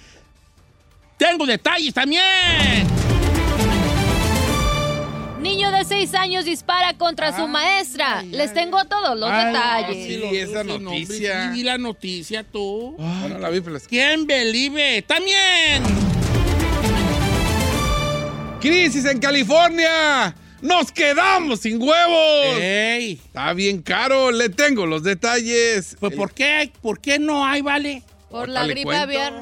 Tengo 1.18 1.46
detalles 1.46 1.92
también. 1.92 3.01
Niño 5.42 5.72
de 5.72 5.84
seis 5.84 6.14
años 6.14 6.44
dispara 6.44 6.94
contra 6.96 7.36
su 7.36 7.48
maestra. 7.48 8.20
ay, 8.20 8.28
Les 8.30 8.54
tengo 8.54 8.84
todos 8.84 9.18
los 9.18 9.28
Ay, 9.30 9.46
detalles. 9.46 10.06
sí, 10.06 10.22
Sí, 10.30 10.36
esa 10.38 10.62
noticia. 10.64 11.50
vi 11.50 11.62
la 11.64 11.78
noticia 11.78 12.44
tú. 12.44 12.94
Bueno, 12.96 13.38
la 13.38 13.50
vi, 13.50 13.60
pero 13.60 13.76
es- 13.76 13.88
¿Quién 13.88 14.26
believe? 14.26 15.02
También. 15.02 15.82
¡Crisis 18.60 19.04
en 19.06 19.18
California! 19.18 20.36
¡Nos 20.60 20.92
quedamos 20.92 21.58
sin 21.60 21.82
huevos! 21.82 22.56
Ey, 22.60 23.14
Está 23.24 23.52
bien 23.52 23.82
caro, 23.82 24.30
le 24.30 24.48
tengo 24.48 24.86
los 24.86 25.02
detalles. 25.02 25.96
pues 25.98 26.12
El- 26.12 26.18
¿por 26.18 26.32
qué, 26.32 26.44
hay- 26.44 26.72
¿por 26.80 27.00
qué 27.00 27.18
no 27.18 27.44
hay, 27.44 27.62
vale? 27.62 28.04
Por 28.30 28.48
la 28.48 28.64
gripe 28.68 28.94
aviar. 28.96 29.32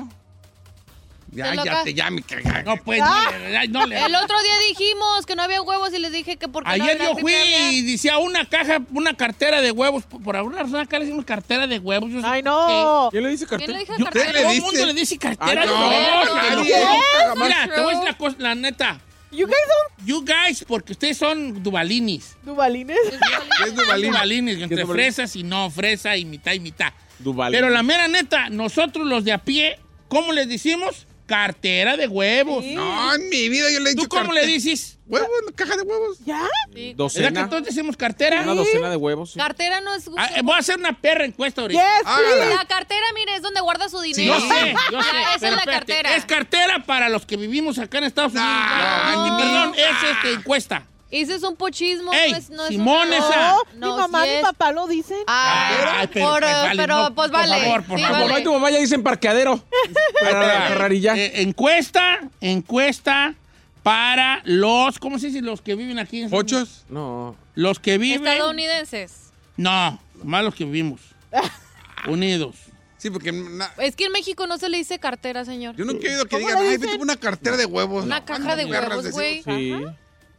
Ya, 1.33 1.51
¿Te 1.53 1.57
ya 1.65 1.83
te 1.85 1.95
ya 1.95 2.11
me 2.11 2.23
caga- 2.23 2.65
No, 2.65 2.77
pues, 2.79 2.99
no, 3.01 3.31
le- 3.49 3.69
no 3.69 3.87
le- 3.87 4.05
El 4.05 4.15
otro 4.17 4.37
día 4.43 4.53
dijimos 4.69 5.27
que 5.27 5.37
no 5.37 5.43
había 5.43 5.63
huevos 5.63 5.93
y 5.95 5.99
les 6.01 6.11
dije 6.11 6.37
que 6.37 6.49
porque 6.49 6.69
no 6.69 6.75
Ayer 6.85 7.01
había 7.01 7.13
yo 7.13 7.19
fui 7.19 7.33
y 7.33 7.83
decía 7.83 8.19
una 8.19 8.49
caja, 8.49 8.81
una 8.93 9.15
cartera 9.15 9.61
de 9.61 9.71
huevos. 9.71 10.05
Por, 10.05 10.37
alguna 10.37 10.59
razón 10.65 10.77
acá 10.81 10.99
le 10.99 11.05
decimos 11.05 11.25
cartera 11.25 11.67
de 11.69 11.79
huevos. 11.79 12.11
Yo 12.11 12.21
sé 12.21 12.27
Ay, 12.27 12.41
qué. 12.43 12.49
no. 12.49 13.09
¿Quién 13.13 13.23
le 13.23 13.31
dice 13.31 13.47
¿Quién 13.47 13.61
cartel? 13.61 13.77
le 13.77 13.87
cartera? 14.05 14.33
todo 14.43 14.51
el 14.51 14.61
mundo 14.63 14.87
le 14.87 14.95
dice 14.95 15.19
cartera 15.19 15.63
Ay, 15.63 15.69
de 15.69 15.75
no, 15.75 15.89
huevos. 15.89 16.29
nadie. 16.35 16.75
Mira, 17.37 17.75
te 17.75 17.81
voy 17.81 17.95
a 17.95 17.97
decir 17.97 18.05
la, 18.05 18.19
cosa, 18.19 18.37
la 18.39 18.55
neta. 18.57 19.01
You 19.33 19.47
guys 19.47 19.57
don't 19.69 20.09
You 20.09 20.25
guys, 20.25 20.65
porque 20.67 20.93
ustedes 20.93 21.17
son 21.17 21.63
dubalinis. 21.63 22.37
dubalines. 22.43 22.99
Es 23.65 23.75
Duvalín. 23.77 24.11
Dubalinis, 24.11 24.61
entre 24.63 24.85
fresas 24.87 25.37
y 25.37 25.45
no 25.45 25.71
fresa 25.71 26.17
y 26.17 26.25
mitad 26.25 26.53
y 26.55 26.59
mitad. 26.61 26.93
Duval. 27.21 27.53
Pero 27.53 27.69
la 27.71 27.83
mera 27.85 28.09
neta, 28.09 28.49
nosotros 28.49 29.07
los 29.07 29.25
de 29.25 29.33
a 29.33 29.39
pie, 29.39 29.79
¿cómo 30.09 30.33
les 30.33 30.49
decimos? 30.49 31.07
Cartera 31.31 31.97
de 31.97 32.09
huevos. 32.09 32.65
Sí. 32.65 32.75
No, 32.75 33.15
en 33.15 33.29
mi 33.29 33.49
vida 33.49 33.71
yo 33.71 33.79
le 33.79 33.91
he 33.91 33.95
dicho 33.95 34.09
¿Tú 34.09 34.09
cómo 34.09 34.33
le 34.33 34.45
dices? 34.47 34.99
Huevos, 35.07 35.29
caja 35.55 35.77
de 35.77 35.83
huevos. 35.83 36.19
¿Ya? 36.27 36.43
Sí. 36.75 36.75
¿Verdad 36.75 36.85
que 36.89 36.95
Docena. 36.97 37.49
todos 37.49 37.63
decimos 37.65 37.97
cartera? 37.97 38.43
Una 38.43 38.55
docena 38.55 38.91
de 38.91 38.97
huevos. 38.97 39.31
sí. 39.33 39.39
Cartera 39.39 39.81
no 39.81 39.95
es. 39.95 40.11
Ah, 40.17 40.29
eh, 40.35 40.41
voy 40.43 40.55
a 40.55 40.59
hacer 40.59 40.77
una 40.79 41.01
perra 41.01 41.25
encuesta 41.25 41.61
ahorita. 41.63 41.81
Yes, 41.81 42.03
Ah, 42.05 42.19
please. 42.37 42.55
La 42.57 42.65
cartera, 42.67 43.07
mire, 43.15 43.37
es 43.37 43.43
donde 43.43 43.61
guarda 43.61 43.89
su 43.89 44.01
Sí, 44.01 44.13
dinero. 44.13 44.41
yo 44.41 44.49
sé, 44.55 44.75
yo 44.91 45.03
sé. 45.03 45.09
Esa 45.09 45.15
pero 45.23 45.33
es 45.35 45.41
la 45.43 45.49
espérate, 45.49 45.71
cartera. 45.73 46.17
Es 46.17 46.25
cartera 46.25 46.83
para 46.85 47.09
los 47.09 47.25
que 47.27 47.37
vivimos 47.37 47.79
acá 47.79 47.99
en 47.99 48.05
Estados 48.05 48.33
Unidos. 48.33 48.51
No, 49.15 49.39
perdón, 49.39 49.75
es 49.77 50.11
este, 50.17 50.33
encuesta. 50.33 50.87
Ese 51.11 51.35
es 51.35 51.43
un 51.43 51.57
pochismo. 51.57 52.13
Ey, 52.13 52.31
no 52.33 52.37
es, 52.39 52.51
no 52.51 52.63
es 52.65 52.69
Simón, 52.69 53.13
esa. 53.13 53.57
No, 53.77 53.95
mi 53.95 54.01
mamá 54.01 54.27
y 54.27 54.31
mi 54.31 54.37
es- 54.37 54.43
papá 54.43 54.71
lo 54.73 54.87
dicen. 54.87 55.19
Ah, 55.27 55.99
Ay, 56.01 56.09
pero, 56.13 56.27
por- 56.29 56.41
pues, 56.41 56.53
vale, 56.53 56.77
pero 56.83 56.97
no, 56.97 57.15
pues 57.15 57.31
por 57.31 57.41
vale. 57.41 57.61
favor, 57.65 57.85
por 57.85 57.99
Sí, 57.99 58.05
favor. 58.05 58.17
Tu 58.19 58.21
mamá 58.21 58.31
vale. 58.33 58.41
y 58.41 58.45
tu 58.45 58.53
mamá 58.53 58.71
ya 58.71 58.79
dicen 58.79 59.03
parqueadero. 59.03 59.65
Para 60.21 60.69
la. 60.79 61.17
Eh, 61.17 61.43
encuesta, 61.43 62.21
encuesta 62.41 63.35
para 63.83 64.43
los, 64.45 64.99
¿cómo 64.99 65.19
se 65.19 65.29
dice? 65.29 65.41
Los 65.43 65.61
que 65.63 65.75
viven 65.75 65.99
aquí. 65.99 66.23
en- 66.23 66.31
¿Pochos? 66.31 66.85
No. 66.89 67.35
Los 67.55 67.81
que 67.81 67.99
viven. 67.99 68.27
Estadounidenses. 68.27 69.33
No, 69.57 69.99
más 70.23 70.45
los 70.45 70.55
que 70.55 70.65
vivimos. 70.65 71.01
Unidos. 72.07 72.57
Sí, 72.99 73.11
porque 73.11 73.33
na- 73.33 73.73
Es 73.79 73.97
que 73.97 74.05
en 74.05 74.13
México 74.13 74.47
no 74.47 74.59
se 74.59 74.69
le 74.69 74.77
dice 74.79 74.99
cartera, 74.99 75.45
señor. 75.45 75.75
yo 75.75 75.85
nunca 75.87 76.07
he 76.07 76.11
oído 76.11 76.25
que 76.27 76.37
¿Cómo 76.37 76.47
digan, 76.49 76.63
ay, 76.63 76.77
vete 76.77 76.97
una 76.99 77.17
cartera 77.17 77.57
de 77.57 77.65
huevos. 77.67 78.05
Una 78.05 78.21
No, 78.21 78.25
caja 78.27 78.57
de 78.57 78.67
huevos, 78.67 79.11
güey. 79.11 79.43
Sí. 79.43 79.75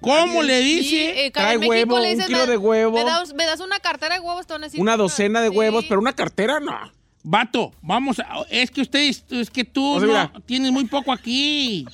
¿Cómo 0.02 0.41
le 0.43 0.62
Sí, 0.62 0.80
dice? 0.80 1.26
eh, 1.26 1.32
Trae 1.32 1.56
en 1.56 1.64
huevo, 1.70 1.99
le 1.99 2.16
un 2.16 2.22
kilo 2.24 2.38
"Me- 2.39 2.47
de 2.47 2.58
huevo". 2.58 2.91
Me 2.97 3.04
das, 3.04 3.34
me 3.34 3.45
das 3.45 3.60
una 3.60 3.80
cartera 3.80 4.16
de 4.16 4.22
huevos, 4.22 4.47
te 4.47 4.54
van 4.54 4.64
a 4.64 4.66
decir. 4.68 4.82
Una 4.82 4.97
docena 4.97 5.41
de 5.41 5.49
Sí. 5.49 5.56
huevos, 5.56 5.86
pero 5.88 6.02
una 6.02 6.14
cartera 6.14 6.60
no. 6.60 6.91
Vato, 7.24 7.72
vamos 7.84 8.20
a. 8.20 8.26
Es 8.49 8.72
que 8.72 8.82
usted, 8.82 8.99
es 9.30 9.49
que 9.52 9.64
tú 9.64 9.95
O 9.97 9.99
sea, 9.99 10.32
no, 10.34 10.41
tienes 10.41 10.72
muy 10.72 10.86
poco 10.86 11.12
aquí. 11.12 11.86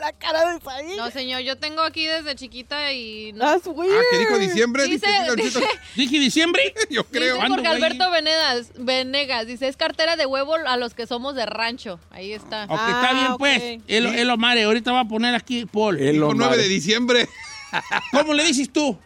La 0.00 0.12
cara 0.14 0.52
de 0.54 0.60
Saí. 0.60 0.96
No, 0.96 1.10
señor, 1.10 1.40
yo 1.42 1.56
tengo 1.58 1.82
aquí 1.82 2.06
desde 2.06 2.34
chiquita 2.34 2.92
y 2.92 3.32
no. 3.34 3.44
That's 3.44 3.66
weird. 3.66 3.92
Ah, 3.94 4.02
que 4.10 4.18
dijo 4.18 4.38
diciembre. 4.38 4.84
Dice- 4.86 5.06
dice. 5.36 5.60
¿Dije 5.94 6.18
diciembre? 6.18 6.74
Yo 6.90 7.04
creo. 7.04 7.34
Dice 7.34 7.36
¿Cuándo, 7.36 7.56
porque? 7.56 7.68
Alberto 7.68 8.10
Venegas, 8.10 8.72
Venegas 8.78 9.46
dice, 9.46 9.68
es 9.68 9.76
cartera 9.76 10.16
de 10.16 10.24
huevo 10.26 10.54
a 10.54 10.76
los 10.78 10.94
que 10.94 11.06
somos 11.06 11.34
de 11.34 11.44
rancho. 11.46 12.00
Ahí 12.10 12.32
está. 12.32 12.64
Ok, 12.64 12.70
Ah, 12.72 13.00
está 13.02 13.12
bien, 13.14 13.32
ok. 13.32 13.38
pues. 13.38 13.62
El, 13.88 14.06
el 14.06 14.30
Omar, 14.30 14.58
ahorita 14.58 14.90
va 14.92 15.00
a 15.00 15.08
poner 15.08 15.34
aquí 15.34 15.66
Paul. 15.66 15.98
El 16.00 16.14
Dijo 16.14 16.32
9 16.34 16.44
Omar. 16.46 16.56
de 16.56 16.68
diciembre. 16.68 17.28
¿Cómo 18.12 18.32
le 18.34 18.44
dices 18.44 18.70
tú? 18.72 18.98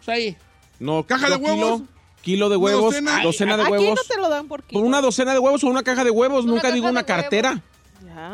No, 0.79 1.05
¿Caja 1.05 1.27
de 1.27 1.33
yo 1.33 1.39
kilo- 1.41 1.55
huevos? 1.55 1.83
Kilo 2.23 2.49
de 2.49 2.57
¿Una 2.57 2.65
huevos, 2.67 2.85
docena? 2.95 3.21
docena, 3.23 3.57
de 3.59 3.63
Aquí 3.65 3.73
huevos. 3.73 3.97
no 3.97 4.15
te 4.15 4.21
lo 4.21 4.29
dan 4.31 4.49
por 4.49 4.63
kilo. 4.63 4.81
Por 4.81 4.87
una 4.89 5.01
docena 5.03 5.33
de 5.35 5.39
huevos 5.41 5.63
o 5.63 5.67
una 5.67 5.83
caja 5.83 6.05
de 6.05 6.11
huevos, 6.11 6.45
Una 6.45 6.55
nunca 6.55 6.73
digo 6.73 6.87
una 6.89 7.01
huevos. 7.01 7.07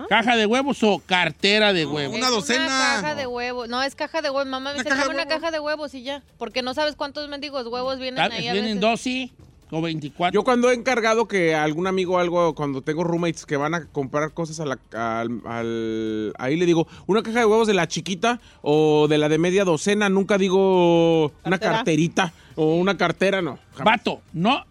¿Caja 0.09 0.37
de 0.37 0.47
huevos 0.47 0.83
o 0.83 1.01
cartera 1.05 1.73
de 1.73 1.87
huevos? 1.87 2.17
Una 2.17 2.29
docena. 2.31 2.65
Una 2.67 3.01
caja 3.03 3.15
de 3.15 3.27
huevos. 3.27 3.69
No, 3.69 3.83
es 3.83 3.95
caja 3.95 4.23
de 4.23 4.31
huevos. 4.31 4.47
Mamá 4.47 4.71
me 4.71 4.75
Una 4.77 4.83
dice, 4.83 4.89
caja 4.89 5.03
de 5.03 5.09
"Dame 5.09 5.15
una 5.15 5.23
huevos". 5.29 5.41
caja 5.41 5.51
de 5.53 5.61
huevos 5.61 5.95
y 5.95 6.03
ya. 6.03 6.23
Porque 6.39 6.63
no 6.63 6.75
sabes 6.75 6.97
cuántos 6.97 7.29
mendigos 7.29 7.67
huevos 7.67 7.99
vienen 7.99 8.21
Ah, 8.21 8.29
ahí 8.31 8.49
a 8.49 8.53
Vienen 8.53 8.77
veces. 8.77 8.81
dos, 8.81 9.01
sí, 9.01 9.33
o 9.71 9.81
24. 9.81 10.35
Yo 10.35 10.43
cuando 10.45 10.71
he 10.71 10.75
encargado 10.75 11.29
que 11.29 11.55
algún 11.55 11.87
amigo 11.87 12.15
o 12.15 12.19
algo, 12.19 12.55
cuando 12.57 12.83
tengo 12.83 13.05
roommates 13.05 13.47
que 13.47 13.57
van 13.57 13.75
a 13.75 13.87
comprar 13.87 14.33
cosas 14.33 14.59
a 14.61 14.65
la- 14.67 14.79
al, 14.93 15.41
al- 15.47 16.33
ahí 16.39 16.57
le 16.57 16.67
digo, 16.67 16.89
una 17.07 17.23
caja 17.23 17.39
de 17.39 17.47
huevos 17.47 17.69
de 17.69 17.75
la 17.75 17.87
chiquita 17.87 18.41
o 18.63 19.07
de 19.09 19.17
la 19.19 19.29
de 19.29 19.39
media 19.39 19.65
docena, 19.65 20.09
nunca 20.09 20.39
digo 20.39 21.33
una 21.45 21.59
carterita 21.59 22.33
o 22.57 22.75
una 22.75 22.97
cartera, 22.97 23.43
no. 23.43 23.59
jamás. 23.77 23.85
Vato, 23.99 24.21
no 24.33 24.65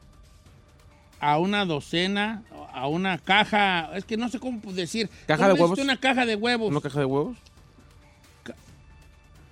a 1.21 1.37
una 1.37 1.65
docena, 1.65 2.43
a 2.73 2.87
una 2.87 3.17
caja, 3.17 3.91
es 3.95 4.05
que 4.05 4.17
no 4.17 4.29
sé 4.29 4.39
cómo 4.39 4.59
decir. 4.73 5.09
¿Caja 5.27 5.43
¿Cómo 5.43 5.53
de 5.55 5.61
huevos? 5.61 5.79
Una 5.79 5.97
caja 5.99 6.25
de 6.25 6.35
huevos. 6.35 6.69
¿Una 6.71 6.81
caja 6.81 6.99
de 6.99 7.05
huevos? 7.05 7.37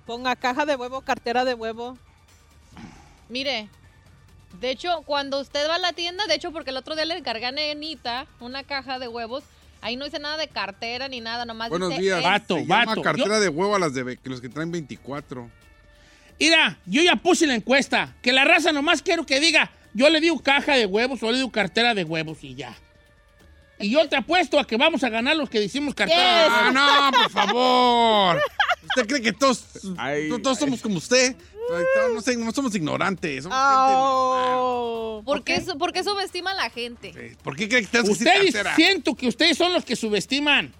Ponga 0.06 0.36
caja 0.36 0.64
de 0.64 0.74
huevo, 0.76 1.02
cartera 1.02 1.44
de 1.44 1.54
huevo. 1.54 1.98
Mire, 3.28 3.68
de 4.60 4.70
hecho, 4.70 5.02
cuando 5.04 5.38
usted 5.40 5.68
va 5.68 5.74
a 5.74 5.78
la 5.78 5.92
tienda, 5.92 6.24
de 6.26 6.34
hecho, 6.34 6.50
porque 6.52 6.70
el 6.70 6.78
otro 6.78 6.94
día 6.96 7.04
le 7.04 7.18
encargué 7.18 7.46
a 7.46 7.52
Nenita 7.52 8.26
una 8.40 8.64
caja 8.64 8.98
de 8.98 9.06
huevos, 9.08 9.44
ahí 9.82 9.96
no 9.96 10.06
dice 10.06 10.18
nada 10.18 10.38
de 10.38 10.48
cartera 10.48 11.08
ni 11.08 11.20
nada, 11.20 11.44
nomás 11.44 11.68
Buenos 11.68 11.90
dice 11.90 12.00
días. 12.00 12.22
Vato, 12.22 12.54
Se 12.56 12.62
llama 12.66 12.86
vato. 12.86 13.02
cartera 13.02 13.34
Yo- 13.36 13.40
de 13.40 13.48
huevo 13.50 13.76
a 13.76 13.78
las 13.78 13.92
de 13.92 14.18
los 14.24 14.40
que 14.40 14.48
traen 14.48 14.72
24. 14.72 15.50
Mira, 16.40 16.78
yo 16.86 17.02
ya 17.02 17.16
puse 17.16 17.46
la 17.46 17.54
encuesta. 17.56 18.14
Que 18.22 18.32
la 18.32 18.44
raza 18.44 18.72
nomás 18.72 19.02
quiero 19.02 19.26
que 19.26 19.40
diga, 19.40 19.70
yo 19.92 20.08
le 20.08 20.20
digo 20.20 20.38
caja 20.42 20.74
de 20.74 20.86
huevos 20.86 21.22
o 21.22 21.30
le 21.30 21.36
digo 21.38 21.50
cartera 21.50 21.92
de 21.94 22.04
huevos 22.04 22.42
y 22.44 22.54
ya. 22.54 22.74
Y 23.80 23.90
yo 23.90 24.08
te 24.08 24.16
apuesto 24.16 24.58
a 24.58 24.66
que 24.66 24.76
vamos 24.76 25.02
a 25.04 25.08
ganar 25.08 25.36
los 25.36 25.48
que 25.48 25.60
decimos 25.60 25.94
huevos. 26.06 26.52
Ah, 26.52 26.70
no, 27.12 27.18
por 27.22 27.30
favor. 27.30 28.42
¿Usted 28.88 29.06
cree 29.06 29.22
que 29.22 29.32
todos, 29.32 29.64
Ay, 29.96 30.28
no 30.28 30.38
todos 30.40 30.58
somos 30.58 30.80
como 30.80 30.96
usted? 30.98 31.36
No, 32.14 32.20
sé, 32.22 32.36
no 32.36 32.50
somos 32.52 32.74
ignorantes. 32.74 33.42
Somos 33.44 33.58
Oh. 33.60 35.22
¿Por 35.24 35.44
qué, 35.44 35.60
su- 35.60 35.76
por 35.76 35.92
qué 35.92 36.02
subestima 36.02 36.52
a 36.52 36.54
la 36.54 36.70
gente? 36.70 37.12
gente- 37.12 37.36
¿Por 37.42 37.54
qué 37.56 37.68
cree 37.68 37.84
que 37.84 38.00
Ustedes, 38.00 38.52
cartera? 38.52 38.74
siento 38.74 39.14
que 39.14 39.28
ustedes 39.28 39.56
son 39.58 39.72
los 39.72 39.84
que 39.84 39.94
subestiman. 39.96 40.72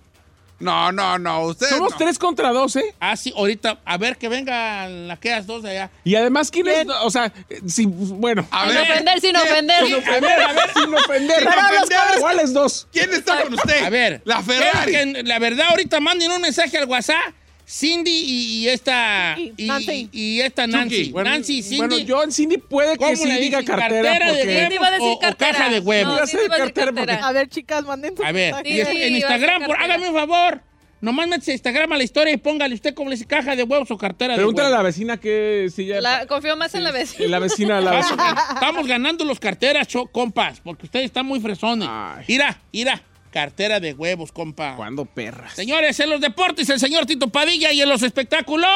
No, 0.60 0.90
no, 0.90 1.18
no. 1.18 1.42
Ustedes 1.46 1.70
Somos 1.76 1.92
no. 1.92 1.96
tres 1.98 2.18
contra 2.18 2.50
dos, 2.50 2.74
¿eh? 2.76 2.94
Ah, 2.98 3.16
sí, 3.16 3.32
ahorita, 3.36 3.78
a 3.84 3.96
ver 3.96 4.16
que 4.18 4.28
vengan 4.28 5.08
aquellas 5.10 5.46
dos 5.46 5.62
de 5.62 5.70
allá. 5.70 5.90
Y 6.02 6.16
además, 6.16 6.50
¿quién 6.50 6.66
es? 6.66 6.86
O 7.02 7.10
sea, 7.10 7.32
si, 7.66 7.86
bueno. 7.86 8.46
A 8.50 8.64
Sin 8.66 8.74
ver, 8.74 8.90
ofender, 8.90 9.20
sin 9.20 9.30
¿quién- 9.32 9.42
ofender. 9.52 9.86
Sin 9.86 9.94
ofender, 9.94 10.40
a 10.42 10.52
ver, 10.52 10.70
sin 10.74 10.94
ofender. 10.94 11.38
Sin 11.38 11.48
ofender. 11.48 12.18
¿Cuáles 12.20 12.52
dos? 12.52 12.88
¿Quién 12.92 13.12
está 13.12 13.42
con 13.42 13.54
usted? 13.54 13.84
A 13.84 13.90
ver. 13.90 14.20
La 14.24 14.42
Ferrari. 14.42 14.90
que, 14.92 15.22
la 15.24 15.38
verdad, 15.38 15.66
ahorita 15.70 16.00
manden 16.00 16.30
un 16.32 16.40
mensaje 16.42 16.76
al 16.76 16.86
WhatsApp. 16.88 17.34
Cindy 17.70 18.10
y, 18.10 18.58
y 18.64 18.68
esta. 18.68 19.36
Y, 19.38 19.66
Nancy. 19.66 20.08
y 20.10 20.40
esta 20.40 20.66
Nancy. 20.66 21.10
Bueno, 21.12 21.28
Nancy 21.30 21.58
y 21.58 21.62
Cindy. 21.62 21.76
Bueno, 21.78 21.98
yo 21.98 22.22
en 22.24 22.32
Cindy 22.32 22.56
puede 22.56 22.96
¿Cómo 22.96 23.10
que 23.10 23.16
sí 23.16 23.28
le 23.28 23.38
diga 23.40 23.62
cartera, 23.62 24.10
de 24.14 24.18
porque... 24.18 24.46
huevos 24.70 24.86
a 24.86 24.90
decir 24.90 25.06
o- 25.06 25.12
o, 25.12 25.18
cartera. 25.18 25.52
caja 25.52 25.68
de 25.70 25.80
huevos. 25.80 26.08
No, 26.08 26.12
va 26.14 26.18
a 26.18 26.20
decir 26.22 26.40
cartera 26.48 26.86
porque- 26.86 26.94
cartera. 27.06 27.26
A 27.28 27.32
ver, 27.32 27.48
chicas, 27.48 27.84
manden 27.84 28.14
A 28.24 28.32
ver, 28.32 28.54
Sí, 28.64 28.80
en 28.80 29.16
Instagram, 29.16 29.64
por, 29.66 29.76
cartera. 29.76 29.94
hágame 29.94 30.08
un 30.08 30.14
favor. 30.14 30.62
Nomás 31.00 31.28
métese 31.28 31.52
a 31.52 31.54
Instagram 31.54 31.92
a 31.92 31.96
la 31.98 32.02
historia 32.02 32.32
y 32.32 32.38
póngale 32.38 32.74
usted 32.74 32.92
cómo 32.94 33.08
le 33.10 33.14
dice 33.16 33.26
caja 33.26 33.54
de 33.54 33.62
huevos 33.62 33.88
o 33.90 33.96
cartera 33.98 34.34
Pregúntale 34.34 34.68
de 34.68 34.74
a 34.74 34.76
la 34.78 34.82
huevos. 34.82 34.94
vecina 34.96 35.16
que 35.18 35.68
si 35.72 35.86
ya... 35.86 36.00
La- 36.00 36.26
confío 36.26 36.56
más 36.56 36.74
en 36.74 36.82
la 36.82 36.90
vecina. 36.90 37.28
La 37.28 37.38
vecina, 37.38 37.80
la 37.82 37.90
vecina. 37.92 38.34
Estamos 38.54 38.84
ganando 38.86 39.24
los 39.24 39.38
carteras, 39.38 39.86
cho- 39.86 40.06
compas, 40.06 40.60
porque 40.60 40.86
ustedes 40.86 41.04
están 41.04 41.26
muy 41.26 41.38
fresones. 41.38 41.86
Ay. 41.88 42.24
Ira, 42.28 42.60
ira, 42.72 43.00
cartera 43.30 43.80
de 43.80 43.94
huevos, 43.94 44.32
compa. 44.32 44.76
¿Cuándo 44.76 45.04
perras? 45.04 45.54
Señores, 45.54 45.98
en 46.00 46.10
los 46.10 46.20
deportes, 46.20 46.68
el 46.68 46.80
señor 46.80 47.06
Tito 47.06 47.28
Padilla 47.28 47.72
y 47.72 47.80
en 47.80 47.88
los 47.88 48.02
espectáculos. 48.02 48.68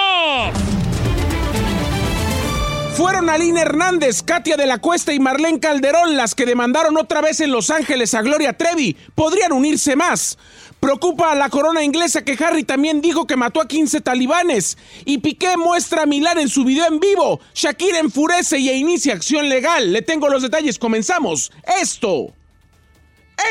Fueron 2.95 3.31
Aline 3.31 3.63
Hernández, 3.63 4.23
Katia 4.23 4.59
de 4.59 4.67
la 4.67 4.77
Cuesta 4.77 5.15
y 5.15 5.19
Marlene 5.19 5.61
Calderón 5.61 6.15
las 6.15 6.35
que 6.35 6.45
demandaron 6.45 6.99
otra 6.99 7.23
vez 7.23 7.41
en 7.41 7.51
Los 7.51 7.71
Ángeles 7.71 8.13
a 8.13 8.21
Gloria 8.21 8.53
Trevi. 8.53 8.95
Podrían 9.15 9.53
unirse 9.53 9.97
más. 9.97 10.37
Preocupa 10.79 11.33
a 11.33 11.35
la 11.35 11.49
corona 11.49 11.83
inglesa 11.83 12.23
que 12.23 12.37
Harry 12.45 12.65
también 12.65 13.01
dijo 13.01 13.27
que 13.27 13.37
mató 13.37 13.63
a 13.63 13.69
15 13.69 14.03
talibanes. 14.03 14.77
Y 15.07 15.19
Piqué 15.19 15.57
muestra 15.57 16.03
a 16.03 16.07
Milán 16.07 16.39
en 16.39 16.51
su 16.51 16.65
video 16.65 16.87
en 16.87 17.01
vivo. 17.01 17.41
Shakira 17.55 17.99
enfurece 17.99 18.59
y 18.59 18.71
inicia 18.71 19.15
acción 19.15 19.49
legal. 19.49 19.91
Le 19.91 20.03
tengo 20.03 20.29
los 20.29 20.43
detalles. 20.43 20.79
Comenzamos. 20.79 21.51
Esto. 21.81 22.35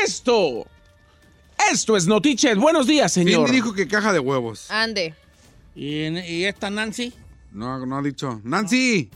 Esto. 0.04 0.66
Esto 1.70 1.96
es 1.96 2.06
Notichet. 2.06 2.56
Buenos 2.58 2.86
días, 2.86 3.12
señor. 3.12 3.44
¿Quién 3.44 3.56
dijo 3.56 3.74
que 3.74 3.86
caja 3.86 4.12
de 4.12 4.18
huevos? 4.18 4.70
Ande. 4.70 5.14
¿Y, 5.74 6.08
y 6.18 6.44
esta 6.44 6.70
Nancy? 6.70 7.12
No, 7.50 7.84
no 7.86 7.98
ha 7.98 8.02
dicho. 8.02 8.40
Nancy. 8.44 9.10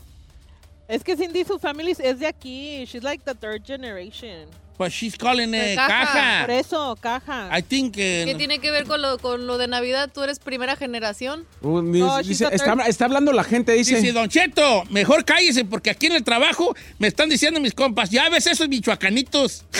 Es 0.88 1.03
que 1.03 1.16
Cindy, 1.16 1.44
su 1.44 1.59
family 1.59 1.94
es 1.99 2.18
de 2.18 2.26
aquí. 2.26 2.84
She's 2.86 3.03
like 3.03 3.24
the 3.24 3.34
third 3.34 3.64
generation. 3.66 4.49
Pues 4.77 4.93
she's 4.93 5.16
calling 5.16 5.51
Pues 5.51 5.62
eh, 5.68 5.74
caja. 5.77 5.89
caja. 6.05 6.41
Por 6.47 6.51
eso, 6.55 6.99
caja. 7.01 7.59
I 7.59 7.62
think 7.62 7.95
que... 7.95 8.24
¿Qué 8.27 8.35
tiene 8.35 8.59
que 8.59 8.70
ver 8.70 8.85
con 8.85 9.01
lo, 9.01 9.18
con 9.18 9.47
lo 9.47 9.57
de 9.59 9.68
Navidad? 9.68 10.11
¿Tú 10.12 10.22
eres 10.22 10.39
primera 10.39 10.77
generación? 10.77 11.47
Uh, 11.62 11.81
No, 11.83 12.18
dice- 12.22 12.49
está, 12.53 13.05
hablando 13.07 13.33
la 13.33 13.45
gente, 13.45 13.72
dice. 13.72 13.97
Dice, 14.01 14.12
Don 14.12 14.29
Cheto, 14.29 14.85
mejor 14.91 15.24
cállese 15.24 15.64
porque 15.64 15.91
aquí 15.91 16.07
en 16.07 16.12
el 16.12 16.24
trabajo 16.24 16.74
me 16.99 17.09
están 17.09 17.29
diciendo 17.29 17.59
mis 17.61 17.72
compas, 17.74 18.11
ya 18.11 18.29
ves 18.29 18.47
esos 18.47 18.68
michoacanitos. 18.68 19.64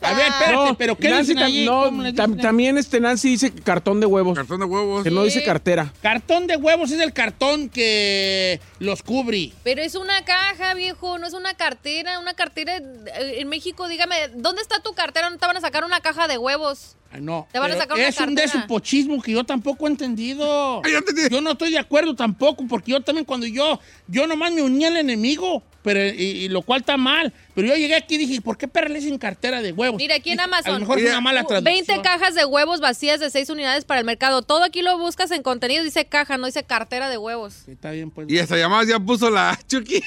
A 0.00 0.14
ver, 0.14 0.26
espérate, 0.28 0.52
No, 0.52 0.78
pero 0.78 0.96
¿qué 0.96 1.10
Nancy 1.10 1.34
dicen 1.34 1.38
tam- 1.38 1.46
allí? 1.46 1.66
no, 1.66 2.36
también 2.40 2.78
este 2.78 3.00
Nancy 3.00 3.30
dice 3.30 3.52
cartón 3.52 4.00
de 4.00 4.06
huevos. 4.06 4.34
Cartón 4.36 4.60
de 4.60 4.66
huevos. 4.66 5.04
Que 5.04 5.10
no 5.10 5.24
dice 5.24 5.42
cartera. 5.44 5.92
Cartón 6.02 6.46
de 6.46 6.56
huevos 6.56 6.90
es 6.90 7.00
el 7.00 7.12
cartón 7.12 7.68
que 7.68 8.60
los 8.78 9.02
cubre. 9.02 9.52
Pero 9.64 9.82
es 9.82 9.94
una 9.94 10.24
caja, 10.24 10.74
viejo, 10.74 11.18
no 11.18 11.26
es 11.26 11.34
una 11.34 11.54
cartera. 11.54 12.18
Una 12.18 12.34
cartera 12.34 12.67
eh, 12.76 13.40
en 13.40 13.48
México, 13.48 13.88
dígame, 13.88 14.28
¿dónde 14.34 14.62
está 14.62 14.80
tu 14.80 14.92
cartera? 14.92 15.30
No 15.30 15.38
te 15.38 15.46
van 15.46 15.56
a 15.56 15.60
sacar 15.60 15.84
una 15.84 16.00
caja 16.00 16.28
de 16.28 16.38
huevos. 16.38 16.94
Ay, 17.10 17.22
no. 17.22 17.48
Te 17.50 17.58
van 17.58 17.70
a 17.70 17.74
pero 17.74 17.80
sacar 17.82 17.96
una 17.96 18.08
es 18.08 18.20
un 18.20 18.34
desupochismo 18.34 19.22
que 19.22 19.32
yo 19.32 19.42
tampoco 19.42 19.86
he 19.86 19.90
entendido. 19.90 20.82
Ay, 20.84 20.92
yo 20.92 20.98
entendí. 20.98 21.22
Yo 21.30 21.40
no 21.40 21.52
estoy 21.52 21.70
de 21.70 21.78
acuerdo 21.78 22.14
tampoco, 22.14 22.66
porque 22.68 22.92
yo 22.92 23.00
también 23.00 23.24
cuando 23.24 23.46
yo, 23.46 23.80
yo 24.06 24.26
nomás 24.26 24.52
me 24.52 24.60
uní 24.62 24.84
al 24.84 24.96
enemigo, 24.98 25.62
pero, 25.82 26.04
y, 26.06 26.22
y 26.22 26.48
lo 26.50 26.60
cual 26.60 26.80
está 26.80 26.98
mal. 26.98 27.32
Pero 27.54 27.68
yo 27.68 27.76
llegué 27.76 27.94
aquí 27.96 28.16
y 28.16 28.18
dije, 28.18 28.40
¿por 28.42 28.58
qué 28.58 28.68
perra 28.68 28.88
le 28.90 29.00
dicen 29.00 29.16
cartera 29.16 29.62
de 29.62 29.72
huevos? 29.72 29.96
Mira, 29.96 30.16
aquí 30.16 30.32
en 30.32 30.40
A 30.40 30.44
Amazon. 30.44 30.74
lo 30.74 30.80
mejor 30.80 30.98
es 30.98 31.08
una 31.08 31.22
mala 31.22 31.44
traducción. 31.44 31.86
20 31.86 32.02
cajas 32.02 32.34
de 32.34 32.44
huevos 32.44 32.80
vacías 32.80 33.20
de 33.20 33.30
6 33.30 33.48
unidades 33.48 33.86
para 33.86 34.00
el 34.00 34.06
mercado. 34.06 34.42
Todo 34.42 34.64
aquí 34.64 34.82
lo 34.82 34.98
buscas 34.98 35.30
en 35.30 35.42
contenido, 35.42 35.84
dice 35.84 36.04
caja, 36.04 36.36
no 36.36 36.44
dice 36.44 36.64
cartera 36.64 37.08
de 37.08 37.16
huevos. 37.16 37.54
Sí, 37.64 37.70
Está 37.70 37.90
bien, 37.92 38.10
pues. 38.10 38.28
Y 38.28 38.36
esta 38.36 38.58
llamada 38.58 38.84
ya 38.84 39.00
puso 39.00 39.30
la 39.30 39.58
Chucky. 39.66 40.02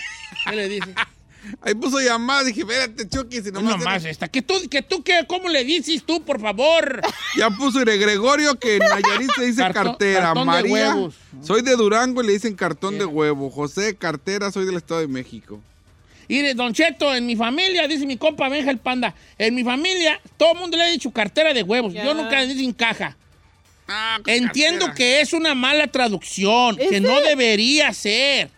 ¿Qué 0.48 0.56
le 0.56 0.70
dices? 0.70 0.94
Ahí 1.62 1.74
puso 1.76 2.00
llamada. 2.00 2.44
Dije, 2.44 2.62
espérate, 2.62 3.08
Chucky. 3.10 3.42
Si 3.42 3.52
No 3.52 3.62
nomás 3.62 3.78
nomás 3.80 4.02
era- 4.04 4.12
esta. 4.12 4.28
¿Que 4.28 4.42
tú, 4.42 4.54
que 4.70 4.82
tú 4.82 5.04
qué, 5.04 5.26
¿Cómo 5.28 5.50
le 5.50 5.64
dices 5.64 6.04
tú, 6.06 6.24
por 6.24 6.40
favor? 6.40 7.02
Ya 7.38 7.50
puso 7.50 7.82
Ire 7.82 7.98
Gregorio 7.98 8.56
que 8.60 8.76
en 8.76 8.80
Nayarit 8.80 9.32
se 9.36 9.46
dice 9.46 9.62
cartera. 9.72 10.22
cartón 10.22 10.44
de 10.44 10.46
María, 10.46 10.74
huevos. 10.96 11.16
soy 11.42 11.62
de 11.62 11.76
Durango 11.76 12.22
y 12.24 12.28
le 12.28 12.34
dicen 12.34 12.56
cartón 12.56 12.98
de 13.00 13.06
huevo. 13.06 13.50
José, 13.50 13.96
cartera, 13.96 14.52
soy 14.52 14.66
del 14.66 14.76
Estado 14.78 15.00
de 15.02 15.08
México. 15.08 15.60
Mire, 16.28 16.54
Don 16.54 16.74
Cheto, 16.74 17.14
en 17.14 17.26
mi 17.26 17.36
familia, 17.36 17.88
dice 17.90 18.06
mi 18.06 18.16
compa 18.18 18.48
Benja 18.48 18.72
el 18.72 18.78
Panda, 18.78 19.14
en 19.38 19.54
mi 19.54 19.64
familia 19.66 20.22
todo 20.38 20.54
el 20.54 20.60
mundo 20.60 20.78
le 20.78 20.84
ha 20.84 20.88
dicho 20.88 21.12
cartera 21.12 21.54
de 21.54 21.62
huevos. 21.64 21.94
Yo 21.94 22.14
nunca 22.14 22.40
le 22.40 22.48
dicen 22.54 22.72
caja. 22.74 23.18
Ah, 23.88 24.18
Entiendo 24.26 24.86
cartera. 24.86 24.96
que 24.96 25.22
es 25.22 25.34
una 25.34 25.54
mala 25.56 25.88
traducción, 25.88 26.78
¿Es 26.80 26.90
que 26.90 27.02
no 27.02 27.20
debería 27.20 27.92
ser. 27.94 28.50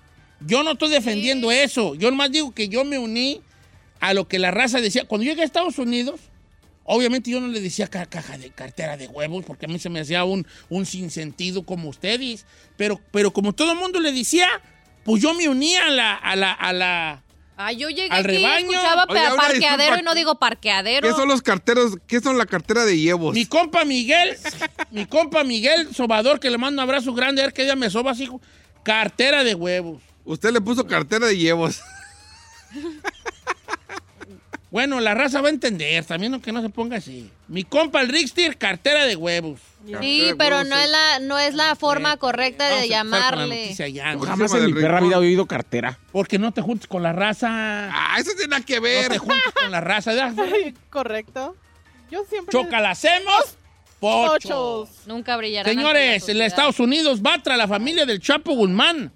Yo 0.46 0.64
no 0.64 0.72
estoy 0.74 0.90
defendiendo 0.90 1.52
eso. 1.52 1.96
Yo 1.96 2.10
nomás 2.12 2.32
digo 2.32 2.54
que 2.54 2.68
yo 2.70 2.84
me 2.86 2.98
uní 3.00 3.42
a 4.00 4.14
lo 4.14 4.28
que 4.28 4.40
la 4.40 4.52
raza 4.52 4.82
decía. 4.82 5.06
Cuando 5.06 5.26
llegué 5.26 5.42
a 5.42 5.46
Estados 5.46 5.78
Unidos, 5.78 6.20
obviamente 6.84 7.32
yo 7.32 7.40
no 7.40 7.48
le 7.48 7.62
decía 7.62 7.88
ca- 7.88 8.06
caja 8.06 8.38
de 8.38 8.50
cartera 8.50 8.98
de 8.98 9.08
huevos, 9.08 9.46
porque 9.46 9.66
a 9.66 9.70
mí 9.70 9.80
se 9.80 9.90
me 9.90 10.00
hacía 10.02 10.24
un, 10.26 10.46
un 10.70 10.86
sinsentido 10.86 11.64
como 11.66 11.90
ustedes. 11.90 12.46
Pero, 12.78 13.00
pero 13.12 13.32
como 13.32 13.54
todo 13.54 13.72
el 13.72 13.78
mundo 13.78 14.00
le 14.00 14.12
decía, 14.12 14.48
pues 15.06 15.22
yo 15.22 15.34
me 15.34 15.48
uní 15.48 15.76
a 15.76 15.90
la, 15.90 16.14
a 16.16 16.36
la, 16.36 16.52
a 16.52 16.74
la, 16.74 17.12
A 17.56 17.68
Ay, 17.68 17.78
yo 17.78 17.88
llegué 17.90 18.10
Al 18.10 18.26
aquí 18.26 18.36
rebaño. 18.38 18.72
escuchaba 18.72 19.06
Oye, 19.08 19.20
parqueadero 19.38 19.78
disculpa. 19.78 20.00
y 20.00 20.04
no 20.04 20.16
digo 20.16 20.36
parqueadero. 20.40 21.08
¿Qué 21.08 21.14
son 21.14 21.28
los 21.30 21.42
carteros? 21.42 21.94
¿Qué 22.08 22.20
son 22.20 22.38
la 22.38 22.46
cartera 22.48 22.84
de 22.84 22.98
llevos? 23.00 23.34
Mi 23.36 23.46
compa 23.46 23.86
Miguel, 23.86 24.36
mi 24.92 25.06
compa 25.06 25.44
Miguel 25.44 25.94
Sobador, 25.96 26.40
que 26.40 26.50
le 26.50 26.58
mando 26.58 26.82
un 26.82 26.90
abrazo 26.90 27.14
grande, 27.14 27.42
a 27.42 27.46
ver 27.46 27.54
qué 27.54 27.64
día 27.64 27.76
me 27.76 27.90
soba 27.90 28.12
así. 28.12 28.28
Cartera 28.84 29.44
de 29.46 29.56
huevos. 29.56 30.02
Usted 30.26 30.52
le 30.52 30.62
puso 30.62 30.86
cartera 30.88 31.28
de 31.28 31.38
llevos. 31.38 31.82
Bueno, 34.74 35.00
la 35.00 35.14
raza 35.14 35.40
va 35.40 35.50
a 35.50 35.52
entender, 35.52 36.04
también 36.04 36.34
aunque 36.34 36.52
no 36.52 36.60
se 36.64 36.70
ponga 36.70 36.98
así. 36.98 37.30
Mi 37.48 37.64
compa 37.64 38.02
el 38.02 38.10
Rickster, 38.10 38.58
cartera 38.58 39.06
de 39.06 39.16
huevos. 39.16 39.60
Sí, 40.02 40.32
pero 40.36 40.64
no 40.64 40.76
es 40.76 40.90
la, 40.90 41.20
no 41.20 41.38
es 41.38 41.54
la 41.54 41.76
forma 41.76 42.18
correcta 42.18 42.64
Vamos 42.68 42.82
de 42.82 42.90
llamarle. 42.90 43.76
¿no? 44.16 44.22
Jamás 44.22 44.52
en 44.56 44.66
mi 44.66 44.74
perra 44.74 45.00
vida 45.00 45.18
he 45.18 45.20
oído 45.20 45.46
cartera. 45.46 46.00
Porque 46.12 46.40
no 46.40 46.52
te 46.52 46.64
juntes 46.64 46.88
con 46.88 47.04
la 47.04 47.14
raza. 47.14 47.50
Ah, 47.52 48.16
eso 48.18 48.32
tiene 48.32 48.48
nada 48.48 48.66
que 48.66 48.78
No 48.78 48.82
ver. 48.82 49.10
te 49.10 49.20
juntes 49.20 49.54
con 49.62 49.70
la 49.70 49.80
raza. 49.80 50.34
Correcto. 50.90 51.56
Yo 52.10 52.24
siempre. 52.28 52.52
Choca, 52.52 52.90
hacemos. 52.90 53.60
Pochos. 54.00 54.90
Nunca 55.06 55.38
brillarán. 55.38 55.70
ante 55.70 55.80
Señores, 55.80 56.14
en 56.14 56.20
sociedad. 56.20 56.48
Estados 56.48 56.80
Unidos 56.80 57.22
va 57.24 57.38
tras 57.44 57.60
la 57.60 57.68
familia 57.68 58.08
del 58.08 58.20
Chapo 58.20 58.54
Guzmán. 58.54 59.12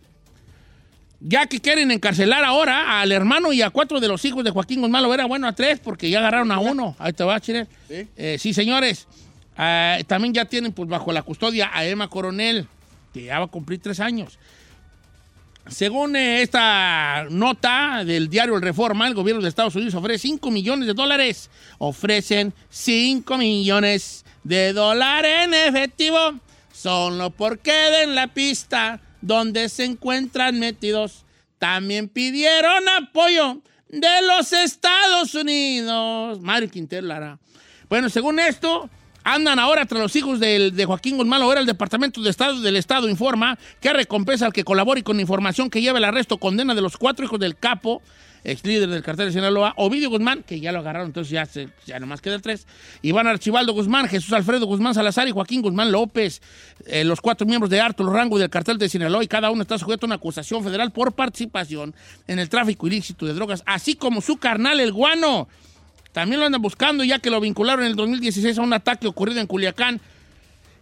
Ya 1.20 1.48
que 1.48 1.60
quieren 1.60 1.90
encarcelar 1.92 2.44
ahora 2.44 3.02
al 3.02 3.12
hermano 3.12 3.52
y 3.52 3.62
a 3.62 3.72
cuatro 3.72 4.00
de 4.00 4.08
los 4.08 4.24
hijos 4.26 4.44
de 4.44 4.52
Joaquín 4.52 4.82
Guzmán 4.82 5.02
Lovera, 5.02 5.26
bueno, 5.26 5.48
a 5.48 5.54
tres, 5.54 5.80
porque 5.80 6.10
ya 6.10 6.20
agarraron 6.20 6.52
a 6.52 6.60
uno. 6.60 6.96
Ahí 7.00 7.14
te 7.14 7.24
va, 7.24 7.40
Chile. 7.40 7.68
¿Sí? 7.88 8.08
Eh, 8.16 8.38
sí, 8.40 8.54
señores. 8.54 9.08
Ah, 9.58 9.98
también 10.06 10.34
ya 10.34 10.46
tienen 10.46 10.72
pues 10.72 10.88
bajo 10.88 11.12
la 11.12 11.24
custodia 11.24 11.72
a 11.74 11.84
Emma 11.86 12.08
Coronel, 12.08 12.68
que 13.14 13.24
ya 13.24 13.40
va 13.40 13.46
a 13.46 13.50
cumplir 13.50 13.82
tres 13.82 14.00
años. 14.00 14.38
Según 15.70 16.16
eh, 16.16 16.42
esta 16.44 17.26
nota 17.30 18.04
del 18.06 18.30
diario 18.30 18.56
El 18.56 18.62
Reforma, 18.62 19.08
el 19.08 19.16
gobierno 19.16 19.42
de 19.42 19.50
Estados 19.50 19.76
Unidos 19.76 19.96
ofrece 19.96 20.20
5 20.20 20.52
millones 20.52 20.88
de 20.88 20.94
dólares. 20.94 21.50
Ofrecen 21.80 22.54
5 22.70 23.38
millones 23.38 24.24
de 24.44 24.72
dólares 24.72 25.46
en 25.46 25.54
efectivo. 25.54 26.36
Solo 26.72 27.32
porque 27.32 27.72
den 27.72 28.16
la 28.16 28.28
pista 28.28 29.02
donde 29.22 29.70
se 29.70 29.86
encuentran 29.86 30.60
metidos. 30.60 31.26
También 31.60 32.08
pidieron 32.08 32.88
apoyo 32.90 33.62
de 33.90 34.22
los 34.28 34.54
Estados 34.54 35.34
Unidos. 35.34 36.40
Mario 36.42 36.70
Quintero 36.70 37.08
Lara. 37.08 37.40
Bueno, 37.90 38.10
según 38.10 38.40
esto, 38.40 38.90
andan 39.24 39.60
ahora 39.60 39.86
tras 39.86 40.02
los 40.02 40.16
hijos 40.16 40.40
del- 40.40 40.76
de 40.76 40.86
Joaquín 40.86 41.18
Guzmán 41.18 41.42
Ahora 41.42 41.60
el 41.62 41.66
Departamento 41.66 42.22
de 42.22 42.30
Estado 42.30 42.60
del 42.62 42.76
Estado 42.76 43.10
informa 43.10 43.58
que 43.82 43.92
recompensa 43.94 44.46
al 44.46 44.54
que 44.54 44.64
colabore 44.64 45.04
con 45.04 45.20
información 45.20 45.70
que 45.70 45.82
lleve 45.82 45.98
el 46.00 46.06
arresto 46.06 46.38
condena 46.38 46.76
de 46.76 46.82
los 46.82 46.98
cuatro 46.98 47.26
hijos 47.26 47.40
del 47.40 47.58
capo, 47.58 48.02
ex 48.44 48.66
líder 48.66 48.90
del 48.90 49.04
cartel 49.04 49.28
de 49.28 49.34
Sinaloa, 49.34 49.74
Ovidio 49.78 50.10
Guzmán, 50.10 50.44
que 50.44 50.60
ya 50.60 50.72
lo 50.72 50.80
agarraron, 50.80 51.08
entonces 51.08 51.32
ya, 51.32 51.46
se, 51.46 51.70
ya 51.86 52.00
nomás 52.00 52.22
quedan 52.22 52.42
tres, 52.42 52.68
Iván 53.02 53.28
Archibaldo 53.28 53.74
Guzmán, 53.74 54.08
Jesús 54.08 54.34
Alfredo 54.34 54.66
Guzmán 54.66 54.94
Salazar 54.94 55.28
y 55.28 55.32
Joaquín 55.32 55.62
Guzmán 55.62 55.92
López, 55.92 56.42
eh, 56.86 57.04
los 57.04 57.22
cuatro 57.22 57.46
miembros 57.46 57.70
de 57.70 57.82
alto 57.82 58.08
rango 58.10 58.40
del 58.40 58.50
cartel 58.50 58.78
de 58.78 58.90
Sinaloa 58.90 59.24
y 59.24 59.28
cada 59.28 59.52
uno 59.52 59.62
está 59.62 59.78
sujeto 59.78 60.06
a 60.06 60.08
una 60.08 60.16
acusación 60.16 60.64
federal 60.64 60.92
por 60.92 61.14
participación 61.14 61.96
en 62.28 62.40
el 62.40 62.50
tráfico 62.50 62.88
ilícito 62.88 63.26
de 63.26 63.34
drogas, 63.34 63.64
así 63.66 63.96
como 63.96 64.22
su 64.22 64.38
carnal, 64.38 64.80
el 64.80 64.92
guano. 64.92 65.48
También 66.12 66.40
lo 66.40 66.46
andan 66.48 66.62
buscando 66.62 67.04
ya 67.04 67.20
que 67.20 67.30
lo 67.30 67.40
vincularon 67.40 67.86
en 67.86 67.92
el 67.92 67.96
2016 67.96 68.58
a 68.58 68.62
un 68.62 68.74
ataque 68.74 69.08
ocurrido 69.08 69.40
en 69.40 69.48
Culiacán 69.48 70.02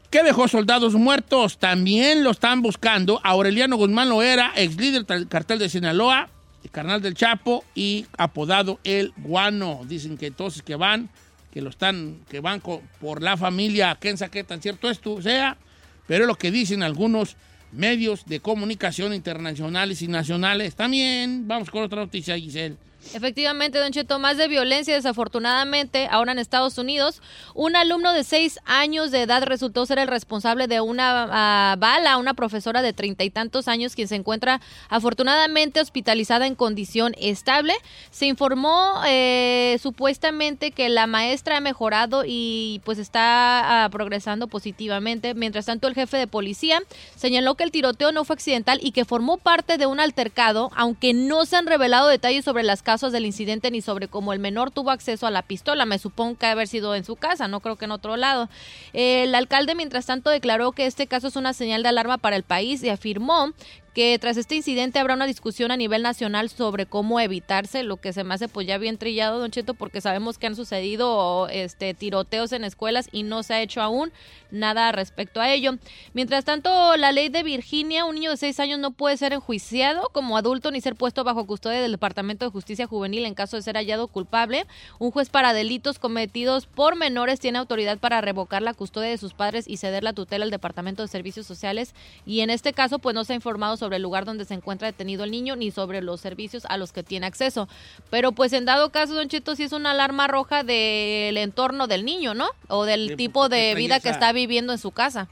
que 0.10 0.24
dejó 0.24 0.48
soldados 0.48 0.94
muertos. 0.94 1.58
También 1.58 2.24
lo 2.24 2.32
están 2.32 2.62
buscando 2.62 3.20
Aureliano 3.22 3.76
Guzmán 3.76 4.08
Loera, 4.08 4.54
ex 4.56 4.78
líder 4.78 5.06
del 5.06 5.28
cartel 5.28 5.60
de 5.60 5.68
Sinaloa, 5.68 6.30
carnal 6.76 7.02
del 7.02 7.14
Chapo 7.14 7.64
y 7.74 8.06
apodado 8.18 8.82
El 8.84 9.14
Guano. 9.16 9.84
Dicen 9.88 10.18
que 10.18 10.28
entonces 10.28 10.62
que 10.62 10.76
van, 10.76 11.10
que 11.54 11.62
lo 11.62 11.70
están, 11.70 12.20
que 12.30 12.42
van 12.42 12.62
por 13.00 13.24
la 13.24 13.38
familia, 13.38 13.98
quién 13.98 14.18
sabe 14.18 14.32
qué 14.32 14.44
tan 14.44 14.62
cierto 14.62 14.90
esto 14.90 15.22
sea, 15.22 15.58
pero 16.06 16.26
lo 16.26 16.36
que 16.36 16.52
dicen 16.52 16.84
algunos 16.84 17.38
medios 17.72 18.26
de 18.26 18.42
comunicación 18.42 19.14
internacionales 19.14 20.02
y 20.02 20.10
nacionales. 20.10 20.76
También, 20.76 21.48
vamos 21.48 21.70
con 21.70 21.82
otra 21.82 22.02
noticia, 22.02 22.38
Giselle. 22.38 22.76
Efectivamente, 23.14 23.78
Don 23.80 23.92
Cheto, 23.92 24.20
más 24.20 24.38
de 24.38 24.48
violencia, 24.48 24.96
desafortunadamente, 24.96 26.08
ahora 26.10 26.32
en 26.32 26.40
Estados 26.40 26.78
Unidos, 26.78 27.22
un 27.54 27.76
alumno 27.76 28.14
de 28.14 28.24
seis 28.24 28.60
años 28.66 29.12
de 29.12 29.22
edad 29.22 29.44
resultó 29.44 29.86
ser 29.86 30.00
el 30.00 30.08
responsable 30.08 30.68
de 30.68 30.82
una 30.82 31.28
ah, 31.32 31.76
bala 31.78 32.18
una 32.18 32.34
profesora 32.34 32.82
de 32.82 32.94
treinta 32.94 33.24
y 33.24 33.30
tantos 33.30 33.68
años, 33.68 33.96
quien 33.96 34.08
se 34.08 34.16
encuentra 34.16 34.60
afortunadamente 34.90 35.82
hospitalizada 35.82 36.48
en 36.48 36.56
condición 36.56 37.14
estable. 37.18 37.74
Se 38.10 38.26
informó 38.26 39.02
eh, 39.08 39.78
supuestamente 39.82 40.72
que 40.72 40.90
la 40.90 41.08
maestra 41.08 41.58
ha 41.58 41.62
mejorado 41.62 42.24
y 42.26 42.82
pues 42.86 42.98
está 42.98 43.86
ah, 43.86 43.90
progresando 43.90 44.48
positivamente. 44.48 45.36
Mientras 45.36 45.68
tanto, 45.68 45.88
el 45.88 45.94
jefe 45.94 46.18
de 46.18 46.28
policía 46.28 46.82
señaló 47.16 47.56
que 47.56 47.64
el 47.64 47.72
tiroteo 47.72 48.12
no 48.12 48.26
fue 48.26 48.34
accidental 48.34 48.80
y 48.82 48.92
que 48.92 49.06
formó 49.06 49.38
parte 49.38 49.78
de 49.78 49.86
un 49.86 50.00
altercado, 50.00 50.72
aunque 50.76 51.14
no 51.14 51.46
se 51.46 51.56
han 51.56 51.68
revelado 51.68 52.08
detalles 52.08 52.44
sobre 52.44 52.64
las 52.64 52.82
causas 52.82 52.95
del 53.02 53.26
incidente 53.26 53.72
ni 53.72 53.82
sobre 53.82 54.08
cómo 54.08 54.34
el 54.34 54.40
menor 54.40 54.72
tuvo 54.72 54.92
acceso 54.92 55.28
a 55.28 55.32
la 55.32 55.42
pistola. 55.42 55.86
Me 55.86 56.00
supongo 56.00 56.38
que 56.38 56.46
haber 56.46 56.68
sido 56.68 56.96
en 56.96 57.04
su 57.04 57.16
casa, 57.16 57.48
no 57.48 57.60
creo 57.60 57.76
que 57.76 57.86
en 57.86 57.92
otro 57.92 58.18
lado. 58.18 58.50
El 58.94 59.36
alcalde, 59.36 59.76
mientras 59.76 60.06
tanto, 60.06 60.30
declaró 60.30 60.72
que 60.72 60.86
este 60.86 61.08
caso 61.08 61.28
es 61.28 61.36
una 61.36 61.54
señal 61.54 61.84
de 61.84 61.90
alarma 61.90 62.18
para 62.18 62.36
el 62.36 62.44
país 62.44 62.84
y 62.84 62.90
afirmó 62.90 63.54
que 63.96 64.20
tras 64.20 64.36
este 64.36 64.56
incidente 64.56 65.00
habrá 65.00 65.14
una 65.14 65.26
discusión 65.26 65.72
a 65.72 65.78
nivel 65.78 66.02
nacional 66.02 66.50
sobre 66.50 66.86
cómo 66.86 67.22
evitarse, 67.22 67.82
lo 67.82 67.96
que 67.96 68.12
se 68.12 68.26
me 68.26 68.34
hace 68.34 68.50
pues 68.50 68.68
ya 68.68 68.78
bien 68.78 68.98
trillado, 68.98 69.40
Don 69.40 69.52
Cheto, 69.52 69.74
porque 69.74 70.02
sabemos 70.02 70.38
que 70.38 70.48
han 70.48 70.56
sucedido 70.58 71.48
este 71.48 71.94
tiroteos 71.94 72.52
en 72.52 72.66
escuelas 72.66 73.08
y 73.14 73.24
no 73.24 73.42
se 73.42 73.54
ha 73.54 73.62
hecho 73.62 73.82
aún 73.82 74.12
nada 74.52 74.92
respecto 74.92 75.40
a 75.40 75.50
ello. 75.50 75.78
Mientras 76.14 76.44
tanto, 76.44 76.98
la 76.98 77.14
ley 77.14 77.30
de 77.30 77.42
Virginia, 77.44 78.04
un 78.04 78.16
niño 78.16 78.32
de 78.32 78.38
6 78.38 78.60
años 78.60 78.80
no 78.80 78.92
puede 78.92 79.16
ser 79.16 79.32
enjuiciado 79.32 80.10
como 80.12 80.38
adulto 80.38 80.72
ni 80.72 80.82
ser 80.82 80.96
puesto 80.96 81.24
bajo 81.24 81.48
custodia 81.48 81.82
del 81.82 81.94
Departamento 81.94 82.44
de 82.44 82.52
Justicia 82.52 82.88
Juvenil 82.88 83.26
en 83.26 83.34
caso 83.34 83.56
de 83.56 83.64
ser 83.64 83.78
hallado 83.78 84.10
culpable. 84.10 84.68
Un 85.00 85.12
juez 85.12 85.30
para 85.30 85.54
delitos 85.54 86.00
cometidos 86.00 86.68
por 86.68 86.98
menores 86.98 87.40
tiene 87.40 87.60
autoridad 87.60 87.98
para 88.00 88.20
revocar 88.20 88.62
la 88.62 88.74
custodia 88.74 89.10
de 89.10 89.18
sus 89.18 89.34
padres 89.34 89.70
y 89.70 89.78
ceder 89.78 90.04
la 90.04 90.12
tutela 90.12 90.44
al 90.44 90.52
Departamento 90.52 91.02
de 91.02 91.08
Servicios 91.08 91.46
Sociales 91.46 91.96
y 92.26 92.42
en 92.42 92.50
este 92.50 92.74
caso 92.74 93.00
pues 93.00 93.16
no 93.16 93.24
se 93.24 93.32
ha 93.32 93.38
informado 93.38 93.78
sobre 93.78 93.85
el 93.94 94.02
lugar 94.02 94.26
donde 94.26 94.46
se 94.46 94.54
encuentra 94.54 94.88
detenido 94.88 95.24
el 95.24 95.32
niño 95.32 95.56
ni 95.56 95.72
sobre 95.72 96.02
los 96.02 96.22
servicios 96.22 96.64
a 96.70 96.78
los 96.78 96.92
que 96.92 97.04
tiene 97.04 97.26
acceso. 97.28 97.68
Pero 98.10 98.32
pues 98.32 98.54
en 98.54 98.66
dado 98.66 98.92
caso, 98.92 99.14
Don 99.14 99.28
Cheto, 99.30 99.56
sí 99.56 99.64
es 99.64 99.72
una 99.72 99.92
alarma 99.92 100.28
roja 100.28 100.64
del 100.64 101.38
entorno 101.38 101.88
del 101.88 102.06
niño, 102.06 102.34
¿no? 102.34 102.48
O 102.68 102.86
del 102.86 103.16
tipo 103.16 103.50
de 103.50 103.76
vida 103.76 104.00
que 104.00 104.10
está 104.10 104.32
viviendo 104.32 104.74
en 104.74 104.80
su 104.80 104.92
casa 104.92 105.28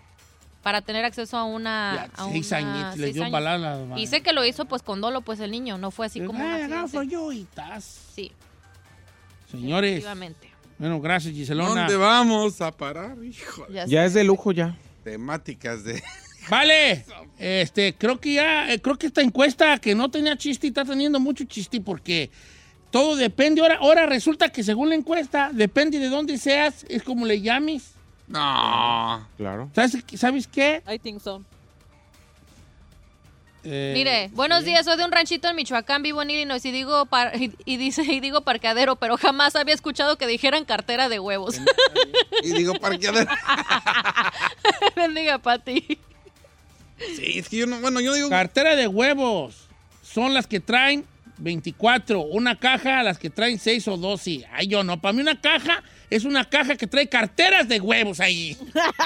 para 0.62 0.82
tener 0.82 1.04
acceso 1.04 1.36
a 1.38 1.43
una... 1.43 2.10
Ya, 2.16 2.24
a 2.24 2.30
seis 2.30 2.47
una- 2.47 2.58
añitos, 2.58 2.97
le 2.97 3.12
dio. 3.12 3.97
Y 3.97 4.08
sé 4.08 4.22
que 4.22 4.32
lo 4.32 4.45
hizo 4.45 4.64
pues 4.66 4.82
con 4.82 5.01
dolo 5.01 5.22
pues 5.22 5.39
el 5.41 5.51
niño, 5.51 5.78
no 5.78 5.91
fue 5.91 6.06
así 6.06 6.22
como 6.22 6.39
un 6.39 6.45
Ay, 6.51 6.62
accidente. 6.62 6.97
agarra 6.97 7.04
yo 7.10 7.32
y. 7.34 7.47
Sí, 8.16 8.32
Señores, 9.51 9.91
efectivamente. 9.91 10.49
bueno, 10.80 10.99
gracias, 11.01 11.34
Giselona. 11.34 11.82
¿Dónde 11.82 11.95
vamos 11.97 12.60
a 12.62 12.72
parar? 12.72 13.16
Híjole. 13.24 13.84
Ya 13.88 14.06
es 14.06 14.14
de 14.14 14.24
lujo 14.24 14.51
ya. 14.51 14.76
Temáticas 15.04 15.84
de. 15.84 16.01
Vale, 16.50 17.06
este, 17.39 17.94
creo 17.96 18.20
que 18.20 18.34
ya, 18.34 18.72
eh, 18.72 18.82
creo 18.82 18.98
que 18.98 19.08
esta 19.08 19.22
encuesta 19.22 19.78
que 19.80 19.96
no 19.96 20.10
tenía 20.10 20.38
chiste 20.38 20.68
está 20.68 20.84
teniendo 20.86 21.20
mucho 21.20 21.44
chiste 21.46 21.80
porque 21.82 22.30
todo 22.91 23.16
depende. 23.16 23.62
Ahora, 23.62 23.78
ahora 23.82 24.06
resulta 24.06 24.50
que 24.50 24.64
según 24.64 24.89
la 24.89 24.96
encuesta, 24.96 25.50
depende 25.54 26.00
de 26.00 26.10
dónde 26.10 26.38
seas, 26.38 26.86
es 26.89 27.04
como 27.04 27.26
le 27.26 27.41
llames. 27.41 27.91
No. 28.28 29.28
Claro. 29.38 29.70
¿Sabes, 29.76 29.98
¿sabes 30.16 30.48
qué? 30.48 30.82
I 30.91 31.00
think 31.00 31.22
so. 31.22 31.44
Eh, 33.66 33.91
Mire, 33.96 34.30
buenos 34.34 34.60
sí. 34.60 34.66
días, 34.72 34.84
soy 34.84 34.98
de 34.98 35.06
un 35.06 35.12
ranchito 35.14 35.48
en 35.48 35.56
Michoacán, 35.56 36.04
vivo 36.04 36.22
en 36.22 36.30
Illinois 36.32 36.64
y 36.66 36.72
digo 36.72 37.06
par- 37.06 37.32
y, 37.41 37.54
y 37.64 37.78
dice 37.78 38.04
y 38.04 38.20
digo 38.20 38.41
parqueadero, 38.41 38.98
pero 38.98 39.16
jamás 39.18 39.56
había 39.56 39.74
escuchado 39.74 40.18
que 40.18 40.28
dijeran 40.28 40.66
cartera 40.66 41.08
de 41.08 41.20
huevos. 41.20 41.56
Y 42.44 42.52
digo, 42.52 42.74
parqueadero. 42.76 43.32
Bendiga, 44.98 45.38
Pati. 45.38 45.98
Sí, 47.16 47.39
es 47.39 47.49
que 47.49 47.58
yo 47.58 47.68
no. 47.68 47.80
Bueno, 47.80 47.99
yo 48.01 48.14
digo. 48.14 48.30
Cartera 48.30 48.76
de 48.76 48.88
huevos 48.88 49.68
son 50.01 50.34
las 50.34 50.47
que 50.47 50.60
traen 50.60 51.06
24. 51.38 52.22
Una 52.22 52.60
caja, 52.60 53.04
las 53.04 53.18
que 53.18 53.30
traen 53.30 53.60
6 53.60 53.88
o 53.89 53.97
12. 53.97 54.45
Ay, 54.51 54.68
yo 54.68 54.84
no. 54.84 54.99
Para 55.01 55.14
mí 55.14 55.22
una 55.22 55.39
caja 55.39 55.84
es 56.10 56.26
una 56.26 56.45
caja 56.45 56.76
que 56.76 56.86
trae 56.86 57.10
carteras 57.10 57.68
de 57.68 57.80
huevos 57.80 58.20
ahí. 58.20 58.56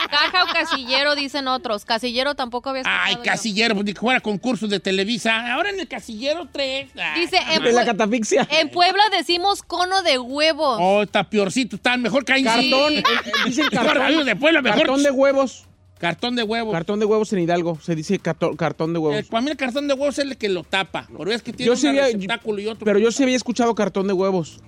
Caja 0.09 0.43
o 0.43 0.53
casillero, 0.53 1.15
dicen 1.15 1.47
otros. 1.47 1.85
Casillero 1.85 2.35
tampoco 2.35 2.69
había 2.69 2.81
escuchado 2.81 3.03
Ay, 3.05 3.15
yo. 3.15 3.23
casillero, 3.23 3.75
pues 3.75 3.85
ni 3.85 3.93
que 3.93 3.99
fuera 3.99 4.19
concursos 4.19 4.69
de 4.69 4.79
Televisa. 4.81 5.53
Ahora 5.53 5.69
en 5.69 5.79
el 5.79 5.87
casillero 5.87 6.49
3. 6.51 6.89
Dice, 7.15 7.37
en, 7.51 7.75
la 7.75 7.85
catafixia. 7.85 8.47
en 8.51 8.69
Puebla 8.69 9.03
decimos 9.17 9.63
cono 9.63 10.01
de 10.03 10.19
huevos. 10.19 10.77
Oh, 10.81 11.03
está 11.03 11.23
peorcito, 11.23 11.77
está 11.77 11.95
mejor 11.95 12.25
que 12.25 12.33
ahí. 12.33 12.43
Cartón. 12.43 12.93
Sí. 12.93 12.99
eh, 12.99 13.03
eh, 13.25 13.31
dicen 13.45 13.67
Mejor 13.71 13.97
cartón. 13.97 14.25
de 14.25 14.35
Puebla, 14.35 14.61
mejor. 14.61 14.79
Cartón 14.79 15.03
de 15.03 15.11
huevos. 15.11 15.66
Cartón 15.99 16.35
de 16.35 16.43
huevo. 16.43 16.71
Cartón 16.71 16.99
de 16.99 17.05
huevos 17.05 17.31
en 17.33 17.39
Hidalgo. 17.39 17.79
Se 17.81 17.95
dice 17.95 18.19
cartón, 18.19 18.55
cartón 18.55 18.93
de 18.93 18.99
huevos. 18.99 19.19
Eh, 19.21 19.27
para 19.29 19.41
mí 19.41 19.49
el 19.51 19.57
cartón 19.57 19.87
de 19.87 19.93
huevos 19.95 20.17
es 20.19 20.25
el 20.25 20.37
que 20.37 20.47
lo 20.49 20.63
tapa. 20.63 21.07
Pero 21.17 21.31
es 21.31 21.41
que 21.41 21.51
tiene 21.53 21.67
Yo 21.67 21.71
un 21.73 21.77
sí 21.77 21.87
había- 21.87 22.03
receptáculo 22.05 22.59
y 22.61 22.67
otro. 22.67 22.85
Pero 22.85 22.99
yo 22.99 23.11
sí 23.11 23.23
había 23.23 23.35
escuchado 23.35 23.73
cartón 23.73 24.05
de 24.07 24.13
huevos. 24.13 24.59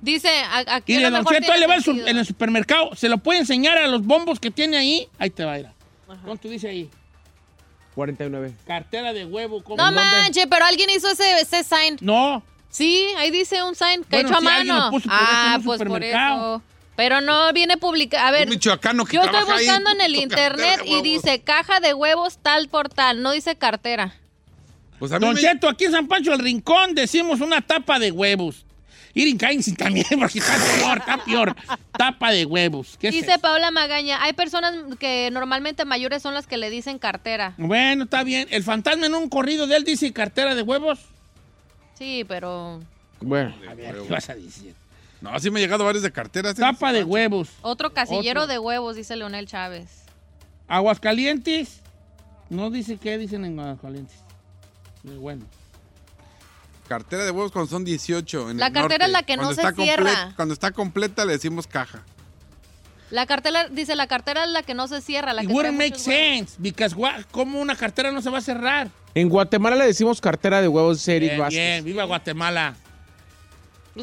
Dice, 0.00 0.30
aquí 0.68 0.94
Y 0.94 1.04
a 1.04 1.10
lo 1.10 1.18
mejor 1.18 1.34
Cheto, 1.34 1.52
ahí 1.52 1.58
tiene 1.58 1.60
le 1.60 1.66
va 1.66 1.80
su- 1.82 1.90
en 2.08 2.16
el 2.16 2.24
supermercado. 2.24 2.94
Se 2.94 3.08
lo 3.08 3.18
puede 3.18 3.40
enseñar 3.40 3.76
a 3.78 3.86
los 3.88 4.04
bombos 4.06 4.38
que 4.40 4.50
tiene 4.50 4.76
ahí. 4.76 5.08
Ahí 5.18 5.30
te 5.30 5.44
va 5.44 5.52
a 5.54 5.58
ir. 5.60 5.66
¿Cuánto 6.24 6.48
dice 6.48 6.68
ahí? 6.68 6.88
49. 7.94 8.54
Cartera 8.66 9.12
de 9.12 9.26
huevo. 9.26 9.62
¿cómo? 9.62 9.76
No 9.76 9.88
¿En 9.88 9.94
dónde? 9.94 10.10
manches, 10.10 10.46
pero 10.48 10.64
alguien 10.64 10.88
hizo 10.90 11.10
ese, 11.10 11.40
ese 11.40 11.64
sign. 11.64 11.96
No. 12.00 12.42
Sí, 12.70 13.06
ahí 13.16 13.30
dice 13.30 13.62
un 13.62 13.74
sign 13.74 14.02
que 14.04 14.08
Bueno, 14.22 14.28
hecho 14.28 14.38
a 14.38 14.40
sí, 14.40 14.46
alguien 14.46 14.74
mano. 14.74 14.84
lo 14.86 14.90
puso, 14.92 15.08
pero 15.08 15.16
es 15.22 15.28
en 15.30 15.36
ah, 15.36 15.54
un 15.56 15.64
pues 15.64 15.78
por 15.78 15.86
supermercado. 15.88 16.56
eso. 16.56 16.62
Pero 16.98 17.20
no 17.20 17.52
viene 17.52 17.76
publicado. 17.76 18.26
A 18.26 18.32
ver, 18.32 18.48
michoacano 18.48 19.04
que 19.04 19.18
yo 19.18 19.22
estoy 19.22 19.38
ahí, 19.38 19.66
buscando 19.66 19.90
en 19.92 20.00
el 20.00 20.16
internet 20.16 20.80
y 20.84 21.00
dice 21.00 21.40
caja 21.42 21.78
de 21.78 21.94
huevos 21.94 22.38
tal 22.42 22.68
por 22.68 22.88
tal. 22.88 23.22
No 23.22 23.30
dice 23.30 23.54
cartera. 23.54 24.16
Pues 24.98 25.12
a 25.12 25.20
mí 25.20 25.26
Don 25.26 25.36
me- 25.36 25.40
Cheto, 25.40 25.68
aquí 25.68 25.84
en 25.84 25.92
San 25.92 26.08
Pancho 26.08 26.32
del 26.32 26.40
Rincón 26.40 26.96
decimos 26.96 27.40
una 27.40 27.60
tapa 27.60 28.00
de 28.00 28.10
huevos. 28.10 28.66
Irin 29.14 29.38
Kainsin 29.38 29.76
también, 29.76 30.06
porque 30.18 30.40
está 30.40 30.56
peor, 30.56 30.98
está 30.98 31.24
peor. 31.24 31.56
Tapa 31.96 32.32
de 32.32 32.44
huevos. 32.44 32.96
¿Qué 32.98 33.08
es 33.08 33.14
Dice 33.14 33.30
eso? 33.30 33.40
Paola 33.42 33.70
Magaña, 33.70 34.20
hay 34.20 34.32
personas 34.32 34.74
que 34.98 35.30
normalmente 35.30 35.84
mayores 35.84 36.20
son 36.20 36.34
las 36.34 36.48
que 36.48 36.56
le 36.56 36.68
dicen 36.68 36.98
cartera. 36.98 37.54
Bueno, 37.58 38.04
está 38.04 38.24
bien. 38.24 38.48
El 38.50 38.64
fantasma 38.64 39.06
en 39.06 39.14
un 39.14 39.28
corrido 39.28 39.68
de 39.68 39.76
él 39.76 39.84
dice 39.84 40.12
cartera 40.12 40.56
de 40.56 40.62
huevos. 40.62 40.98
Sí, 41.94 42.24
pero 42.26 42.80
Bueno. 43.20 43.54
A 43.70 43.74
ver, 43.74 43.94
¿qué 44.02 44.12
vas 44.12 44.28
a 44.30 44.34
decir? 44.34 44.74
No, 45.20 45.38
sí 45.40 45.50
me 45.50 45.58
he 45.58 45.62
llegado 45.62 45.84
varios 45.84 46.02
de 46.02 46.12
carteras. 46.12 46.56
¿eh? 46.58 46.60
Tapa 46.60 46.92
de 46.92 47.04
huevos. 47.04 47.48
otro 47.62 47.92
casillero 47.92 48.42
Otro. 48.42 48.52
de 48.52 48.58
huevos, 48.58 48.96
dice 48.96 49.16
Leonel 49.16 49.46
Chávez. 49.46 50.02
Aguascalientes. 50.68 51.80
No 52.50 52.70
dice 52.70 52.96
qué 52.96 53.18
dicen 53.18 53.44
en 53.44 53.58
Aguascalientes. 53.58 54.16
Muy 55.02 55.16
bueno. 55.16 55.44
Cartera 56.88 57.24
de 57.24 57.30
huevos 57.30 57.52
cuando 57.52 57.68
son 57.68 57.84
18. 57.84 58.50
en 58.50 58.58
La 58.58 58.68
el 58.68 58.72
cartera 58.72 59.06
es 59.06 59.12
la 59.12 59.22
que 59.22 59.36
no 59.36 59.52
se 59.52 59.62
cierra. 59.72 60.32
Cuando 60.36 60.54
está 60.54 60.70
completa 60.70 61.24
le 61.24 61.32
decimos 61.32 61.66
caja. 61.66 62.02
La 63.10 63.26
cartera, 63.26 63.68
dice, 63.68 63.96
la 63.96 64.06
cartera 64.06 64.44
es 64.44 64.50
la 64.50 64.62
que 64.62 64.74
no 64.74 64.86
se 64.86 65.00
cierra, 65.00 65.32
la 65.32 65.42
It 65.42 65.48
que 65.48 65.54
wouldn't 65.54 65.78
make 65.78 65.98
sense. 65.98 66.56
Because 66.58 66.94
¿cómo 67.30 67.58
una 67.60 67.74
cartera 67.74 68.12
no 68.12 68.20
se 68.20 68.28
va 68.30 68.38
a 68.38 68.42
cerrar? 68.42 68.90
En 69.14 69.28
Guatemala 69.30 69.76
le 69.76 69.86
decimos 69.86 70.20
cartera 70.20 70.60
de 70.60 70.68
huevos, 70.68 70.98
dice 70.98 71.16
Eric 71.16 71.30
Bien, 71.30 71.40
Vázquez. 71.40 71.58
bien, 71.58 71.84
viva 71.84 72.04
Guatemala. 72.04 72.76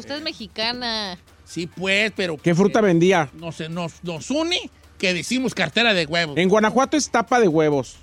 Usted 0.00 0.16
es 0.16 0.22
mexicana. 0.22 1.18
Sí, 1.44 1.66
pues, 1.66 2.12
pero 2.16 2.36
¿Qué 2.36 2.54
fruta 2.54 2.80
vendía? 2.80 3.30
no 3.34 3.52
sé, 3.52 3.68
nos, 3.68 4.02
nos 4.02 4.30
une 4.30 4.70
que 4.98 5.14
decimos 5.14 5.54
cartera 5.54 5.94
de 5.94 6.06
huevos. 6.06 6.36
En 6.38 6.48
Guanajuato 6.48 6.96
es 6.96 7.10
tapa 7.10 7.38
de 7.40 7.48
huevos. 7.48 7.96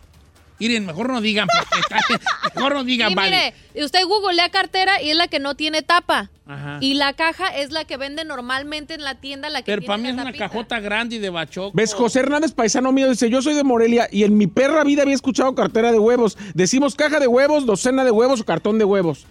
Miren, 0.60 0.86
mejor 0.86 1.10
no 1.10 1.20
digan, 1.20 1.48
porque 1.48 1.80
está- 1.82 2.00
mejor 2.56 2.74
no 2.76 2.84
digan, 2.86 3.12
Y 3.12 3.16
vale. 3.16 3.54
mire, 3.74 3.84
usted 3.84 4.06
googlea 4.06 4.48
cartera 4.50 5.02
y 5.02 5.10
es 5.10 5.18
la 5.18 5.28
que 5.28 5.39
no 5.39 5.56
tiene 5.56 5.82
tapa. 5.82 6.30
Ajá. 6.46 6.78
Y 6.80 6.94
la 6.94 7.14
caja 7.14 7.48
es 7.58 7.72
la 7.72 7.84
que 7.86 7.98
vende 7.98 8.24
normalmente 8.24 8.94
en 8.94 9.04
la 9.04 9.16
tienda, 9.16 9.50
la 9.50 9.62
que 9.62 9.66
Pero 9.66 9.82
tiene 9.82 9.88
para 9.88 9.98
mí 9.98 10.08
es 10.10 10.14
una 10.14 10.24
tapita. 10.26 10.48
cajota 10.48 10.80
grande 10.80 11.16
y 11.16 11.20
de 11.20 11.30
bachoco. 11.32 11.72
¿Ves? 11.76 11.94
José 11.94 12.20
Hernández, 12.20 12.54
paisano 12.54 12.91
mío, 12.94 13.10
dice, 13.10 13.30
yo 13.30 13.41
soy 13.41 13.56
de 13.56 13.64
Morelia 13.64 14.08
y 14.12 14.24
en 14.24 14.38
mi 14.38 14.48
perra 14.48 14.84
vida 14.86 15.02
había 15.02 15.16
escuchado 15.16 15.54
cartera 15.56 15.91
de 15.91 16.00
huevos. 16.00 16.38
Decimos 16.54 16.96
caja 16.96 17.20
de 17.20 17.28
huevos, 17.28 17.66
docena 17.66 18.06
de 18.06 18.12
huevos 18.12 18.39
o 18.39 18.46
cartón 18.46 18.78
de 18.78 18.86
huevos. 18.86 19.26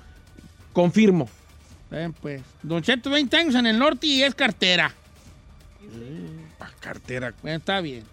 Confirmo. 0.73 1.29
Ven, 1.93 2.15
pues. 2.15 2.41
Don 2.63 2.83
Cheto, 2.83 3.11
20 3.11 3.37
años 3.37 3.55
en 3.55 3.67
el 3.67 3.79
norte 3.79 4.07
y 4.07 4.23
es 4.23 4.35
cartera. 4.35 4.95
Ah, 6.59 6.71
cartera. 6.81 7.35
Bueno, 7.43 7.59
está 7.59 7.83
bien. 7.83 8.05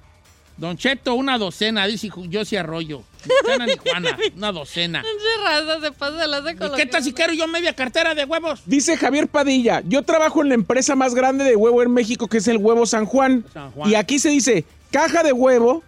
Don 0.57 0.75
Cheto, 0.75 1.13
una 1.15 1.37
docena, 1.37 1.87
dice 1.87 2.09
yo 2.27 2.43
sí 2.43 2.57
arroyo. 2.57 3.03
Docena 3.41 3.65
ni 3.65 3.77
Juana, 3.77 4.17
una 4.35 4.51
docena. 4.51 5.01
Raza 5.45 5.79
se 5.79 5.91
pasa 5.93 6.17
de 6.17 6.27
la 6.27 6.41
de 6.41 6.51
¿Y 6.51 6.75
qué 6.75 6.85
tal 6.87 7.01
si 7.01 7.13
quiero 7.13 7.31
yo 7.31 7.47
media 7.47 7.73
cartera 7.73 8.13
de 8.13 8.25
huevos? 8.25 8.63
Dice 8.65 8.97
Javier 8.97 9.29
Padilla, 9.29 9.81
yo 9.85 10.03
trabajo 10.03 10.41
en 10.41 10.49
la 10.49 10.55
empresa 10.55 10.97
más 10.97 11.15
grande 11.15 11.45
de 11.45 11.55
huevo 11.55 11.81
en 11.81 11.93
México, 11.93 12.27
que 12.27 12.39
es 12.39 12.47
el 12.49 12.57
Huevo 12.57 12.85
San 12.85 13.05
Juan. 13.05 13.45
San 13.53 13.71
Juan. 13.71 13.89
Y 13.89 13.95
aquí 13.95 14.19
se 14.19 14.27
dice 14.27 14.65
caja 14.91 15.23
de 15.23 15.31
huevo, 15.31 15.83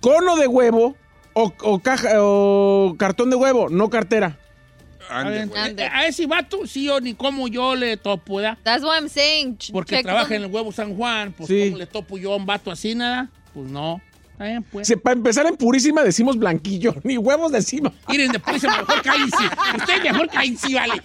cono 0.00 0.34
de 0.34 0.48
huevo 0.48 0.96
o, 1.34 1.52
o 1.60 1.78
caja 1.78 2.08
o 2.16 2.96
cartón 2.98 3.30
de 3.30 3.36
huevo, 3.36 3.68
no 3.68 3.90
cartera. 3.90 4.36
A, 5.08 5.20
Ande, 5.20 5.46
ver. 5.46 5.58
Ande. 5.58 5.82
a 5.84 6.06
ese 6.06 6.26
vato, 6.26 6.66
sí 6.66 6.88
o 6.88 7.00
ni 7.00 7.14
cómo 7.14 7.48
yo 7.48 7.74
le 7.74 7.96
topo, 7.96 8.36
¿verdad? 8.36 8.58
That's 8.62 8.82
what 8.84 8.94
I'm 8.98 9.08
saying. 9.08 9.58
Porque 9.72 9.96
check 9.96 10.04
trabaja 10.04 10.34
en 10.34 10.42
el 10.44 10.50
huevo 10.50 10.72
San 10.72 10.94
Juan, 10.96 11.32
pues 11.32 11.48
Sí. 11.48 11.64
¿cómo 11.66 11.78
le 11.78 11.86
topo 11.86 12.18
yo 12.18 12.32
a 12.32 12.36
un 12.36 12.46
vato 12.46 12.70
así, 12.70 12.94
nada? 12.94 13.28
Pues 13.54 13.68
no. 13.70 14.00
Está 14.32 14.44
bien, 14.44 14.62
pues. 14.62 14.88
Se- 14.88 14.96
para 14.96 15.14
empezar 15.14 15.46
en 15.46 15.56
purísima 15.56 16.02
decimos 16.02 16.38
blanquillo, 16.38 16.94
ni 17.04 17.18
huevos 17.18 17.52
decimos. 17.52 17.92
Miren, 18.08 18.32
después 18.32 18.62
mejor 18.62 19.02
cállense. 19.02 19.36
Usted 19.76 20.02
mejor 20.02 20.28
cállense, 20.28 20.74
vale. 20.74 21.02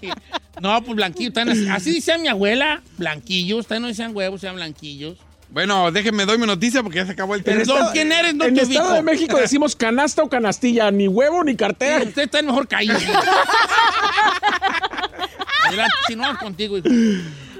No, 0.61 0.81
pues 0.83 0.95
blanquillo. 0.95 1.27
están 1.29 1.49
así, 1.49 1.67
así 1.69 1.91
dice 1.91 2.17
mi 2.17 2.29
abuela, 2.29 2.81
blanquillos. 2.97 3.59
Ustedes 3.59 3.81
no 3.81 3.87
decían 3.87 4.15
huevos, 4.15 4.41
sean 4.41 4.55
blanquillos. 4.55 5.17
Bueno, 5.49 5.91
déjenme 5.91 6.25
doy 6.25 6.37
mi 6.37 6.45
noticia 6.45 6.83
porque 6.83 6.97
ya 6.97 7.05
se 7.05 7.13
acabó 7.13 7.35
el 7.35 7.43
teléfono. 7.43 7.89
¿quién 7.93 8.11
eres? 8.11 8.35
No 8.35 8.45
en 8.45 8.55
te 8.55 8.61
el 8.61 8.69
Estado 8.69 8.89
ubico. 8.89 8.95
de 8.95 9.03
México 9.03 9.37
decimos 9.37 9.75
canasta 9.75 10.21
o 10.23 10.29
canastilla, 10.29 10.91
ni 10.91 11.07
huevo 11.07 11.43
ni 11.43 11.55
cartera. 11.55 12.03
Usted 12.03 12.23
está 12.23 12.41
mejor 12.41 12.67
cállense. 12.67 13.07
Adelante, 15.63 15.95
si 16.07 16.15
no 16.15 16.37
contigo, 16.37 16.77
hijo. 16.77 16.87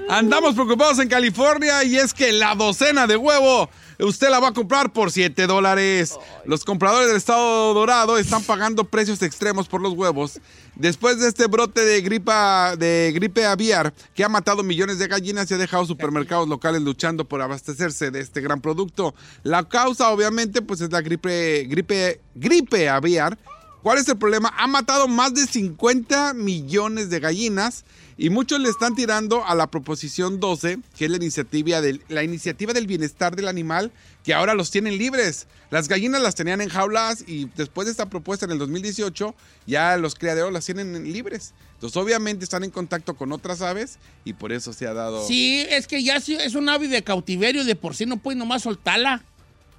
Andamos 0.08 0.54
preocupados 0.54 0.98
en 0.98 1.08
California 1.08 1.84
y 1.84 1.96
es 1.96 2.14
que 2.14 2.32
la 2.32 2.54
docena 2.54 3.06
de 3.06 3.16
huevo 3.16 3.68
usted 4.00 4.30
la 4.30 4.40
va 4.40 4.48
a 4.48 4.52
comprar 4.52 4.92
por 4.92 5.10
7 5.10 5.46
dólares. 5.46 6.16
Los 6.44 6.64
compradores 6.64 7.08
del 7.08 7.16
estado 7.16 7.74
dorado 7.74 8.18
están 8.18 8.42
pagando 8.42 8.84
precios 8.84 9.22
extremos 9.22 9.68
por 9.68 9.80
los 9.80 9.94
huevos. 9.94 10.40
Después 10.74 11.18
de 11.18 11.28
este 11.28 11.46
brote 11.46 11.84
de, 11.84 12.00
gripa, 12.00 12.76
de 12.76 13.10
gripe 13.14 13.44
aviar 13.44 13.92
que 14.14 14.22
ha 14.22 14.28
matado 14.28 14.62
millones 14.62 14.98
de 14.98 15.08
gallinas 15.08 15.50
y 15.50 15.54
ha 15.54 15.58
dejado 15.58 15.84
supermercados 15.84 16.48
locales 16.48 16.82
luchando 16.82 17.24
por 17.24 17.42
abastecerse 17.42 18.10
de 18.10 18.20
este 18.20 18.40
gran 18.40 18.60
producto. 18.60 19.14
La 19.42 19.68
causa 19.68 20.10
obviamente 20.10 20.62
pues 20.62 20.80
es 20.80 20.92
la 20.92 21.00
gripe, 21.00 21.64
gripe, 21.64 22.20
gripe 22.34 22.88
aviar. 22.88 23.36
¿Cuál 23.82 23.98
es 23.98 24.08
el 24.08 24.18
problema? 24.18 24.52
Ha 24.56 24.66
matado 24.66 25.06
más 25.06 25.34
de 25.34 25.46
50 25.46 26.34
millones 26.34 27.10
de 27.10 27.20
gallinas 27.20 27.84
y 28.16 28.30
muchos 28.30 28.58
le 28.58 28.68
están 28.68 28.96
tirando 28.96 29.46
a 29.46 29.54
la 29.54 29.68
proposición 29.68 30.40
12, 30.40 30.80
que 30.96 31.04
es 31.04 31.10
la 31.10 31.16
iniciativa 31.16 31.80
del, 31.80 32.86
bienestar 32.88 33.36
del 33.36 33.46
animal, 33.46 33.92
que 34.24 34.34
ahora 34.34 34.54
los 34.54 34.72
tienen 34.72 34.98
libres. 34.98 35.46
Las 35.70 35.86
gallinas 35.86 36.20
las 36.20 36.34
tenían 36.34 36.60
en 36.60 36.68
jaulas 36.68 37.22
y 37.28 37.44
después 37.56 37.86
de 37.86 37.92
esta 37.92 38.10
propuesta 38.10 38.46
en 38.46 38.50
el 38.50 38.58
2018, 38.58 39.36
ya 39.66 39.96
los 39.96 40.16
criaderos 40.16 40.52
las 40.52 40.66
tienen 40.66 41.12
libres. 41.12 41.54
Entonces, 41.74 41.96
obviamente 41.96 42.42
están 42.42 42.64
en 42.64 42.72
contacto 42.72 43.14
con 43.14 43.30
otras 43.30 43.62
aves 43.62 44.00
y 44.24 44.32
por 44.32 44.50
eso 44.50 44.72
se 44.72 44.88
ha 44.88 44.94
dado. 44.94 45.24
Sí, 45.24 45.64
es 45.70 45.86
que 45.86 46.02
ya 46.02 46.16
es 46.16 46.54
un 46.56 46.68
ave 46.68 46.88
de 46.88 47.04
cautiverio 47.04 47.64
de 47.64 47.76
por 47.76 47.94
sí, 47.94 48.04
no 48.04 48.16
puedes 48.16 48.36
nomás 48.36 48.62
soltarla. 48.62 49.22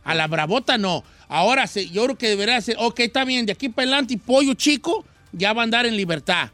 A 0.06 0.16
la 0.16 0.28
bravota 0.28 0.78
no. 0.78 1.04
Ahora 1.30 1.68
se- 1.68 1.88
yo 1.90 2.04
creo 2.06 2.18
que 2.18 2.28
debería 2.28 2.60
ser, 2.60 2.76
ok, 2.80 3.00
está 3.00 3.24
bien, 3.24 3.46
de 3.46 3.54
aquí 3.54 3.70
para 3.70 3.84
adelante, 3.88 4.16
y 4.16 4.18
pollo 4.18 4.54
chico 4.56 5.06
ya 5.32 5.54
va 5.54 5.62
a 5.62 5.64
andar 5.64 5.86
en 5.86 5.96
libertad. 5.96 6.50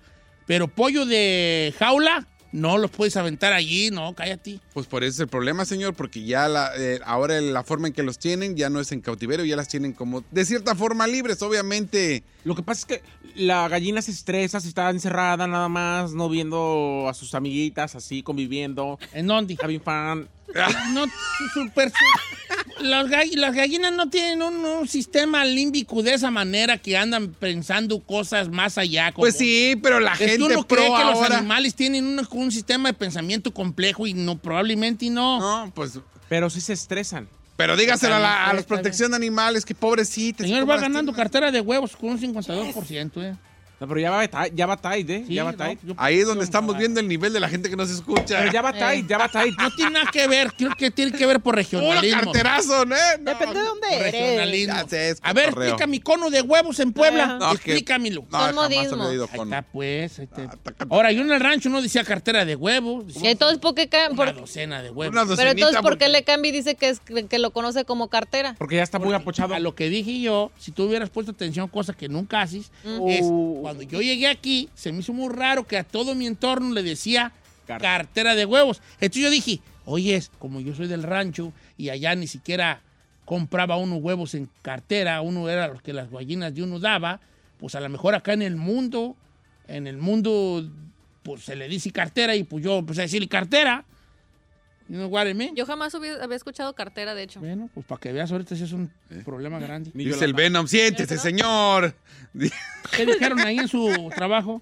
Pero 0.46 0.68
pollo 0.68 1.06
de 1.08 1.74
jaula, 1.80 2.28
no 2.52 2.78
los 2.78 2.92
puedes 2.92 3.18
aventar 3.18 3.52
allí, 3.52 3.90
no, 3.90 4.14
cállate. 4.14 4.60
Pues 4.74 4.86
por 4.86 5.04
eso 5.04 5.14
es 5.16 5.20
el 5.22 5.28
problema, 5.28 5.66
señor, 5.66 5.94
porque 5.94 6.24
ya 6.24 6.48
la, 6.48 6.72
eh, 6.78 7.00
ahora 7.06 7.42
la 7.42 7.64
forma 7.64 7.88
en 7.88 7.94
que 7.94 8.04
los 8.04 8.18
tienen 8.20 8.56
ya 8.56 8.70
no 8.70 8.80
es 8.80 8.92
en 8.94 9.02
cautiverio, 9.02 9.44
ya 9.46 9.56
las 9.58 9.68
tienen 9.68 9.92
como 9.94 10.24
de 10.32 10.46
cierta 10.46 10.76
forma 10.76 11.06
libres, 11.08 11.42
obviamente. 11.42 12.24
Lo 12.44 12.56
que 12.56 12.64
pasa 12.64 12.82
es 12.82 12.86
que 12.86 13.04
la 13.36 13.68
gallina 13.68 14.02
se 14.02 14.12
estresa, 14.12 14.60
se 14.62 14.68
está 14.70 14.90
encerrada 14.90 15.48
nada 15.48 15.68
más, 15.68 16.14
no 16.14 16.30
viendo 16.30 17.08
a 17.10 17.14
sus 17.14 17.34
amiguitas 17.36 17.96
así, 17.96 18.24
conviviendo. 18.24 19.00
¿En 19.14 19.28
dónde? 19.28 19.58
Having 19.62 19.82
fun. 19.82 20.30
No, 20.94 21.06
super, 21.54 21.92
las, 22.82 23.08
gall- 23.08 23.36
las 23.36 23.54
gallinas 23.56 23.92
no 23.94 24.10
tienen 24.10 24.42
un, 24.42 24.64
un 24.64 24.88
sistema 24.88 25.44
límbico 25.46 26.04
de 26.04 26.14
esa 26.14 26.32
manera 26.32 26.78
que 26.78 26.98
andan 26.98 27.30
pensando 27.34 28.00
cosas 28.00 28.50
más 28.50 28.78
allá. 28.78 29.12
como- 29.12 29.24
Pues 29.24 29.38
sí, 29.38 29.76
pero 29.82 30.00
la 30.00 30.16
gente 30.16 30.44
uno 30.44 30.64
pro 30.66 30.78
cree 30.78 30.88
que 30.88 31.04
los 31.04 31.20
animales 31.38 31.76
tienen 31.76 32.06
un, 32.06 32.28
un 32.30 32.52
sistema 32.52 32.90
de 32.90 32.94
pensamiento 32.94 33.54
complejo 33.54 34.08
y 34.08 34.14
no, 34.14 34.38
probablemente 34.38 35.10
no. 35.10 35.40
No, 35.40 35.72
pues. 35.74 36.00
Pero 36.30 36.50
sí 36.50 36.62
se 36.62 36.74
estresan. 36.74 37.28
Pero 37.58 37.78
dígaselo 37.78 38.16
a, 38.16 38.20
la, 38.20 38.46
a 38.48 38.54
los 38.54 38.66
protección 38.66 39.12
de 39.12 39.18
animales, 39.18 39.64
que 39.64 39.74
pobrecitas. 39.74 40.42
El 40.42 40.48
señor 40.48 40.62
¿cómo 40.62 40.74
va 40.74 40.80
ganando 40.82 41.14
cartera 41.14 41.52
de 41.52 41.62
huevos 41.62 41.96
con 41.96 42.10
un 42.10 42.20
52%, 42.20 43.24
¿eh? 43.24 43.36
No, 43.80 43.88
pero 43.90 44.00
ya 44.00 44.10
va, 44.12 44.48
ya 44.54 44.66
va 44.66 44.78
tight, 44.78 45.10
¿eh? 45.10 45.24
Sí, 45.28 45.34
ya 45.34 45.44
va 45.44 45.52
no, 45.52 45.58
tight. 45.58 45.80
Ahí 45.98 46.20
es 46.20 46.26
donde 46.28 46.46
estamos 46.46 46.78
viendo 46.78 47.00
el 47.02 47.08
nivel 47.08 47.34
de 47.34 47.40
la 47.42 47.50
gente 47.50 47.70
que 47.70 47.76
nos 47.76 47.90
escucha. 47.90 48.40
Pero 48.40 48.52
ya 48.52 48.62
va 48.62 48.72
tight, 48.72 49.08
ya 49.08 49.18
va 49.18 49.28
tight. 49.28 49.54
No 49.60 49.70
tiene 49.76 49.92
nada 49.92 50.10
que 50.12 50.28
ver, 50.28 50.54
creo 50.58 50.72
que 50.78 50.92
tiene 50.92 51.12
que 51.12 51.26
ver 51.26 51.38
por 51.42 51.56
Puro 51.56 51.58
regionalismo. 51.58 52.22
carterazo, 52.24 52.84
¿eh? 52.84 52.88
No, 53.20 53.32
Depende 53.32 53.60
de 53.60 53.66
dónde 53.66 53.88
Por 53.88 54.02
eres. 54.08 54.90
sé, 54.90 55.16
A 55.22 55.34
ver, 55.34 55.50
explica 55.50 55.88
mi 55.88 56.00
cono 56.00 56.30
de 56.30 56.42
huevos 56.42 56.80
en 56.80 56.94
Puebla. 56.94 57.38
No, 57.40 57.50
que- 57.50 57.54
Explícamelo. 57.74 58.26
No, 58.32 58.38
jamás 58.38 58.70
Ahí 58.70 58.88
con... 58.88 59.48
está, 59.50 59.62
pues. 59.62 60.20
ahí 60.20 60.26
está. 60.26 60.50
Taca- 60.64 60.88
Ahora, 60.90 61.12
yo 61.12 61.22
en 61.22 61.32
el 61.32 61.40
rancho 61.40 61.70
no 61.70 61.82
decía 61.82 62.04
cartera 62.04 62.46
de 62.46 62.56
huevos, 62.56 63.08
decía 63.08 63.30
Y 63.30 63.32
entonces, 63.32 63.60
¿por 63.60 63.76
qué 63.76 63.90
una 64.12 64.32
docena 64.34 64.82
de 64.82 64.90
huevos. 64.92 65.14
Una 65.14 65.36
Pero 65.36 65.52
entonces, 65.52 65.82
¿por 65.82 65.98
qué 65.98 66.06
porque- 66.06 66.10
le 66.10 66.24
cambia 66.24 66.50
y 66.50 66.52
dice 66.54 66.76
que, 66.76 66.90
es, 66.90 67.00
que 67.02 67.40
lo 67.40 67.52
conoce 67.52 67.86
como 67.86 68.10
cartera? 68.10 68.56
Porque 68.58 68.76
ya 68.78 68.84
está 68.84 69.00
muy 69.00 69.14
apochado. 69.14 69.54
A 69.54 69.60
lo 69.60 69.76
que 69.76 69.90
dije 69.90 70.22
yo, 70.22 70.52
si 70.58 70.72
tú 70.72 70.84
hubieras 70.84 71.10
puesto 71.10 71.32
atención, 71.32 71.68
cosa 71.68 71.94
que 71.94 72.08
nunca 72.10 72.42
haces, 72.42 72.72
Mm. 72.84 73.10
es 73.10 73.22
Uh. 73.24 73.65
Cuando 73.66 73.84
yo 73.84 74.02
llegué 74.02 74.28
aquí, 74.28 74.70
se 74.76 74.92
me 74.92 75.00
hizo 75.00 75.12
muy 75.14 75.34
raro 75.34 75.66
que 75.66 75.78
a 75.78 75.84
todo 75.84 76.14
mi 76.16 76.28
entorno 76.28 76.74
le 76.74 76.84
decía 76.84 77.32
Car- 77.66 77.82
cartera 77.82 78.36
de 78.36 78.46
huevos. 78.46 78.82
Entonces 79.02 79.24
yo 79.24 79.30
dije, 79.32 79.60
oye, 79.86 80.22
como 80.40 80.60
yo 80.62 80.76
soy 80.76 80.88
del 80.88 81.02
rancho 81.04 81.52
y 81.78 81.90
allá 81.90 82.14
ni 82.16 82.28
siquiera 82.28 82.82
compraba 83.26 83.76
unos 83.78 84.02
huevos 84.04 84.36
en 84.36 84.48
cartera, 84.62 85.20
uno 85.22 85.50
era 85.50 85.68
los 85.68 85.82
que 85.82 85.94
las 85.94 86.12
gallinas 86.12 86.54
de 86.54 86.62
uno 86.62 86.80
daba, 86.80 87.20
pues 87.60 87.74
a 87.74 87.80
lo 87.80 87.90
mejor 87.90 88.14
acá 88.14 88.34
en 88.34 88.44
el 88.44 88.56
mundo, 88.56 89.16
en 89.68 89.88
el 89.88 89.98
mundo, 89.98 90.64
pues 91.24 91.42
se 91.44 91.56
le 91.56 91.68
dice 91.68 91.90
cartera 91.90 92.36
y 92.36 92.44
pues 92.44 92.64
yo 92.64 92.78
empecé 92.78 93.02
a 93.02 93.04
decirle 93.06 93.28
cartera. 93.28 93.84
You 94.88 94.98
know 94.98 95.08
what 95.08 95.26
I 95.28 95.34
mean? 95.34 95.56
Yo 95.56 95.66
jamás 95.66 95.94
hubiera- 95.96 96.24
había 96.24 96.38
escuchado 96.38 96.74
cartera, 96.74 97.16
de 97.16 97.24
hecho. 97.24 97.40
Bueno, 97.40 97.70
pues 97.74 97.86
para 97.86 98.00
que 98.00 98.12
veas 98.12 98.32
ahorita 98.32 98.56
sí 98.56 98.64
es 98.64 98.72
un 98.72 98.92
problema 99.24 99.60
grande. 99.60 99.90
Dice 99.94 100.26
el 100.26 100.34
Venom, 100.34 100.68
siéntese, 100.68 101.18
señor. 101.18 101.96
¿Qué 102.96 103.06
dijeron 103.06 103.40
ahí 103.40 103.58
en 103.58 103.68
su 103.68 104.12
trabajo? 104.16 104.62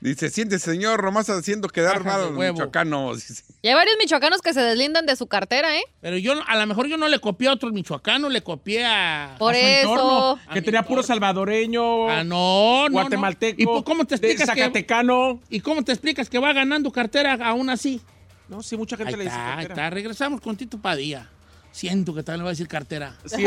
Dice, 0.00 0.30
siéntese, 0.30 0.72
señor, 0.72 1.02
nomás 1.04 1.28
haciendo 1.30 1.68
quedar 1.68 1.98
de 1.98 2.04
mal 2.04 2.20
a 2.20 2.24
los 2.26 2.36
huevo. 2.36 2.54
michoacanos. 2.54 3.42
Y 3.62 3.68
hay 3.68 3.74
varios 3.74 3.96
michoacanos 3.98 4.42
que 4.42 4.52
se 4.52 4.60
deslindan 4.60 5.06
de 5.06 5.16
su 5.16 5.26
cartera, 5.26 5.76
¿eh? 5.76 5.82
Pero 6.00 6.16
yo, 6.18 6.34
a 6.46 6.56
lo 6.56 6.66
mejor 6.66 6.86
yo 6.86 6.96
no 6.96 7.08
le 7.08 7.18
copié 7.18 7.48
a 7.48 7.52
otros 7.52 7.72
michoacanos, 7.72 8.30
le 8.32 8.42
copié 8.42 8.84
a... 8.84 9.36
Por 9.38 9.54
a 9.54 9.58
su 9.58 9.64
eso. 9.64 9.90
entorno, 9.92 10.38
A 10.48 10.54
que 10.54 10.62
tenía 10.62 10.82
puro 10.82 11.02
salvadoreño, 11.02 12.10
Ah, 12.10 12.24
no, 12.24 12.88
no, 12.88 12.92
guatemalteco, 12.92 13.62
no. 13.62 13.78
¿Y 13.78 13.82
cómo 13.84 14.04
te 14.04 14.16
de 14.16 14.26
explicas 14.28 14.50
que, 14.54 14.60
zacatecano. 14.62 15.40
¿Y 15.50 15.60
cómo 15.60 15.82
te 15.82 15.92
explicas 15.92 16.28
que 16.28 16.38
va 16.38 16.52
ganando 16.52 16.90
cartera 16.90 17.34
aún 17.42 17.70
así? 17.70 18.00
No, 18.48 18.62
sí, 18.62 18.76
mucha 18.76 18.96
gente 18.96 19.12
Ahí 19.12 19.18
le 19.18 19.24
dice 19.24 19.36
está, 19.36 19.58
ahí 19.58 19.66
está. 19.66 19.90
Regresamos 19.90 20.40
con 20.40 20.56
Tito 20.56 20.78
Padilla. 20.78 21.28
Siento 21.72 22.14
que 22.14 22.22
también 22.22 22.38
le 22.40 22.44
va 22.44 22.50
a 22.50 22.52
decir 22.52 22.68
cartera. 22.68 23.16
Sí, 23.26 23.44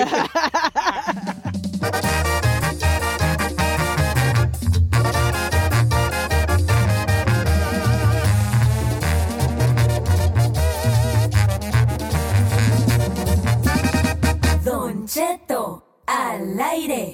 Don 14.63 15.07
Cheto 15.07 16.03
al 16.05 16.59
aire. 16.59 17.13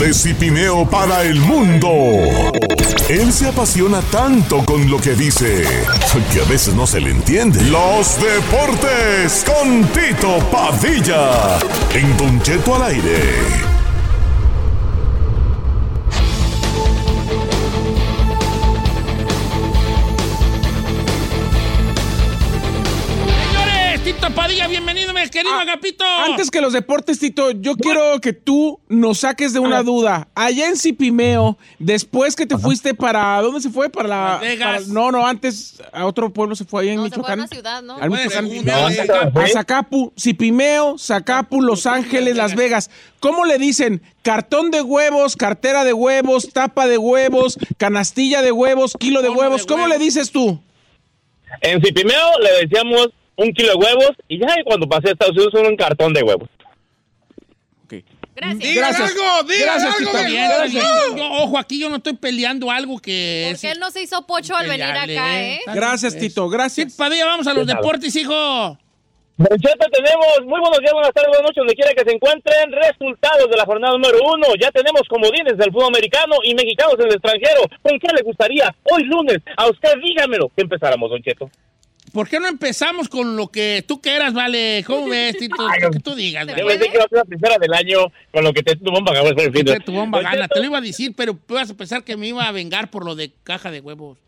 De 0.00 0.14
Cipineo 0.14 0.88
para 0.88 1.24
el 1.24 1.38
mundo. 1.40 1.90
Él 3.10 3.30
se 3.34 3.48
apasiona 3.48 4.00
tanto 4.00 4.64
con 4.64 4.90
lo 4.90 4.98
que 4.98 5.14
dice 5.14 5.62
que 6.32 6.40
a 6.40 6.44
veces 6.44 6.72
no 6.72 6.86
se 6.86 7.02
le 7.02 7.10
entiende. 7.10 7.62
Los 7.64 8.16
deportes 8.18 9.44
con 9.44 9.84
Tito 9.88 10.38
Padilla. 10.50 11.58
En 11.92 12.16
Don 12.16 12.40
Cheto 12.40 12.76
al 12.76 12.84
aire. 12.84 13.69
Padilla, 24.28 24.68
bienvenido, 24.68 25.12
mi 25.12 25.28
querido 25.28 25.52
Ah, 25.54 25.62
Agapito. 25.62 26.04
Antes 26.04 26.50
que 26.50 26.60
los 26.60 26.72
deportes, 26.72 27.18
Tito, 27.18 27.50
yo 27.50 27.74
quiero 27.74 28.20
que 28.20 28.32
tú 28.32 28.80
nos 28.88 29.18
saques 29.20 29.52
de 29.52 29.58
una 29.58 29.82
duda. 29.82 30.28
Allá 30.34 30.68
en 30.68 30.76
Cipimeo, 30.76 31.58
después 31.78 32.36
que 32.36 32.46
te 32.46 32.56
fuiste 32.56 32.94
para... 32.94 33.40
¿Dónde 33.42 33.60
se 33.60 33.70
fue? 33.70 33.90
Para 33.90 34.08
la... 34.08 34.24
Las 34.32 34.40
Vegas. 34.40 34.82
para- 34.84 34.92
no, 34.94 35.10
no, 35.10 35.26
antes 35.26 35.82
a 35.92 36.06
otro 36.06 36.32
pueblo 36.32 36.54
se 36.54 36.64
fue 36.64 36.82
allá 36.82 36.92
en 36.92 36.98
No, 36.98 37.04
se 37.08 37.10
fue 37.10 37.18
a 37.18 37.36
Michoacán. 37.36 37.38
una 37.40 37.48
ciudad, 37.48 37.82
¿no? 37.82 37.96
Al 37.96 38.10
Michoacán. 38.10 39.32
No, 39.34 39.40
a 39.42 39.48
Zacapu, 39.48 40.12
Cipimeo, 40.18 40.96
Zacapu, 40.96 41.60
Los 41.60 41.86
Ángeles, 41.86 42.36
Las 42.36 42.54
Vegas. 42.54 42.90
¿Cómo 43.18 43.44
le 43.46 43.58
dicen? 43.58 44.00
Cartón 44.22 44.70
de 44.70 44.80
huevos, 44.82 45.34
cartera 45.36 45.82
de 45.84 45.92
huevos, 45.92 46.50
tapa 46.52 46.86
de 46.86 46.98
huevos, 46.98 47.58
canastilla 47.78 48.42
de 48.42 48.52
huevos, 48.52 48.96
kilo 48.98 49.22
de 49.22 49.30
huevos. 49.30 49.66
¿Cómo 49.66 49.88
le 49.88 49.98
dices 49.98 50.30
tú? 50.30 50.60
En 51.62 51.82
Cipimeo 51.82 52.38
le 52.40 52.66
decíamos 52.66 53.08
un 53.40 53.52
kilo 53.52 53.68
de 53.70 53.74
huevos 53.74 54.10
y 54.28 54.38
ya 54.38 54.48
y 54.58 54.64
cuando 54.64 54.86
pasé 54.86 55.08
a 55.08 55.12
Estados 55.12 55.36
Unidos 55.36 55.54
un 55.68 55.76
cartón 55.76 56.12
de 56.12 56.22
huevos. 56.22 56.48
Gracias. 58.36 58.60
¡Digan 58.60 58.94
Gracias. 58.94 59.10
algo! 59.10 59.42
¡Digan 59.48 59.66
Gracias, 59.66 59.96
algo! 59.96 60.10
Está 60.10 60.26
bien. 60.26 61.16
Yo, 61.16 61.30
ojo, 61.42 61.58
aquí 61.58 61.80
yo 61.80 61.90
no 61.90 61.96
estoy 61.96 62.14
peleando 62.14 62.70
algo 62.70 62.98
que 62.98 63.50
es... 63.50 63.60
Porque 63.60 63.72
él 63.72 63.80
no 63.80 63.90
se 63.90 64.02
hizo 64.02 64.26
pocho 64.26 64.56
al 64.56 64.66
venir 64.66 64.84
acá, 64.84 65.42
¿eh? 65.42 65.56
Está 65.58 65.74
Gracias, 65.74 66.14
pues. 66.14 66.28
Tito, 66.28 66.48
gracias. 66.48 66.86
Tito 66.86 66.96
Padilla, 66.96 67.26
vamos 67.26 67.46
a 67.46 67.52
los 67.52 67.66
deportes, 67.66 68.14
hijo. 68.16 68.32
Don 68.32 69.58
Cheto, 69.58 69.86
tenemos 69.90 70.44
muy 70.44 70.60
buenos 70.60 70.78
días, 70.80 70.92
buenas 70.92 71.12
tardes, 71.12 71.28
buenas 71.28 71.44
noches, 71.44 71.56
donde 71.56 71.74
quiera 71.74 71.92
que 71.94 72.04
se 72.04 72.14
encuentren. 72.14 72.72
Resultados 72.72 73.50
de 73.50 73.56
la 73.56 73.64
jornada 73.64 73.94
número 73.94 74.18
uno. 74.22 74.46
Ya 74.60 74.70
tenemos 74.70 75.02
comodines 75.08 75.56
del 75.56 75.72
fútbol 75.72 75.88
americano 75.88 76.36
y 76.44 76.54
mexicanos 76.54 76.94
en 76.98 77.06
el 77.06 77.14
extranjero. 77.14 77.62
¿Con 77.82 77.98
qué 77.98 78.08
le 78.14 78.22
gustaría 78.22 78.74
hoy 78.92 79.04
lunes? 79.04 79.38
A 79.56 79.68
usted 79.68 79.96
dígamelo. 80.02 80.50
Que 80.54 80.62
empezáramos, 80.62 81.10
Don 81.10 81.22
Cheto. 81.22 81.50
¿Por 82.12 82.28
qué 82.28 82.40
no 82.40 82.48
empezamos 82.48 83.08
con 83.08 83.36
lo 83.36 83.48
que 83.48 83.84
tú 83.86 84.00
quieras, 84.00 84.32
vale? 84.34 84.82
¿Cómo 84.86 85.08
ves, 85.10 85.36
Tito? 85.36 85.56
Lo 85.80 85.90
que 85.90 86.00
tú 86.00 86.14
digas, 86.14 86.46
Yo 86.46 86.52
vale. 86.52 86.64
pensé 86.66 86.88
que 86.90 86.94
iba 86.96 87.04
a 87.04 87.08
ser 87.08 87.18
la 87.18 87.24
primera 87.24 87.58
del 87.58 87.74
año 87.74 87.98
con 88.32 88.44
lo 88.44 88.52
que 88.52 88.62
te 88.62 88.72
el 88.72 88.78
fin 88.78 89.64
de- 89.64 89.74
Que 89.74 89.80
tu 89.80 89.92
bomba 89.92 90.18
Don 90.20 90.30
gana. 90.30 90.48
Te 90.48 90.58
lo 90.60 90.66
iba 90.66 90.78
a 90.78 90.82
decir, 90.82 91.12
pero 91.16 91.38
vas 91.48 91.70
a 91.70 91.74
pensar 91.74 92.02
que 92.04 92.16
me 92.16 92.28
iba 92.28 92.46
a 92.46 92.52
vengar 92.52 92.90
por 92.90 93.04
lo 93.04 93.14
de 93.14 93.30
caja 93.44 93.70
de 93.70 93.80
huevos. 93.80 94.18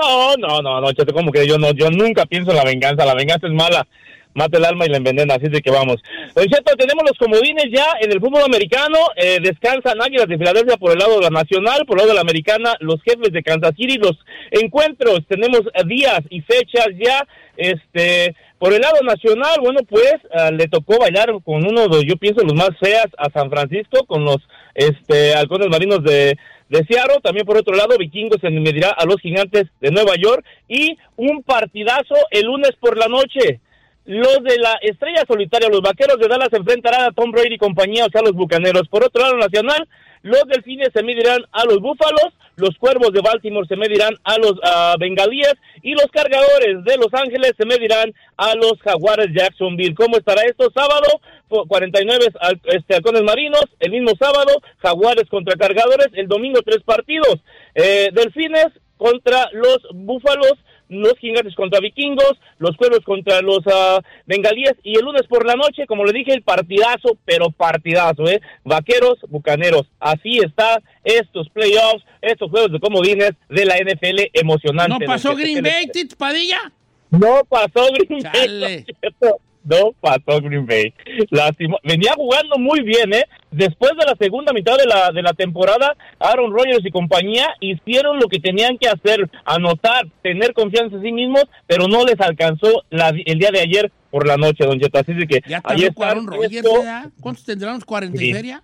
No, 0.00 0.36
no, 0.36 0.62
no, 0.62 0.80
no, 0.80 0.92
Cheto, 0.92 1.12
como 1.12 1.30
que 1.30 1.46
yo 1.46 1.58
no, 1.58 1.72
yo 1.72 1.90
nunca 1.90 2.24
pienso 2.24 2.50
en 2.50 2.56
la 2.56 2.64
venganza. 2.64 3.04
La 3.04 3.14
venganza 3.14 3.46
es 3.46 3.52
mala. 3.52 3.86
Mata 4.34 4.58
el 4.58 4.64
alma 4.64 4.86
y 4.86 4.88
la 4.88 4.96
envenena, 4.96 5.34
así 5.34 5.48
de 5.48 5.60
que 5.60 5.70
vamos. 5.70 5.96
Don 6.34 6.46
Cheto, 6.46 6.74
tenemos 6.76 7.04
los 7.06 7.18
comodines 7.18 7.66
ya 7.70 7.86
en 8.00 8.12
el 8.12 8.20
fútbol 8.20 8.42
americano. 8.42 8.98
Eh, 9.16 9.38
descansan 9.42 10.00
Águilas 10.00 10.26
de 10.26 10.38
Filadelfia 10.38 10.76
por 10.76 10.92
el 10.92 10.98
lado 10.98 11.16
de 11.16 11.22
la 11.22 11.30
Nacional, 11.30 11.84
por 11.86 11.96
el 11.96 11.98
lado 11.98 12.08
de 12.10 12.14
la 12.14 12.22
Americana, 12.22 12.74
los 12.80 13.02
jefes 13.02 13.32
de 13.32 13.42
Kansas 13.42 13.74
City. 13.76 13.98
Los 13.98 14.18
encuentros, 14.50 15.20
tenemos 15.28 15.62
días 15.86 16.20
y 16.30 16.40
fechas 16.40 16.88
ya. 16.98 17.26
Este, 17.56 18.34
por 18.58 18.72
el 18.72 18.80
lado 18.80 18.98
nacional, 19.02 19.58
bueno, 19.60 19.80
pues 19.88 20.14
ah, 20.32 20.50
le 20.50 20.68
tocó 20.68 20.98
bailar 20.98 21.32
con 21.44 21.66
uno 21.66 21.88
de, 21.88 22.06
yo 22.06 22.16
pienso, 22.16 22.44
los 22.44 22.54
más 22.54 22.70
feas 22.80 23.08
a 23.18 23.28
San 23.30 23.50
Francisco, 23.50 24.06
con 24.06 24.24
los 24.24 24.38
este, 24.74 25.34
halcones 25.34 25.68
marinos 25.68 26.02
de, 26.04 26.38
de 26.68 26.86
Seattle. 26.86 27.20
También 27.22 27.44
por 27.44 27.56
otro 27.56 27.74
lado, 27.74 27.98
Vikingos 27.98 28.40
se 28.40 28.50
medirá 28.50 28.90
a 28.90 29.04
los 29.04 29.20
gigantes 29.20 29.64
de 29.80 29.90
Nueva 29.90 30.14
York. 30.16 30.44
Y 30.68 30.96
un 31.16 31.42
partidazo 31.42 32.14
el 32.30 32.46
lunes 32.46 32.70
por 32.80 32.96
la 32.96 33.08
noche. 33.08 33.60
Los 34.04 34.42
de 34.42 34.58
la 34.58 34.74
estrella 34.82 35.22
solitaria, 35.28 35.68
los 35.68 35.80
vaqueros 35.80 36.18
de 36.18 36.26
Dallas 36.28 36.52
enfrentarán 36.52 37.04
a 37.04 37.12
Tom 37.12 37.30
Brady 37.30 37.54
y 37.54 37.58
compañía, 37.58 38.06
o 38.06 38.10
sea, 38.10 38.20
los 38.22 38.32
bucaneros. 38.32 38.88
Por 38.88 39.04
otro 39.04 39.22
lado, 39.22 39.36
nacional, 39.36 39.86
los 40.22 40.42
delfines 40.48 40.88
se 40.92 41.02
medirán 41.04 41.42
a 41.52 41.64
los 41.64 41.78
búfalos, 41.80 42.32
los 42.56 42.76
cuervos 42.78 43.12
de 43.12 43.20
Baltimore 43.20 43.66
se 43.66 43.76
medirán 43.76 44.14
a 44.24 44.38
los 44.38 44.54
ah, 44.64 44.94
bengalíes 44.98 45.54
y 45.82 45.92
los 45.92 46.06
cargadores 46.12 46.84
de 46.84 46.96
Los 46.96 47.12
Ángeles 47.12 47.52
se 47.56 47.64
medirán 47.64 48.12
a 48.36 48.54
los 48.56 48.74
jaguares 48.82 49.28
Jacksonville. 49.34 49.94
¿Cómo 49.94 50.16
estará 50.16 50.42
esto? 50.42 50.70
Sábado, 50.74 51.06
po- 51.48 51.66
49 51.66 52.26
al- 52.40 52.60
este, 52.64 52.96
halcones 52.96 53.22
marinos, 53.22 53.64
el 53.80 53.92
mismo 53.92 54.12
sábado, 54.18 54.52
jaguares 54.78 55.28
contra 55.30 55.56
cargadores, 55.56 56.08
el 56.14 56.28
domingo 56.28 56.60
tres 56.64 56.82
partidos, 56.84 57.40
eh, 57.74 58.10
delfines 58.12 58.68
contra 58.96 59.48
los 59.52 59.78
búfalos, 59.94 60.54
los 60.92 61.18
gigantes 61.18 61.54
contra 61.54 61.80
vikingos, 61.80 62.38
los 62.58 62.76
cuervos 62.76 63.00
contra 63.04 63.40
los 63.40 63.60
ah, 63.66 64.00
bengalíes 64.26 64.74
y 64.82 64.96
el 64.96 65.04
lunes 65.04 65.22
por 65.28 65.46
la 65.46 65.54
noche, 65.54 65.86
como 65.86 66.04
le 66.04 66.12
dije, 66.12 66.32
el 66.32 66.42
partidazo, 66.42 67.18
pero 67.24 67.50
partidazo, 67.50 68.28
¿eh? 68.28 68.40
Vaqueros, 68.64 69.18
bucaneros. 69.28 69.90
Así 69.98 70.38
está 70.38 70.80
estos 71.04 71.48
playoffs, 71.50 72.04
estos 72.20 72.50
juegos 72.50 72.72
de 72.72 72.80
comodines 72.80 73.32
de 73.48 73.64
la 73.64 73.76
NFL 73.76 74.30
emocionante. 74.32 75.04
¿No 75.04 75.06
pasó 75.06 75.34
Green 75.34 75.56
¿qué 75.56 75.62
le 75.62 75.70
Bay, 75.70 76.08
Padilla? 76.16 76.72
no 77.10 77.42
pasó 77.48 77.88
Green 77.92 78.22
Bay. 78.22 78.84
No 79.64 79.92
pasó 80.00 80.40
Green 80.40 80.66
Bay. 80.66 80.92
Lástima. 81.30 81.76
Venía 81.84 82.12
jugando 82.16 82.58
muy 82.58 82.80
bien, 82.82 83.12
¿eh? 83.14 83.24
Después 83.50 83.92
de 83.98 84.04
la 84.04 84.16
segunda 84.18 84.52
mitad 84.52 84.76
de 84.76 84.86
la, 84.86 85.10
de 85.12 85.22
la 85.22 85.32
temporada, 85.34 85.96
Aaron 86.18 86.52
Rodgers 86.52 86.84
y 86.84 86.90
compañía 86.90 87.48
hicieron 87.60 88.18
lo 88.18 88.26
que 88.28 88.40
tenían 88.40 88.76
que 88.78 88.88
hacer, 88.88 89.30
anotar, 89.44 90.06
tener 90.22 90.52
confianza 90.52 90.96
en 90.96 91.02
sí 91.02 91.12
mismos, 91.12 91.44
pero 91.66 91.86
no 91.86 92.04
les 92.04 92.20
alcanzó 92.20 92.82
la- 92.90 93.12
el 93.24 93.38
día 93.38 93.50
de 93.52 93.60
ayer 93.60 93.92
por 94.10 94.26
la 94.26 94.36
noche, 94.36 94.64
don 94.64 94.80
Cheto. 94.80 94.98
Así 94.98 95.12
de 95.14 95.26
que 95.26 95.40
Ya 95.46 95.60
ahí 95.64 95.84
está 95.84 96.08
Aaron 96.10 96.26
Rodgers. 96.26 96.66
¿Cuántos 97.20 97.44
tendrán 97.44 97.74
los 97.74 97.84
40 97.84 98.22
y 98.22 98.32
feria? 98.34 98.62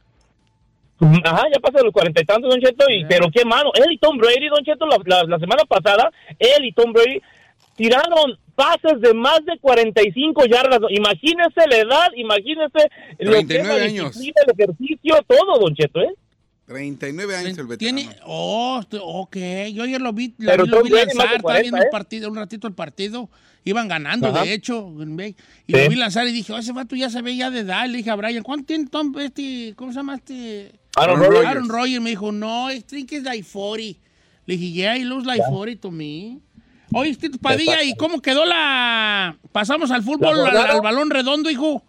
Ajá, 1.25 1.45
ya 1.55 1.61
pasa 1.61 1.81
los 1.85 1.93
cuarenta 1.93 2.21
y 2.21 2.25
tantos, 2.25 2.51
Don 2.51 2.61
Cheto, 2.61 2.85
y, 2.91 3.05
pero 3.05 3.31
qué 3.31 3.45
mano. 3.45 3.71
Él 3.77 3.93
y 3.93 3.99
Tom 3.99 4.19
Brady, 4.19 4.49
Don 4.49 4.65
Cheto, 4.65 4.85
la, 4.85 4.99
la- 5.05 5.23
la 5.29 5.39
semana 5.39 5.63
pasada, 5.65 6.11
él 6.41 6.65
y 6.65 6.73
Tom 6.73 6.93
Brady 6.93 7.23
tiraron 7.79 8.39
pases 8.55 9.01
de 9.01 9.15
más 9.15 9.39
de 9.47 9.57
45 9.61 10.45
yardas. 10.47 10.81
Imagínese 10.91 11.61
la 11.71 11.77
edad, 11.77 12.09
imagínese 12.17 12.91
lo 13.21 13.33
que 13.33 13.39
es 13.39 13.47
39 13.47 13.79
la 13.79 13.85
años. 13.85 14.07
disciplina, 14.13 14.35
el 14.47 14.53
ejercicio, 14.61 15.15
todo, 15.27 15.59
Don 15.61 15.75
Cheto, 15.75 16.01
¿eh? 16.03 16.13
39 16.67 17.35
años 17.37 17.57
el 17.57 17.67
veterano. 17.67 17.99
Tiene, 17.99 18.17
oh, 18.27 18.83
ok, 19.01 19.37
yo 19.73 19.85
ayer 19.85 20.01
lo 20.03 20.13
vi, 20.13 20.35
lo 20.37 20.83
vi 20.83 20.91
Brady 20.91 20.91
lanzar, 20.91 21.17
más 21.17 21.31
de 21.31 21.37
estaba 21.37 21.41
40, 21.41 21.61
viendo 21.63 21.77
un 21.79 21.83
¿eh? 21.85 21.89
partido, 21.91 22.29
un 22.31 22.37
ratito 22.37 22.67
el 22.69 22.75
partido, 22.75 23.31
iban 23.65 23.89
ganando, 23.89 24.27
Ajá. 24.29 24.43
de 24.45 24.53
hecho, 24.53 24.93
y 24.99 25.33
Sí. 25.33 25.35
lo 25.69 25.89
vi 25.89 25.97
lanzar 25.97 26.29
y 26.29 26.33
dije, 26.33 26.53
oh, 26.53 26.59
ese 26.59 26.73
vato 26.73 26.95
ya 26.95 27.09
se 27.09 27.23
ve 27.23 27.37
ya 27.37 27.51
de 27.51 27.61
edad, 27.61 27.87
le 27.89 27.97
dije 27.99 28.11
a 28.11 28.17
Brian, 28.17 28.43
¿cuánto 28.43 28.67
tiene 28.67 28.87
Tom, 28.87 29.15
este, 29.19 29.73
cómo 29.77 29.93
se 29.93 29.99
llama 30.01 30.17
este? 30.17 30.73
Aaron 30.97 31.21
Rodgers. 31.21 31.47
Aaron 31.47 31.69
Rodgers, 31.71 32.01
me 32.03 32.11
dijo, 32.11 32.33
no, 32.33 32.71
I 32.71 32.81
think 32.83 33.13
it's 33.13 33.25
like 33.25 33.45
40. 33.45 33.99
Le 34.45 34.57
dije, 34.57 34.73
yeah, 34.73 34.97
he 34.97 35.05
looks 35.05 35.25
like 35.27 35.43
40 35.49 35.77
to 35.77 35.91
me. 35.91 36.39
Tito 37.19 37.39
Padilla, 37.41 37.83
¿y 37.83 37.95
cómo 37.97 38.21
quedó 38.21 38.45
la...? 38.45 39.37
Pasamos 39.53 39.91
al 39.91 40.03
fútbol, 40.03 40.39
al, 40.47 40.81
balón 40.81 41.11
redondo, 41.11 41.51
hijo. 41.51 41.83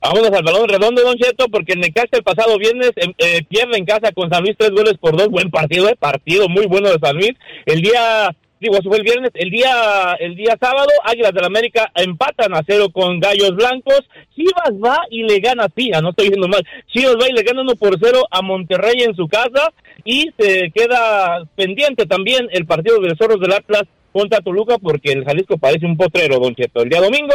Vámonos 0.00 0.30
al 0.32 0.44
balón 0.44 0.68
redondo, 0.68 1.02
Don 1.02 1.16
Cheto, 1.16 1.48
porque 1.48 1.72
el 1.72 1.80
Necaxa 1.80 2.16
el 2.16 2.22
pasado 2.22 2.58
viernes 2.58 2.92
em, 2.96 3.12
eh, 3.18 3.42
pierde 3.48 3.76
en 3.76 3.84
casa 3.84 4.12
con 4.12 4.30
San 4.30 4.42
Luis 4.42 4.56
tres 4.58 4.70
goles 4.70 4.94
por 5.00 5.16
dos. 5.16 5.28
Buen 5.28 5.50
partido, 5.50 5.88
eh, 5.88 5.96
partido 5.98 6.48
muy 6.48 6.66
bueno 6.66 6.90
de 6.90 6.98
San 6.98 7.16
Luis. 7.16 7.32
El 7.64 7.80
día, 7.80 8.30
digo, 8.60 8.74
eso 8.74 8.88
fue 8.88 8.98
el 8.98 9.04
viernes. 9.04 9.30
El 9.34 9.50
día, 9.50 10.16
el 10.20 10.36
día 10.36 10.56
sábado, 10.60 10.90
Águilas 11.04 11.32
del 11.32 11.44
América 11.44 11.90
empatan 11.94 12.54
a 12.54 12.62
cero 12.66 12.88
con 12.92 13.18
Gallos 13.20 13.56
Blancos. 13.56 14.02
Chivas 14.34 14.72
va 14.84 15.00
y 15.10 15.22
le 15.24 15.40
gana, 15.40 15.66
sí, 15.74 15.90
ah, 15.94 16.00
no 16.00 16.10
estoy 16.10 16.26
diciendo 16.26 16.48
mal. 16.48 16.64
Chivas 16.92 17.16
va 17.16 17.28
y 17.28 17.32
le 17.32 17.42
gana 17.42 17.62
uno 17.62 17.74
por 17.74 17.98
cero 18.00 18.22
a 18.30 18.42
Monterrey 18.42 19.02
en 19.02 19.16
su 19.16 19.26
casa. 19.28 19.72
Y 20.04 20.30
se 20.38 20.70
queda 20.72 21.44
pendiente 21.56 22.06
también 22.06 22.48
el 22.52 22.66
partido 22.66 23.00
de 23.00 23.08
los 23.08 23.18
Zorros 23.18 23.40
del 23.40 23.52
Atlas 23.52 23.84
contra 24.16 24.40
Toluca 24.40 24.78
porque 24.78 25.12
el 25.12 25.26
Jalisco 25.26 25.58
parece 25.58 25.84
un 25.84 25.98
potrero, 25.98 26.38
Don 26.38 26.54
Cheto. 26.54 26.80
El 26.80 26.88
día 26.88 27.02
domingo, 27.02 27.34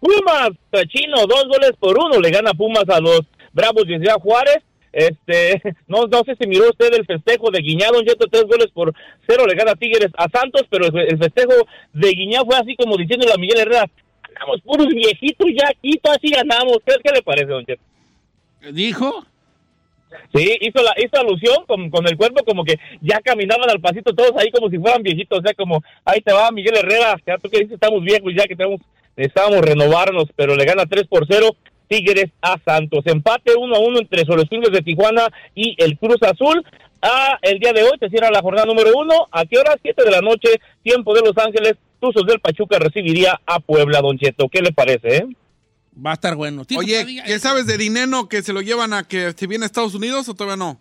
Pumas, 0.00 0.52
Chino, 0.88 1.26
dos 1.26 1.46
goles 1.46 1.72
por 1.78 1.98
uno, 1.98 2.18
le 2.18 2.30
gana 2.30 2.54
Pumas 2.54 2.88
a 2.88 3.00
los 3.00 3.20
Bravos 3.52 3.86
de 3.86 3.98
Ciudad 3.98 4.16
Juárez. 4.16 4.60
Este, 4.92 5.60
no, 5.86 6.06
no 6.06 6.24
sé 6.24 6.34
si 6.40 6.48
miró 6.48 6.70
usted 6.70 6.94
el 6.94 7.04
festejo 7.04 7.50
de 7.50 7.60
Guiñá, 7.60 7.88
Don 7.92 8.06
Cheto, 8.06 8.28
tres 8.30 8.44
goles 8.44 8.68
por 8.72 8.94
cero, 9.26 9.44
le 9.46 9.54
gana 9.54 9.74
Tigres 9.74 10.10
a 10.16 10.26
Santos, 10.30 10.62
pero 10.70 10.86
el, 10.86 11.18
festejo 11.18 11.52
de 11.92 12.10
Guiñá 12.12 12.40
fue 12.46 12.56
así 12.56 12.76
como 12.76 12.96
diciéndole 12.96 13.34
a 13.34 13.38
Miguel 13.38 13.60
Herrera, 13.60 13.90
ganamos 14.32 14.62
puros 14.62 14.88
viejitos 14.88 15.48
ya 15.48 15.68
aquí, 15.68 16.00
así 16.02 16.30
ganamos. 16.30 16.78
¿Qué, 16.86 16.94
qué 17.04 17.12
le 17.12 17.20
parece, 17.20 17.46
Don 17.46 17.66
Cheto? 17.66 17.82
¿Dijo? 18.72 19.26
Sí, 20.34 20.56
hizo, 20.60 20.82
la, 20.82 20.94
hizo 20.96 21.20
alusión 21.20 21.64
con, 21.66 21.90
con 21.90 22.06
el 22.06 22.16
cuerpo 22.16 22.44
como 22.44 22.64
que 22.64 22.78
ya 23.00 23.20
caminaban 23.20 23.68
al 23.70 23.80
pasito 23.80 24.14
todos 24.14 24.32
ahí 24.36 24.50
como 24.50 24.70
si 24.70 24.78
fueran 24.78 25.02
viejitos, 25.02 25.38
o 25.38 25.42
sea, 25.42 25.54
como, 25.54 25.82
ahí 26.04 26.20
te 26.20 26.32
va 26.32 26.50
Miguel 26.50 26.76
Herrera, 26.76 27.16
ya 27.26 27.38
tú 27.38 27.48
que 27.48 27.58
dices, 27.58 27.74
estamos 27.74 28.02
viejos 28.02 28.32
ya 28.36 28.44
que 28.44 28.56
tenemos, 28.56 28.80
necesitábamos 29.16 29.60
renovarnos, 29.60 30.26
pero 30.36 30.54
le 30.54 30.64
gana 30.64 30.86
3 30.86 31.06
por 31.06 31.26
0 31.28 31.56
Tigres 31.92 32.30
a 32.40 32.56
Santos. 32.64 33.04
Empate 33.04 33.52
1 33.54 33.76
a 33.76 33.78
1 33.78 33.98
entre 33.98 34.24
Solos 34.24 34.48
de 34.48 34.80
Tijuana 34.80 35.28
y 35.54 35.74
el 35.76 35.98
Cruz 35.98 36.22
Azul. 36.22 36.64
Ah, 37.02 37.38
el 37.42 37.58
día 37.58 37.74
de 37.74 37.82
hoy 37.82 37.98
se 38.00 38.08
cierra 38.08 38.30
la 38.30 38.40
jornada 38.40 38.64
número 38.64 38.92
1. 38.96 39.28
¿A 39.30 39.44
qué 39.44 39.58
hora? 39.58 39.74
7 39.82 40.02
de 40.02 40.10
la 40.10 40.22
noche, 40.22 40.48
tiempo 40.82 41.14
de 41.14 41.20
Los 41.20 41.36
Ángeles. 41.36 41.74
Tuzos 42.00 42.26
del 42.26 42.40
Pachuca 42.40 42.78
recibiría 42.78 43.38
a 43.44 43.60
Puebla, 43.60 44.00
Don 44.00 44.16
Cheto. 44.16 44.48
¿Qué 44.48 44.62
le 44.62 44.72
parece, 44.72 45.16
eh? 45.16 45.26
Va 45.94 46.12
a 46.12 46.14
estar 46.14 46.34
bueno. 46.36 46.64
Tito 46.64 46.80
Oye, 46.80 47.00
Padilla, 47.00 47.24
¿qué 47.24 47.38
sabes 47.38 47.66
de 47.66 47.76
Dineno 47.76 48.28
que 48.28 48.42
se 48.42 48.52
lo 48.52 48.60
llevan 48.62 48.92
a 48.92 49.04
que 49.04 49.32
se 49.32 49.46
viene 49.46 49.64
a 49.64 49.66
Estados 49.66 49.94
Unidos 49.94 50.28
o 50.28 50.34
todavía 50.34 50.56
no? 50.56 50.80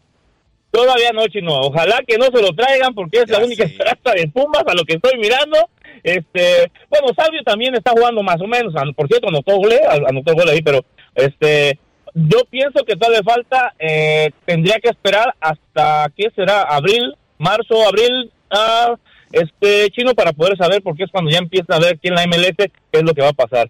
Todavía 0.71 1.11
no, 1.11 1.27
chino. 1.27 1.53
Ojalá 1.53 2.01
que 2.07 2.17
no 2.17 2.25
se 2.27 2.41
lo 2.41 2.53
traigan 2.55 2.93
porque 2.93 3.19
es 3.19 3.25
Ya 3.27 3.39
la 3.39 3.45
única 3.45 3.65
sé. 3.65 3.71
esperanza 3.71 4.11
de 4.15 4.27
Pumas 4.29 4.63
a 4.65 4.73
lo 4.73 4.85
que 4.85 4.93
estoy 4.93 5.19
mirando. 5.19 5.57
Este, 6.01 6.71
bueno, 6.89 7.07
Sabio 7.15 7.41
también 7.43 7.75
está 7.75 7.91
jugando 7.91 8.23
más 8.23 8.39
o 8.39 8.47
menos. 8.47 8.73
Por 8.95 9.07
cierto, 9.09 9.27
anotó 9.27 9.57
gol, 9.57 9.73
eh, 9.73 9.81
anotó 10.07 10.33
gol 10.33 10.47
ahí, 10.47 10.61
pero 10.61 10.85
este, 11.13 11.77
yo 12.13 12.45
pienso 12.49 12.85
que 12.85 12.95
todavía 12.95 13.21
falta. 13.21 13.73
eh, 13.79 14.31
tendría 14.45 14.79
que 14.81 14.89
esperar 14.89 15.35
hasta 15.41 16.09
qué 16.15 16.31
será 16.33 16.61
abril, 16.61 17.15
marzo, 17.37 17.85
abril, 17.85 18.31
ah, 18.49 18.95
este 19.33 19.89
chino 19.91 20.13
para 20.13 20.31
poder 20.31 20.55
saber 20.57 20.81
porque 20.81 21.03
es 21.03 21.11
cuando 21.11 21.31
ya 21.31 21.37
empieza 21.39 21.75
a 21.75 21.79
ver 21.79 21.95
aquí 21.95 22.07
en 22.07 22.15
la 22.15 22.25
MLS 22.27 22.55
qué 22.57 22.71
es 22.91 23.03
lo 23.03 23.13
que 23.13 23.21
va 23.21 23.29
a 23.29 23.33
pasar. 23.33 23.69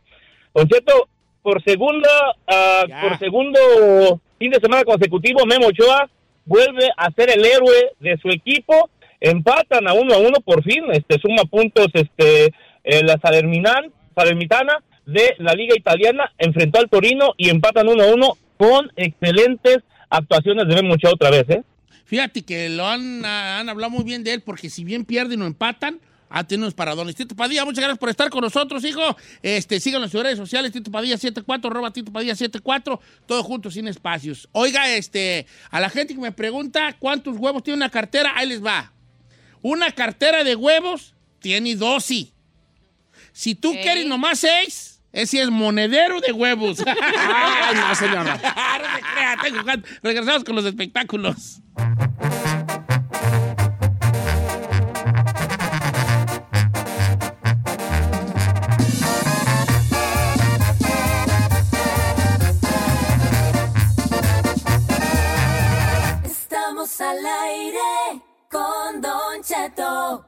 Don 0.54 0.68
Cheto, 0.68 1.08
por 1.42 1.64
segunda, 1.64 2.10
ah, 2.48 2.84
Ya. 2.88 3.02
por 3.02 3.20
segundo 3.20 3.60
fin 4.40 4.52
de 4.52 4.60
semana 4.60 4.84
consecutivo, 4.84 5.46
Memo 5.46 5.68
Ochoa 5.68 6.10
vuelve 6.46 6.90
a 6.98 7.12
ser 7.12 7.30
el 7.32 7.46
héroe 7.46 7.92
de 8.00 8.18
su 8.18 8.30
equipo. 8.30 8.90
Empatan 9.20 9.88
a 9.88 9.94
uno 9.94 10.16
a 10.16 10.18
uno 10.18 10.40
por 10.44 10.64
fin, 10.64 10.86
este 10.92 11.20
suma 11.20 11.44
puntos 11.46 11.88
este 11.94 12.46
eh, 12.84 13.04
la 13.04 13.20
Salerminan, 13.22 13.92
Salernitana 14.16 14.74
de 15.06 15.36
la 15.38 15.54
Liga 15.54 15.76
Italiana 15.78 16.32
enfrentó 16.40 16.80
al 16.80 16.90
Torino 16.90 17.34
y 17.38 17.50
empatan 17.50 17.88
uno 17.88 18.04
a 18.04 18.08
uno 18.08 18.38
con 18.58 18.92
excelentes 18.96 19.80
actuaciones 20.10 20.68
de 20.68 20.76
Memo 20.76 20.96
Ochoa 20.96 21.12
otra 21.14 21.30
vez, 21.30 21.50
¿eh? 21.50 21.64
Fíjate 22.06 22.44
que 22.44 22.68
lo 22.70 22.86
han, 22.88 23.24
han 23.24 23.70
hablado 23.70 23.92
muy 23.92 24.04
bien 24.04 24.24
de 24.24 24.34
él, 24.34 24.42
porque 24.42 24.70
si 24.70 24.84
bien 24.84 25.06
pierden 25.06 25.42
o 25.44 25.46
empatan, 25.46 26.00
ha 26.32 26.44
tenido 26.46 26.66
unos 26.66 26.74
paradones. 26.74 27.16
Tito 27.16 27.36
Padilla, 27.36 27.66
muchas 27.66 27.82
gracias 27.82 28.00
por 28.00 28.10
estar 28.10 28.30
con 28.30 28.42
nosotros, 28.42 28.84
hijo. 28.86 29.02
Este, 29.42 29.80
síganos 29.80 30.08
en 30.08 30.12
sus 30.12 30.24
redes 30.24 30.38
sociales, 30.38 30.72
Tito 30.72 30.90
Padilla 30.90 31.18
74, 31.18 31.70
arroba 31.70 31.92
Tito 31.92 32.12
Padilla 32.12 32.36
74, 32.36 33.00
todo 33.26 33.44
junto, 33.44 33.70
sin 33.70 33.88
espacios. 33.88 34.48
Oiga, 34.54 34.90
este, 34.90 35.46
a 35.70 35.80
la 35.80 35.90
gente 35.90 36.16
que 36.16 36.22
me 36.22 36.32
pregunta 36.32 36.96
cuántos 36.98 37.38
huevos 37.38 37.64
tiene 37.64 37.78
una 37.78 37.90
cartera, 37.90 38.34
ahí 38.36 38.48
les 38.48 38.64
va. 38.64 38.94
Una 39.62 39.92
cartera 39.92 40.44
de 40.44 40.56
huevos 40.56 41.14
tiene 41.40 41.76
12. 41.76 42.32
Si 43.34 43.56
tú 43.56 43.74
quieres 43.74 44.06
nomás 44.06 44.40
seis, 44.40 45.02
ese 45.12 45.42
es 45.42 45.50
monedero 45.50 46.20
de 46.22 46.32
huevos. 46.32 46.80
Ay, 46.86 47.76
no, 47.76 47.96
señora. 47.96 48.36
no 49.36 49.46
se 49.46 49.64
crea. 49.64 49.84
Regresamos 50.02 50.44
con 50.44 50.56
los 50.56 50.66
espectáculos. 50.66 51.62
Al 67.02 67.26
aire 67.26 68.22
con 68.50 69.02
Don 69.02 69.42
Cheto. 69.44 70.26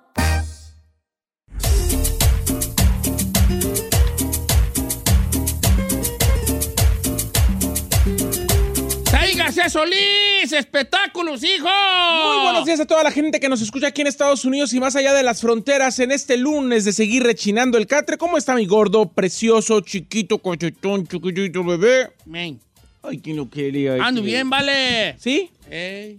García 9.36 9.68
Solís, 9.70 10.52
espectáculos, 10.52 11.44
hijo. 11.44 11.68
Muy 11.68 12.44
buenos 12.44 12.66
días 12.66 12.80
a 12.80 12.86
toda 12.86 13.04
la 13.04 13.12
gente 13.12 13.40
que 13.40 13.50
nos 13.50 13.62
escucha 13.62 13.88
aquí 13.88 14.02
en 14.02 14.08
Estados 14.08 14.46
Unidos 14.46 14.74
y 14.74 14.80
más 14.80 14.96
allá 14.96 15.14
de 15.14 15.24
las 15.24 15.42
fronteras 15.42 15.98
en 16.00 16.12
este 16.12 16.38
lunes 16.38 16.86
de 16.86 16.94
seguir 16.94 17.24
rechinando 17.24 17.78
el 17.78 17.88
catre. 17.88 18.18
¿Cómo 18.18 18.38
está 18.38 18.56
mi 18.56 18.66
gordo, 18.68 19.08
precioso, 19.12 19.82
chiquito, 19.82 20.38
cochetón, 20.38 21.08
chiquitito 21.08 21.64
bebé? 21.64 22.12
Men. 22.26 22.60
Ay, 23.02 23.20
¿quién 23.20 23.38
lo 23.38 23.50
quería? 23.50 23.96
Ay, 23.96 24.02
Ando 24.04 24.22
quién- 24.22 24.34
bien, 24.34 24.50
vale. 24.50 25.16
¿Sí? 25.20 25.50
Ey. 25.70 26.18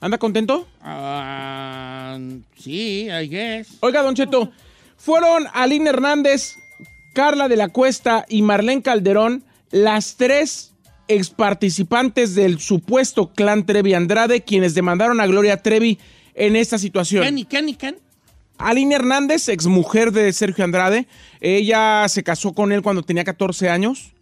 ¿Anda 0.00 0.18
contento? 0.18 0.66
Ah, 0.80 2.18
sí, 2.56 3.08
I 3.10 3.28
guess. 3.28 3.68
Oiga, 3.80 4.02
Don 4.02 4.14
Cheto, 4.14 4.52
fueron 4.96 5.46
Aline 5.52 5.90
Hernández, 5.90 6.56
Carla 7.14 7.48
de 7.48 7.56
la 7.56 7.68
Cuesta 7.68 8.24
y 8.28 8.42
Marlene 8.42 8.82
Calderón 8.82 9.44
las 9.70 10.16
tres 10.16 10.72
exparticipantes 11.08 12.34
del 12.34 12.60
supuesto 12.60 13.32
clan 13.32 13.66
Trevi 13.66 13.94
Andrade 13.94 14.42
quienes 14.42 14.74
demandaron 14.74 15.20
a 15.20 15.26
Gloria 15.26 15.62
Trevi 15.62 15.98
en 16.34 16.54
esta 16.54 16.78
situación. 16.78 17.22
¿Quién 17.22 17.38
y 17.38 17.44
quién 17.44 17.68
y 17.68 17.74
quién? 17.74 17.96
Aline 18.58 18.96
Hernández, 18.96 19.48
exmujer 19.48 20.12
de 20.12 20.32
Sergio 20.32 20.64
Andrade, 20.64 21.06
ella 21.40 22.06
se 22.08 22.24
casó 22.24 22.52
con 22.52 22.72
él 22.72 22.82
cuando 22.82 23.02
tenía 23.02 23.24
14 23.24 23.68
años. 23.68 24.12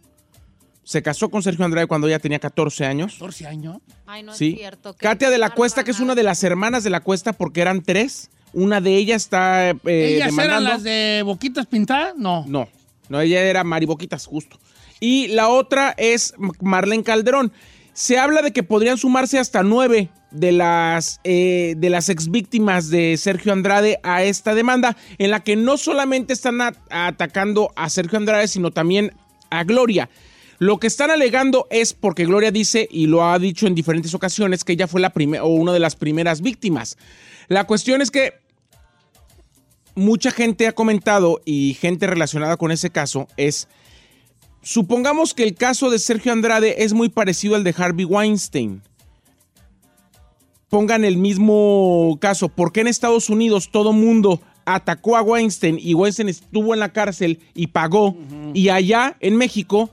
Se 0.87 1.01
casó 1.03 1.27
con 1.27 1.43
Sergio 1.43 1.65
Andrade 1.65 1.85
cuando 1.85 2.07
ella 2.07 2.17
tenía 2.17 2.39
14 2.39 2.85
años. 2.85 3.11
14 3.15 3.45
años. 3.45 3.77
Ay, 4.05 4.23
no 4.23 4.33
Sí. 4.33 4.51
es 4.51 4.59
cierto. 4.59 4.95
Katia 4.97 5.29
de 5.29 5.37
la 5.37 5.49
Cuesta, 5.49 5.83
que 5.83 5.91
es 5.91 5.99
una 5.99 6.15
de 6.15 6.23
las 6.23 6.41
hermanas 6.45 6.85
de 6.85 6.89
la 6.89 7.01
Cuesta, 7.01 7.33
porque 7.33 7.59
eran 7.59 7.81
tres. 7.83 8.29
Una 8.53 8.79
de 8.79 8.95
ellas 8.95 9.23
está 9.23 9.71
eh, 9.71 9.75
¿Ellas 9.83 10.27
demandando. 10.27 10.43
eran 10.43 10.63
las 10.63 10.83
de 10.83 11.23
boquitas 11.25 11.65
pintadas? 11.65 12.13
No. 12.15 12.45
No, 12.47 12.69
no, 13.09 13.19
ella 13.19 13.41
era 13.41 13.65
Mariboquitas, 13.65 14.25
justo. 14.25 14.57
Y 15.01 15.27
la 15.27 15.49
otra 15.49 15.93
es 15.97 16.33
Marlene 16.61 17.03
Calderón. 17.03 17.51
Se 17.91 18.17
habla 18.17 18.41
de 18.41 18.53
que 18.53 18.63
podrían 18.63 18.97
sumarse 18.97 19.39
hasta 19.39 19.63
nueve 19.63 20.07
de 20.31 20.53
las, 20.53 21.19
eh, 21.25 21.73
de 21.77 21.89
las 21.89 22.07
ex 22.07 22.31
víctimas 22.31 22.89
de 22.89 23.17
Sergio 23.17 23.51
Andrade 23.51 23.99
a 24.03 24.23
esta 24.23 24.55
demanda, 24.55 24.95
en 25.17 25.31
la 25.31 25.41
que 25.41 25.57
no 25.57 25.75
solamente 25.77 26.31
están 26.31 26.61
atacando 26.89 27.73
a 27.75 27.89
Sergio 27.89 28.17
Andrade, 28.17 28.47
sino 28.47 28.71
también 28.71 29.11
a 29.49 29.65
Gloria. 29.65 30.09
Lo 30.59 30.79
que 30.79 30.87
están 30.87 31.11
alegando 31.11 31.67
es 31.69 31.93
porque 31.93 32.25
Gloria 32.25 32.51
dice, 32.51 32.87
y 32.89 33.05
lo 33.05 33.23
ha 33.23 33.37
dicho 33.37 33.67
en 33.67 33.75
diferentes 33.75 34.13
ocasiones, 34.13 34.63
que 34.63 34.73
ella 34.73 34.87
fue 34.87 35.01
la 35.01 35.11
primera 35.11 35.43
o 35.43 35.49
una 35.49 35.71
de 35.71 35.79
las 35.79 35.95
primeras 35.95 36.41
víctimas. 36.41 36.97
La 37.47 37.65
cuestión 37.65 38.01
es 38.01 38.09
que 38.09 38.33
mucha 39.93 40.31
gente 40.31 40.67
ha 40.67 40.73
comentado 40.73 41.41
y 41.45 41.75
gente 41.75 42.07
relacionada 42.07 42.57
con 42.57 42.71
ese 42.71 42.89
caso 42.89 43.27
es, 43.37 43.67
supongamos 44.63 45.33
que 45.33 45.43
el 45.43 45.53
caso 45.53 45.91
de 45.91 45.99
Sergio 45.99 46.31
Andrade 46.31 46.83
es 46.83 46.93
muy 46.93 47.09
parecido 47.09 47.55
al 47.55 47.63
de 47.63 47.75
Harvey 47.77 48.05
Weinstein. 48.05 48.81
Pongan 50.69 51.05
el 51.05 51.17
mismo 51.17 52.17
caso, 52.19 52.49
¿por 52.49 52.71
qué 52.71 52.81
en 52.81 52.87
Estados 52.87 53.29
Unidos 53.29 53.69
todo 53.71 53.93
mundo 53.93 54.41
atacó 54.65 55.15
a 55.15 55.21
Weinstein 55.21 55.79
y 55.81 55.93
Weinstein 55.93 56.29
estuvo 56.29 56.73
en 56.73 56.81
la 56.81 56.91
cárcel 56.91 57.39
y 57.53 57.67
pagó 57.67 58.17
y 58.53 58.67
allá 58.69 59.15
en 59.21 59.37
México 59.37 59.89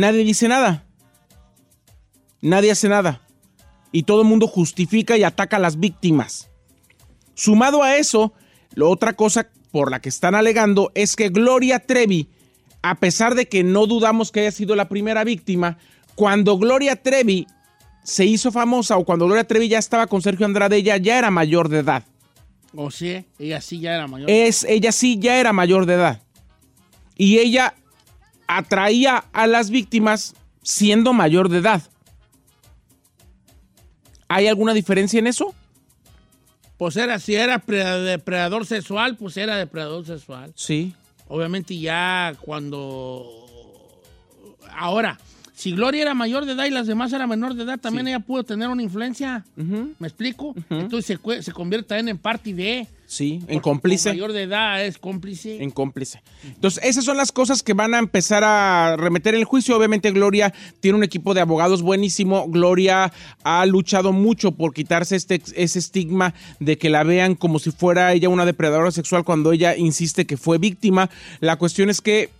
nadie 0.00 0.24
dice 0.24 0.48
nada? 0.48 0.84
Nadie 2.40 2.70
hace 2.70 2.88
nada. 2.88 3.22
Y 3.92 4.02
todo 4.02 4.22
el 4.22 4.28
mundo 4.28 4.46
justifica 4.46 5.16
y 5.16 5.24
ataca 5.24 5.56
a 5.56 5.60
las 5.60 5.78
víctimas. 5.78 6.50
Sumado 7.34 7.82
a 7.82 7.96
eso, 7.96 8.32
la 8.74 8.86
otra 8.86 9.14
cosa 9.14 9.48
por 9.70 9.90
la 9.90 10.00
que 10.00 10.08
están 10.08 10.34
alegando 10.34 10.90
es 10.94 11.16
que 11.16 11.28
Gloria 11.28 11.80
Trevi, 11.80 12.28
a 12.82 12.96
pesar 12.96 13.34
de 13.34 13.48
que 13.48 13.64
no 13.64 13.86
dudamos 13.86 14.32
que 14.32 14.40
haya 14.40 14.52
sido 14.52 14.76
la 14.76 14.88
primera 14.88 15.24
víctima, 15.24 15.78
cuando 16.14 16.58
Gloria 16.58 16.96
Trevi 16.96 17.46
se 18.02 18.24
hizo 18.24 18.52
famosa 18.52 18.96
o 18.96 19.04
cuando 19.04 19.26
Gloria 19.26 19.44
Trevi 19.44 19.68
ya 19.68 19.78
estaba 19.78 20.06
con 20.06 20.22
Sergio 20.22 20.46
Andrade, 20.46 20.76
ella 20.76 20.96
ya 20.96 21.18
era 21.18 21.30
mayor 21.30 21.68
de 21.68 21.80
edad. 21.80 22.04
O 22.74 22.90
sí, 22.90 23.24
ella 23.38 23.60
sí 23.60 23.80
ya 23.80 23.94
era 23.94 24.06
mayor. 24.06 24.30
Es, 24.30 24.64
ella 24.64 24.92
sí 24.92 25.18
ya 25.18 25.40
era 25.40 25.52
mayor 25.52 25.86
de 25.86 25.94
edad. 25.94 26.22
Y 27.16 27.38
ella 27.38 27.74
atraía 28.46 29.24
a 29.32 29.46
las 29.46 29.70
víctimas 29.70 30.34
siendo 30.62 31.12
mayor 31.12 31.48
de 31.48 31.58
edad. 31.58 31.82
¿Hay 34.28 34.46
alguna 34.48 34.74
diferencia 34.74 35.18
en 35.18 35.26
eso? 35.26 35.54
Pues 36.76 36.96
era, 36.96 37.18
si 37.18 37.34
era 37.34 37.58
pre- 37.58 37.84
depredador 37.84 38.66
sexual, 38.66 39.16
pues 39.16 39.36
era 39.36 39.56
depredador 39.56 40.04
sexual. 40.04 40.52
Sí. 40.56 40.94
Obviamente 41.28 41.78
ya 41.78 42.34
cuando... 42.40 43.44
Ahora, 44.76 45.18
si 45.54 45.72
Gloria 45.72 46.02
era 46.02 46.14
mayor 46.14 46.44
de 46.44 46.52
edad 46.52 46.66
y 46.66 46.70
las 46.70 46.86
demás 46.86 47.12
eran 47.12 47.28
menor 47.28 47.54
de 47.54 47.62
edad, 47.62 47.78
también 47.78 48.08
ella 48.08 48.20
pudo 48.20 48.44
tener 48.44 48.68
una 48.68 48.82
influencia. 48.82 49.44
¿Me 49.54 50.08
explico? 50.08 50.54
Entonces 50.68 51.18
se, 51.18 51.42
se 51.42 51.52
convierte 51.52 51.88
también 51.88 52.08
en 52.08 52.18
parte 52.18 52.52
de... 52.52 52.86
Sí, 53.06 53.40
en 53.46 53.60
cómplice. 53.60 54.10
mayor 54.10 54.32
de 54.32 54.42
edad 54.42 54.84
es 54.84 54.98
cómplice. 54.98 55.62
En 55.62 55.70
cómplice. 55.70 56.22
Entonces, 56.44 56.82
esas 56.84 57.04
son 57.04 57.16
las 57.16 57.30
cosas 57.30 57.62
que 57.62 57.72
van 57.72 57.94
a 57.94 58.00
empezar 58.00 58.42
a 58.42 58.96
remeter 58.96 59.36
el 59.36 59.44
juicio. 59.44 59.76
Obviamente, 59.76 60.10
Gloria 60.10 60.52
tiene 60.80 60.98
un 60.98 61.04
equipo 61.04 61.32
de 61.32 61.40
abogados 61.40 61.82
buenísimo. 61.82 62.48
Gloria 62.48 63.12
ha 63.44 63.64
luchado 63.66 64.12
mucho 64.12 64.52
por 64.52 64.74
quitarse 64.74 65.14
este, 65.14 65.40
ese 65.54 65.78
estigma 65.78 66.34
de 66.58 66.78
que 66.78 66.90
la 66.90 67.04
vean 67.04 67.36
como 67.36 67.60
si 67.60 67.70
fuera 67.70 68.12
ella 68.12 68.28
una 68.28 68.44
depredadora 68.44 68.90
sexual 68.90 69.22
cuando 69.24 69.52
ella 69.52 69.76
insiste 69.76 70.26
que 70.26 70.36
fue 70.36 70.58
víctima. 70.58 71.08
La 71.38 71.56
cuestión 71.56 71.90
es 71.90 72.00
que 72.00 72.30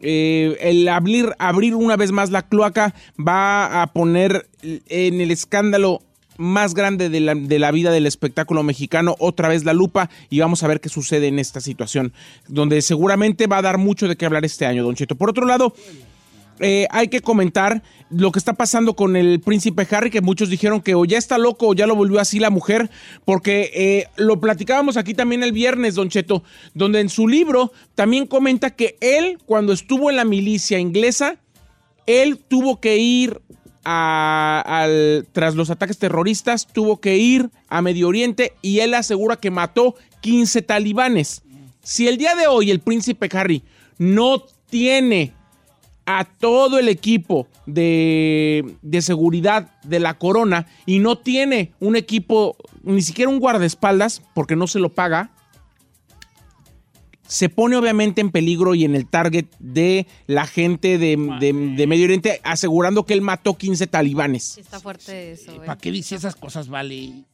eh, 0.00 0.56
el 0.60 0.88
abrir, 0.88 1.34
abrir 1.38 1.74
una 1.74 1.96
vez 1.96 2.12
más 2.12 2.30
la 2.30 2.42
cloaca 2.42 2.94
va 3.16 3.82
a 3.82 3.86
poner 3.92 4.48
en 4.62 5.20
el 5.20 5.30
escándalo 5.30 6.02
más 6.38 6.74
grande 6.74 7.08
de 7.08 7.20
la, 7.20 7.34
de 7.34 7.58
la 7.58 7.70
vida 7.70 7.90
del 7.90 8.06
espectáculo 8.06 8.62
mexicano, 8.62 9.16
otra 9.18 9.48
vez 9.48 9.64
la 9.64 9.72
lupa, 9.72 10.10
y 10.30 10.40
vamos 10.40 10.62
a 10.62 10.68
ver 10.68 10.80
qué 10.80 10.88
sucede 10.88 11.28
en 11.28 11.38
esta 11.38 11.60
situación, 11.60 12.12
donde 12.48 12.82
seguramente 12.82 13.46
va 13.46 13.58
a 13.58 13.62
dar 13.62 13.78
mucho 13.78 14.08
de 14.08 14.16
qué 14.16 14.26
hablar 14.26 14.44
este 14.44 14.66
año, 14.66 14.84
Don 14.84 14.94
Cheto. 14.94 15.16
Por 15.16 15.30
otro 15.30 15.46
lado, 15.46 15.74
eh, 16.58 16.86
hay 16.90 17.08
que 17.08 17.20
comentar 17.20 17.82
lo 18.08 18.32
que 18.32 18.38
está 18.38 18.54
pasando 18.54 18.94
con 18.94 19.16
el 19.16 19.40
príncipe 19.40 19.86
Harry, 19.90 20.10
que 20.10 20.22
muchos 20.22 20.48
dijeron 20.48 20.80
que 20.80 20.94
o 20.94 21.04
ya 21.04 21.18
está 21.18 21.38
loco 21.38 21.68
o 21.68 21.74
ya 21.74 21.86
lo 21.86 21.94
volvió 21.94 22.18
así 22.18 22.38
la 22.38 22.50
mujer, 22.50 22.90
porque 23.24 23.70
eh, 23.74 24.06
lo 24.16 24.40
platicábamos 24.40 24.96
aquí 24.96 25.12
también 25.12 25.42
el 25.42 25.52
viernes, 25.52 25.94
Don 25.94 26.08
Cheto, 26.08 26.42
donde 26.72 27.00
en 27.00 27.08
su 27.08 27.28
libro 27.28 27.72
también 27.94 28.26
comenta 28.26 28.70
que 28.70 28.96
él, 29.00 29.38
cuando 29.44 29.72
estuvo 29.72 30.08
en 30.08 30.16
la 30.16 30.24
milicia 30.24 30.78
inglesa, 30.78 31.36
él 32.06 32.38
tuvo 32.38 32.80
que 32.80 32.96
ir 32.96 33.42
tras 35.32 35.54
los 35.54 35.70
ataques 35.70 35.98
terroristas, 35.98 36.66
tuvo 36.66 37.00
que 37.00 37.16
ir 37.18 37.50
a 37.68 37.82
Medio 37.82 38.08
Oriente 38.08 38.54
y 38.62 38.80
él 38.80 38.94
asegura 38.94 39.36
que 39.36 39.50
mató 39.50 39.94
15 40.22 40.62
talibanes. 40.62 41.42
Si 41.82 42.08
el 42.08 42.18
día 42.18 42.34
de 42.34 42.48
hoy 42.48 42.72
el 42.72 42.80
príncipe 42.80 43.28
Harry 43.32 43.62
no 43.98 44.42
tiene 44.68 45.32
a 46.04 46.24
todo 46.24 46.78
el 46.78 46.88
equipo 46.88 47.46
de, 47.66 48.76
de 48.82 49.02
seguridad 49.02 49.70
de 49.84 50.00
la 50.00 50.14
corona 50.14 50.66
y 50.84 50.98
no 50.98 51.18
tiene 51.18 51.72
un 51.78 51.94
equipo, 51.94 52.56
ni 52.82 53.02
siquiera 53.02 53.30
un 53.30 53.38
guardaespaldas, 53.38 54.22
porque 54.34 54.56
no 54.56 54.66
se 54.66 54.80
lo 54.80 54.88
paga, 54.88 55.30
se 57.26 57.48
pone 57.48 57.76
obviamente 57.76 58.20
en 58.20 58.30
peligro 58.30 58.74
y 58.74 58.84
en 58.84 58.94
el 58.94 59.06
target 59.08 59.46
de 59.58 60.06
la 60.26 60.46
gente 60.46 60.98
de, 60.98 61.16
de- 61.40 61.74
de 61.76 61.86
Medio 61.86 62.04
Oriente, 62.04 62.40
asegurando 62.44 63.04
que 63.04 63.14
él 63.14 63.20
mató 63.22 63.56
15 63.56 63.86
talibanes. 63.86 64.58
Está 64.58 64.80
fuerte 64.80 65.32
eso, 65.32 65.52
eh. 65.52 65.60
¿Para 65.66 65.78
qué 65.78 65.90
dice 65.90 66.14
esas 66.16 66.36
cosas, 66.36 66.68
vale? 66.68 67.24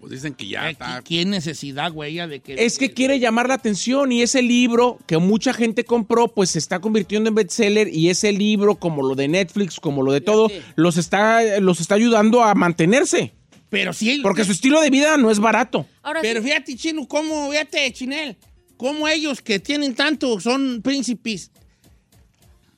Pues 0.00 0.12
dicen 0.12 0.34
que 0.34 0.46
ya 0.46 0.64
¿Qué, 0.64 0.70
está. 0.72 1.02
qué 1.02 1.24
necesidad, 1.24 1.90
güey, 1.90 2.16
de 2.28 2.40
que... 2.40 2.54
Es 2.62 2.76
que 2.76 2.90
quiere 2.92 3.18
llamar 3.20 3.48
la 3.48 3.54
atención 3.54 4.12
y 4.12 4.20
ese 4.20 4.42
libro 4.42 4.98
que 5.06 5.16
mucha 5.16 5.54
gente 5.54 5.84
compró, 5.84 6.28
pues 6.28 6.50
se 6.50 6.58
está 6.58 6.78
convirtiendo 6.80 7.28
en 7.30 7.34
bestseller 7.36 7.88
y 7.88 8.10
ese 8.10 8.30
libro, 8.32 8.74
como 8.74 9.02
lo 9.02 9.14
de 9.14 9.28
Netflix, 9.28 9.80
como 9.80 10.02
lo 10.02 10.12
de 10.12 10.20
todo, 10.20 10.50
los 10.76 10.98
está, 10.98 11.58
los 11.60 11.80
está 11.80 11.94
ayudando 11.94 12.42
a 12.44 12.54
mantenerse. 12.54 13.32
Pero 13.70 13.94
sí... 13.94 14.20
Porque 14.22 14.44
su 14.44 14.52
estilo 14.52 14.80
de 14.82 14.90
vida 14.90 15.16
no 15.16 15.30
es 15.30 15.38
barato. 15.38 15.86
Pero 16.20 16.42
fíjate, 16.42 16.76
Chino, 16.76 17.08
cómo, 17.08 17.50
fíjate, 17.50 17.90
Chinel, 17.92 18.36
cómo 18.76 19.08
ellos 19.08 19.40
que 19.40 19.58
tienen 19.58 19.94
tanto 19.94 20.40
son 20.40 20.80
príncipes, 20.82 21.50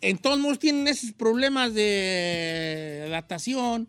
en 0.01 0.19
todos 0.19 0.39
modos 0.39 0.59
tienen 0.59 0.87
esos 0.89 1.13
problemas 1.13 1.75
de 1.75 3.05
adaptación. 3.07 3.89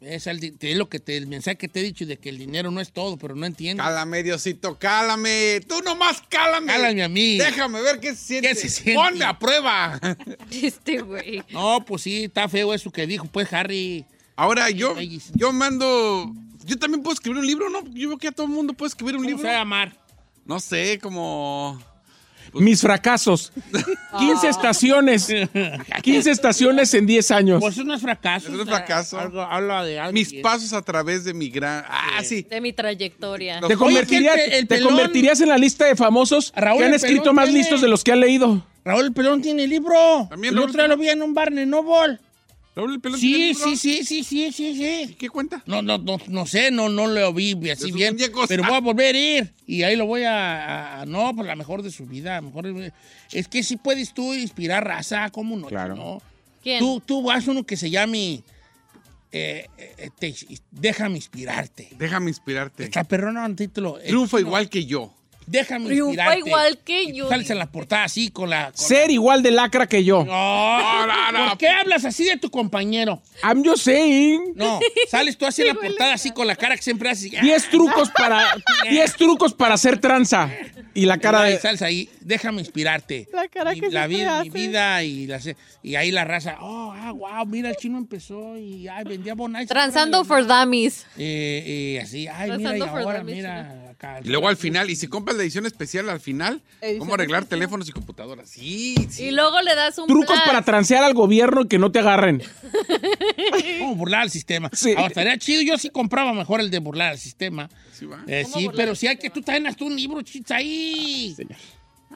Es, 0.00 0.26
el, 0.26 0.56
es 0.58 0.76
lo 0.78 0.88
que 0.88 0.98
te, 0.98 1.16
el 1.16 1.26
mensaje 1.26 1.58
que 1.58 1.68
te 1.68 1.80
he 1.80 1.82
dicho 1.82 2.06
de 2.06 2.16
que 2.16 2.30
el 2.30 2.38
dinero 2.38 2.70
no 2.70 2.80
es 2.80 2.90
todo, 2.90 3.18
pero 3.18 3.34
no 3.34 3.44
entiendo. 3.44 3.82
Cálame, 3.82 4.22
Diosito, 4.22 4.78
cálame. 4.78 5.60
Tú 5.68 5.82
nomás 5.82 6.22
cálame. 6.28 6.68
Cálame 6.68 7.02
a 7.02 7.08
mí. 7.08 7.36
Déjame 7.36 7.82
ver 7.82 8.00
qué 8.00 8.14
se 8.14 8.24
siente. 8.24 8.48
¿Qué 8.48 8.54
se 8.54 8.70
siente? 8.70 8.94
Ponme 8.94 9.24
a 9.24 9.38
prueba. 9.38 10.00
Este 10.50 11.00
güey. 11.00 11.42
No, 11.50 11.84
pues 11.84 12.02
sí, 12.02 12.24
está 12.24 12.48
feo 12.48 12.72
eso 12.72 12.90
que 12.90 13.06
dijo, 13.06 13.26
pues, 13.26 13.52
Harry. 13.52 14.06
Ahora, 14.36 14.70
yo, 14.70 14.96
yo 15.34 15.52
mando... 15.52 16.32
Yo 16.64 16.78
también 16.78 17.02
puedo 17.02 17.14
escribir 17.14 17.38
un 17.40 17.46
libro, 17.46 17.68
¿no? 17.68 17.82
Yo 17.90 18.08
veo 18.08 18.18
que 18.18 18.28
a 18.28 18.32
todo 18.32 18.46
el 18.46 18.52
mundo 18.52 18.72
puede 18.72 18.88
escribir 18.88 19.16
un 19.16 19.22
¿Cómo 19.22 19.28
libro. 19.28 19.42
se 19.42 19.48
va 19.48 19.54
a 19.54 19.58
llamar? 19.58 19.99
No 20.50 20.58
sé, 20.58 20.98
como... 21.00 21.80
Mis 22.54 22.80
fracasos. 22.80 23.52
15 24.18 24.48
estaciones. 24.48 25.28
15 26.02 26.28
estaciones 26.32 26.92
en 26.94 27.06
10 27.06 27.30
años. 27.30 27.60
Pues 27.60 27.74
eso 27.74 27.84
no 27.84 27.94
es 27.94 28.02
fracaso. 28.02 28.48
Eso 28.48 28.56
no 28.56 28.64
es 28.64 28.68
fracaso. 28.68 29.20
Algo, 29.20 29.40
habla 29.42 29.84
de 29.84 30.00
algo. 30.00 30.12
Mis 30.12 30.32
pasos 30.42 30.72
a 30.72 30.82
través 30.82 31.22
de 31.22 31.34
mi 31.34 31.50
gran. 31.50 31.84
Ah, 31.88 32.20
sí. 32.24 32.42
De 32.50 32.60
mi 32.60 32.72
trayectoria. 32.72 33.60
Te, 33.60 33.76
convertiría- 33.76 34.32
Oye, 34.32 34.40
que 34.40 34.44
el 34.46 34.50
pe- 34.50 34.58
el 34.58 34.66
te 34.66 34.78
pelón- 34.80 34.88
convertirías 34.88 35.40
en 35.40 35.50
la 35.50 35.58
lista 35.58 35.84
de 35.84 35.94
famosos 35.94 36.52
Raúl, 36.56 36.80
que 36.80 36.84
han 36.86 36.94
escrito 36.94 37.32
más 37.32 37.44
tiene- 37.44 37.60
listos 37.60 37.80
de 37.82 37.86
los 37.86 38.02
que 38.02 38.10
han 38.10 38.18
leído. 38.18 38.66
Raúl 38.84 39.04
el 39.04 39.12
Pelón 39.12 39.40
tiene 39.42 39.68
libro. 39.68 40.26
También 40.28 40.52
el 40.52 40.58
otro 40.58 40.72
día 40.82 40.88
lo 40.88 40.96
vi 40.96 41.08
en 41.10 41.22
un 41.22 41.32
bar 41.32 41.52
en 41.56 41.70
Noble. 41.70 42.18
Raúl 42.76 42.94
el 42.94 43.00
pelón 43.00 43.18
tiene 43.20 43.36
Sí, 43.36 43.44
libro. 43.60 43.64
sí, 43.70 43.76
sí, 43.76 44.04
sí, 44.04 44.24
sí, 44.24 44.52
sí, 44.52 44.74
sí. 45.06 45.14
¿Qué 45.18 45.28
cuenta? 45.28 45.62
No, 45.66 45.82
no, 45.82 45.98
no, 45.98 46.18
no 46.28 46.46
sé, 46.46 46.70
no, 46.70 46.88
no 46.88 47.08
lo 47.08 47.32
vi 47.32 47.52
así 47.70 47.90
bien. 47.90 48.14
muñecos. 48.14 48.46
Pero 48.48 48.62
voy 48.62 48.74
a 48.74 48.80
volver 48.80 49.14
a 49.14 49.18
ir. 49.18 49.54
Y 49.66 49.82
ahí 49.82 49.96
lo 49.96 50.06
voy 50.06 50.22
a. 50.22 51.00
a- 51.00 51.06
no, 51.06 51.34
pues 51.34 51.46
la 51.48 51.56
mejor 51.56 51.82
de 51.82 51.90
su 51.90 52.06
vida. 52.06 52.40
Mejor, 52.40 52.92
es 53.32 53.48
que 53.48 53.62
sí 53.64 53.76
puedes 53.76 54.14
tú 54.14 54.34
inspirar 54.34 54.84
raza, 54.86 55.30
¿cómo 55.30 55.56
no? 55.56 55.66
Claro. 55.66 55.96
¿no? 55.96 56.22
¿Quién? 56.62 56.78
Tú, 56.78 57.02
tú 57.04 57.22
vas 57.22 57.46
uno 57.48 57.64
que 57.64 57.76
se 57.76 57.90
llame. 57.90 58.42
eh, 59.32 59.66
eh, 59.78 60.10
te- 60.18 60.34
déjame 60.70 61.16
inspirarte. 61.16 61.88
Déjame 61.98 62.30
inspirarte. 62.30 62.84
Está 62.84 63.04
perrona 63.04 63.46
el 63.46 63.56
título. 63.56 63.98
Eh, 64.00 64.06
Triunfa 64.08 64.40
igual 64.40 64.68
que 64.68 64.84
yo. 64.86 65.12
Déjame 65.46 65.86
Triunfa 65.86 66.10
inspirarte. 66.10 66.38
igual 66.48 66.78
que 66.84 67.12
yo. 67.12 67.28
Sales 67.28 67.50
en 67.50 67.58
la 67.58 67.66
portada 67.72 68.04
así 68.04 68.30
con 68.30 68.50
la. 68.50 68.66
con 68.66 68.76
Ser 68.76 69.10
igual 69.10 69.42
de 69.42 69.50
lacra 69.50 69.86
que 69.88 70.04
yo. 70.04 70.24
la- 70.24 71.06
No, 71.32 71.32
no, 71.32 71.48
¿Por 71.50 71.58
qué 71.58 71.68
hablas 71.68 72.04
así 72.04 72.24
de 72.24 72.36
tu 72.36 72.50
compañero? 72.50 73.20
I'm 73.42 73.64
just 73.64 73.82
saying. 73.84 74.52
No, 74.54 74.78
sales 75.10 75.36
tú 75.36 75.46
así 75.46 75.62
en 75.62 75.68
la 75.68 75.74
portada 75.82 76.14
así 76.14 76.30
con 76.30 76.46
la 76.46 76.54
cara 76.56 76.76
que 76.76 76.82
siempre 76.82 77.10
haces. 77.10 77.32
10 77.40 77.70
trucos 77.70 78.10
para 78.10 78.54
10 78.88 79.14
trucos 79.16 79.52
para 79.54 79.74
hacer 79.74 79.98
tranza. 79.98 80.50
Y 80.94 81.06
la 81.06 81.18
cara 81.18 81.42
de 81.42 81.58
sales 81.58 81.82
ahí, 81.82 82.08
déjame 82.20 82.60
inspirarte. 82.60 83.28
La 83.32 83.46
cara 83.48 83.72
Mi- 83.72 83.80
que 83.80 83.90
la 83.90 84.06
vida, 84.06 84.42
mi 84.42 84.50
vida 84.50 85.02
y, 85.04 85.26
la, 85.26 85.40
y 85.82 85.94
ahí 85.94 86.10
la 86.10 86.24
raza, 86.24 86.56
oh, 86.60 86.92
ah, 86.94 87.12
wow, 87.12 87.46
mira, 87.46 87.70
el 87.70 87.76
chino 87.76 87.96
empezó 87.98 88.56
y 88.56 88.88
ay, 88.88 89.04
vendía 89.04 89.34
bonais. 89.34 89.68
Transando 89.68 90.24
for 90.24 90.44
dummies. 90.46 91.06
Eh, 91.16 91.96
eh, 91.96 92.00
así, 92.02 92.26
ay, 92.28 92.52
mira, 92.56 92.76
y 92.76 92.80
ahora, 92.82 93.18
dummies, 93.20 93.36
mira, 93.36 93.79
acá. 94.00 94.20
Y 94.24 94.28
luego 94.28 94.48
al 94.48 94.56
final, 94.56 94.90
y 94.90 94.96
si 94.96 95.06
compras 95.08 95.36
la 95.36 95.42
edición 95.42 95.66
especial 95.66 96.08
al 96.08 96.20
final, 96.20 96.62
Edición 96.80 96.98
¿cómo 97.00 97.14
arreglar 97.14 97.42
especial. 97.42 97.58
teléfonos 97.60 97.88
y 97.88 97.92
computadoras? 97.92 98.48
Sí, 98.48 98.94
sí. 99.10 99.24
Y 99.26 99.30
luego 99.30 99.60
le 99.60 99.74
das 99.74 99.98
un 99.98 100.06
trucos 100.06 100.36
plan. 100.36 100.46
para 100.46 100.62
transear 100.62 101.04
al 101.04 101.14
gobierno 101.14 101.62
y 101.62 101.68
que 101.68 101.78
no 101.78 101.92
te 101.92 101.98
agarren. 101.98 102.42
¿Cómo 103.80 103.94
burlar 103.94 104.22
al 104.22 104.30
sistema? 104.30 104.70
Sí. 104.72 104.90
Ahora, 104.92 105.08
estaría 105.08 105.38
chido, 105.38 105.62
yo 105.62 105.78
sí 105.78 105.90
compraba 105.90 106.32
mejor 106.32 106.60
el 106.60 106.70
de 106.70 106.78
burlar 106.78 107.12
al 107.12 107.18
sistema. 107.18 107.68
Sí, 107.92 108.06
va. 108.06 108.22
Eh, 108.26 108.42
¿Cómo 108.44 108.56
sí, 108.58 108.68
pero 108.74 108.94
sí 108.94 109.06
hay 109.06 109.16
que 109.16 109.30
tú 109.30 109.42
traes 109.42 109.76
tú 109.76 109.86
un 109.86 109.96
libro, 109.96 110.22
chis, 110.22 110.50
ahí. 110.50 111.34
Señor, 111.36 111.56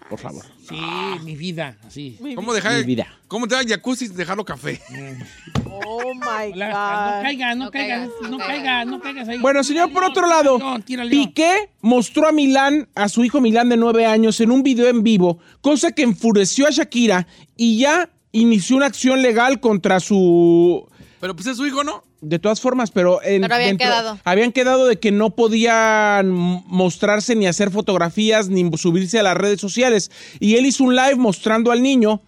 por 0.09 0.19
favor. 0.19 0.45
Sí, 0.69 0.77
mi 1.25 1.37
vida, 1.37 1.77
así. 1.87 2.19
¿Cómo 2.35 2.53
dejar 2.53 2.77
Mi 2.79 2.83
vida. 2.85 3.07
¿Cómo 3.29 3.47
te 3.49 3.55
da 3.55 3.61
el 3.63 3.69
jacuzzi 3.69 4.09
dejarlo 4.09 4.45
café? 4.45 4.81
Oh 5.65 6.15
my 6.15 6.55
la- 6.55 6.69
no 6.69 7.17
God. 7.17 7.23
caigas, 7.23 7.57
no, 7.57 7.65
No 7.65 7.71
caigas, 7.71 8.09
caigas, 8.11 8.31
no 8.31 8.39
caigas, 8.39 8.87
no 8.87 9.01
caigas 9.01 9.29
ahí. 9.29 9.39
Bueno, 9.39 9.65
señor, 9.65 9.93
por 9.93 10.05
otro 10.05 10.27
lado. 10.27 10.59
Piqué 11.11 11.71
mostró 11.81 12.29
a 12.29 12.33
Milán, 12.33 12.89
a 12.95 13.09
su 13.09 13.25
hijo 13.25 13.41
Milán 13.41 13.69
de 13.69 13.77
nueve 13.77 14.07
años, 14.07 14.41
en 14.41 14.51
un 14.51 14.63
video 14.63 14.89
en 14.89 15.03
vivo, 15.03 15.39
cosa 15.61 15.93
que 15.93 16.03
enfureció 16.03 16.67
a 16.67 16.71
Shakira 16.71 17.27
y 17.57 17.79
ya 17.79 18.11
inició 18.33 18.77
una 18.77 18.87
acción 18.87 19.23
legal 19.23 19.61
contra 19.61 20.01
su... 20.01 20.87
Pero 21.21 21.35
pues 21.35 21.47
es 21.47 21.57
su 21.57 21.67
hijo, 21.67 21.83
¿no? 21.85 22.03
De 22.25 22.39
todas 22.39 22.61
formas, 22.61 22.91
pero... 22.91 23.23
en- 23.23 23.43
Pero 23.43 23.55
habían 23.55 23.77
quedado. 23.77 24.19
Habían 24.25 24.53
quedado 24.53 24.87
de 24.87 24.99
que 24.99 25.13
no 25.13 25.31
podían 25.35 26.31
mostrarse 26.31 27.35
ni 27.35 27.47
hacer 27.47 27.71
fotografías 27.71 28.49
ni 28.49 28.69
subirse 28.77 29.19
a 29.19 29.23
las 29.23 29.37
redes 29.37 29.61
sociales. 29.61 30.11
Y 30.41 30.57
él 30.57 30.67
hizo 30.67 30.85
un 30.85 30.97
live 30.97 31.17
mostrando 31.17 31.71
al 31.73 31.83
niño 31.83 32.21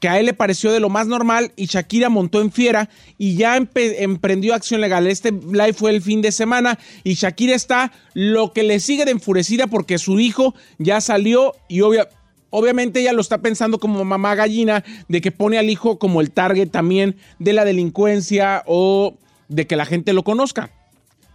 que 0.00 0.08
a 0.10 0.20
él 0.20 0.26
le 0.26 0.34
pareció 0.34 0.72
de 0.72 0.80
lo 0.80 0.90
más 0.90 1.06
normal 1.06 1.52
y 1.56 1.66
Shakira 1.66 2.10
montó 2.10 2.42
en 2.42 2.52
fiera 2.52 2.90
y 3.16 3.36
ya 3.36 3.56
emprendió 3.56 4.54
acción 4.54 4.82
legal. 4.82 5.06
Este 5.06 5.32
live 5.32 5.72
fue 5.72 5.90
el 5.90 6.02
fin 6.02 6.20
de 6.20 6.32
semana 6.32 6.78
y 7.02 7.14
Shakira 7.14 7.54
está 7.54 7.92
lo 8.12 8.52
que 8.52 8.62
le 8.62 8.78
sigue 8.78 9.06
de 9.06 9.12
enfurecida 9.12 9.66
porque 9.68 9.96
su 9.96 10.20
hijo 10.20 10.54
ya 10.78 11.00
salió 11.00 11.54
y 11.68 11.80
obvia- 11.80 12.08
obviamente 12.50 13.00
ella 13.00 13.12
lo 13.12 13.20
está 13.20 13.38
pensando 13.38 13.78
como 13.78 14.04
mamá 14.04 14.34
gallina 14.34 14.84
de 15.08 15.20
que 15.20 15.32
pone 15.32 15.58
al 15.58 15.70
hijo 15.70 15.98
como 15.98 16.20
el 16.20 16.30
target 16.30 16.70
también 16.70 17.16
de 17.38 17.52
la 17.52 17.64
delincuencia 17.64 18.62
o 18.66 19.16
de 19.48 19.66
que 19.66 19.76
la 19.76 19.86
gente 19.86 20.12
lo 20.12 20.24
conozca. 20.24 20.70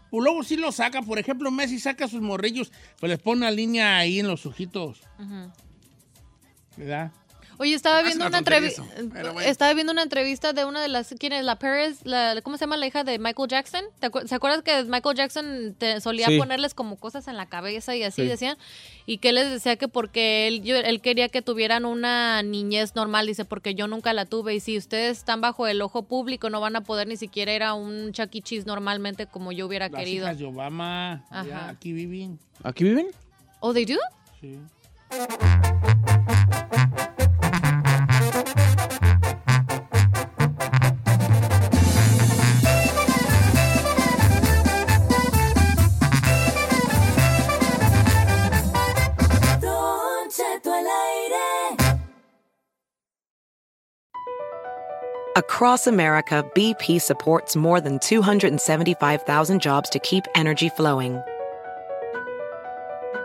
O 0.10 0.20
luego 0.20 0.44
sí 0.44 0.58
lo 0.58 0.72
saca, 0.72 1.02
por 1.02 1.20
ejemplo, 1.20 1.52
Messi 1.52 1.80
saca 1.80 2.08
sus 2.08 2.22
morrillos, 2.22 2.72
pues 3.00 3.10
les 3.10 3.20
pone 3.20 3.38
una 3.38 3.52
línea 3.52 3.98
ahí 3.98 4.20
en 4.20 4.28
los 4.28 4.46
ojitos. 4.46 5.02
¿Verdad? 6.76 7.12
Oye, 7.62 7.76
estaba 7.76 7.98
Hace 8.00 8.08
viendo 8.08 8.26
una 8.26 8.30
una 8.30 8.38
tontería 8.40 8.70
entrevista. 8.70 9.00
eso, 9.00 9.10
pero 9.14 9.34
bueno. 9.34 9.48
Estaba 9.48 9.72
viendo 9.76 9.94
una 9.94 10.02
entrevista 10.02 10.52
de 10.52 10.66
una 10.66 10.82
de 10.82 10.88
las. 10.88 11.14
¿Quién 11.20 11.32
es? 11.34 11.46
La 11.46 11.58
Paris. 11.58 12.00
La, 12.06 12.42
¿Cómo 12.42 12.58
se 12.58 12.62
llama 12.62 12.76
la 12.76 12.88
hija 12.88 13.04
de 13.04 13.20
Michael 13.20 13.48
Jackson? 13.50 13.84
¿Te 14.00 14.10
acuer- 14.10 14.26
¿Se 14.26 14.34
acuerdas 14.34 14.64
que 14.64 14.84
Michael 14.86 15.16
Jackson 15.16 15.76
te 15.78 16.02
solía 16.02 16.26
Sí. 16.26 16.40
ponerles 16.40 16.74
como 16.74 16.96
cosas 16.96 17.28
en 17.28 17.38
la 17.38 17.46
cabeza 17.46 17.96
y 17.96 18.02
así 18.02 18.24
Sí. 18.24 18.28
decían? 18.28 18.58
Y 19.06 19.20
que 19.20 19.30
él 19.30 19.36
les 19.36 19.52
decía 19.52 19.76
que 19.76 19.88
porque 19.88 20.48
él, 20.48 20.64
yo- 20.64 20.76
él 20.76 21.02
quería 21.02 21.30
que 21.30 21.44
tuvieran 21.44 21.86
una 21.86 22.42
niñez 22.42 22.96
normal. 22.96 23.28
Dice, 23.28 23.46
porque 23.46 23.76
yo 23.76 23.86
nunca 23.86 24.12
la 24.14 24.26
tuve. 24.26 24.56
Y 24.56 24.60
si 24.60 24.76
ustedes 24.80 25.20
están 25.20 25.40
bajo 25.40 25.68
el 25.68 25.84
ojo 25.84 26.02
público, 26.02 26.50
no 26.50 26.62
van 26.62 26.76
a 26.76 26.82
poder 26.82 27.08
ni 27.08 27.16
siquiera 27.16 27.54
ir 27.54 27.62
a 27.62 27.76
un 27.76 28.12
Chuck 28.12 28.34
E. 28.34 28.42
Cheese 28.42 28.66
normalmente 28.66 29.28
como 29.28 29.52
yo 29.52 29.68
hubiera 29.68 29.88
Las 29.88 30.00
querido. 30.00 30.26
hijas 30.26 30.40
de 30.40 30.46
Obama, 30.46 31.26
Ajá. 31.30 31.46
ya 31.48 31.70
aquí 31.70 31.94
viven. 31.94 32.40
¿Aquí 32.64 32.86
viven? 32.86 33.06
¿Oh, 33.60 33.72
they 33.72 33.86
do? 33.86 34.00
Sí. 34.40 34.58
Across 55.36 55.88
America, 55.88 56.50
BP 56.54 57.02
supports 57.02 57.56
more 57.58 57.82
than 57.82 58.00
275,000 58.00 59.62
jobs 59.62 59.90
to 59.90 60.00
keep 60.00 60.26
energy 60.36 60.70
flowing. 60.70 61.22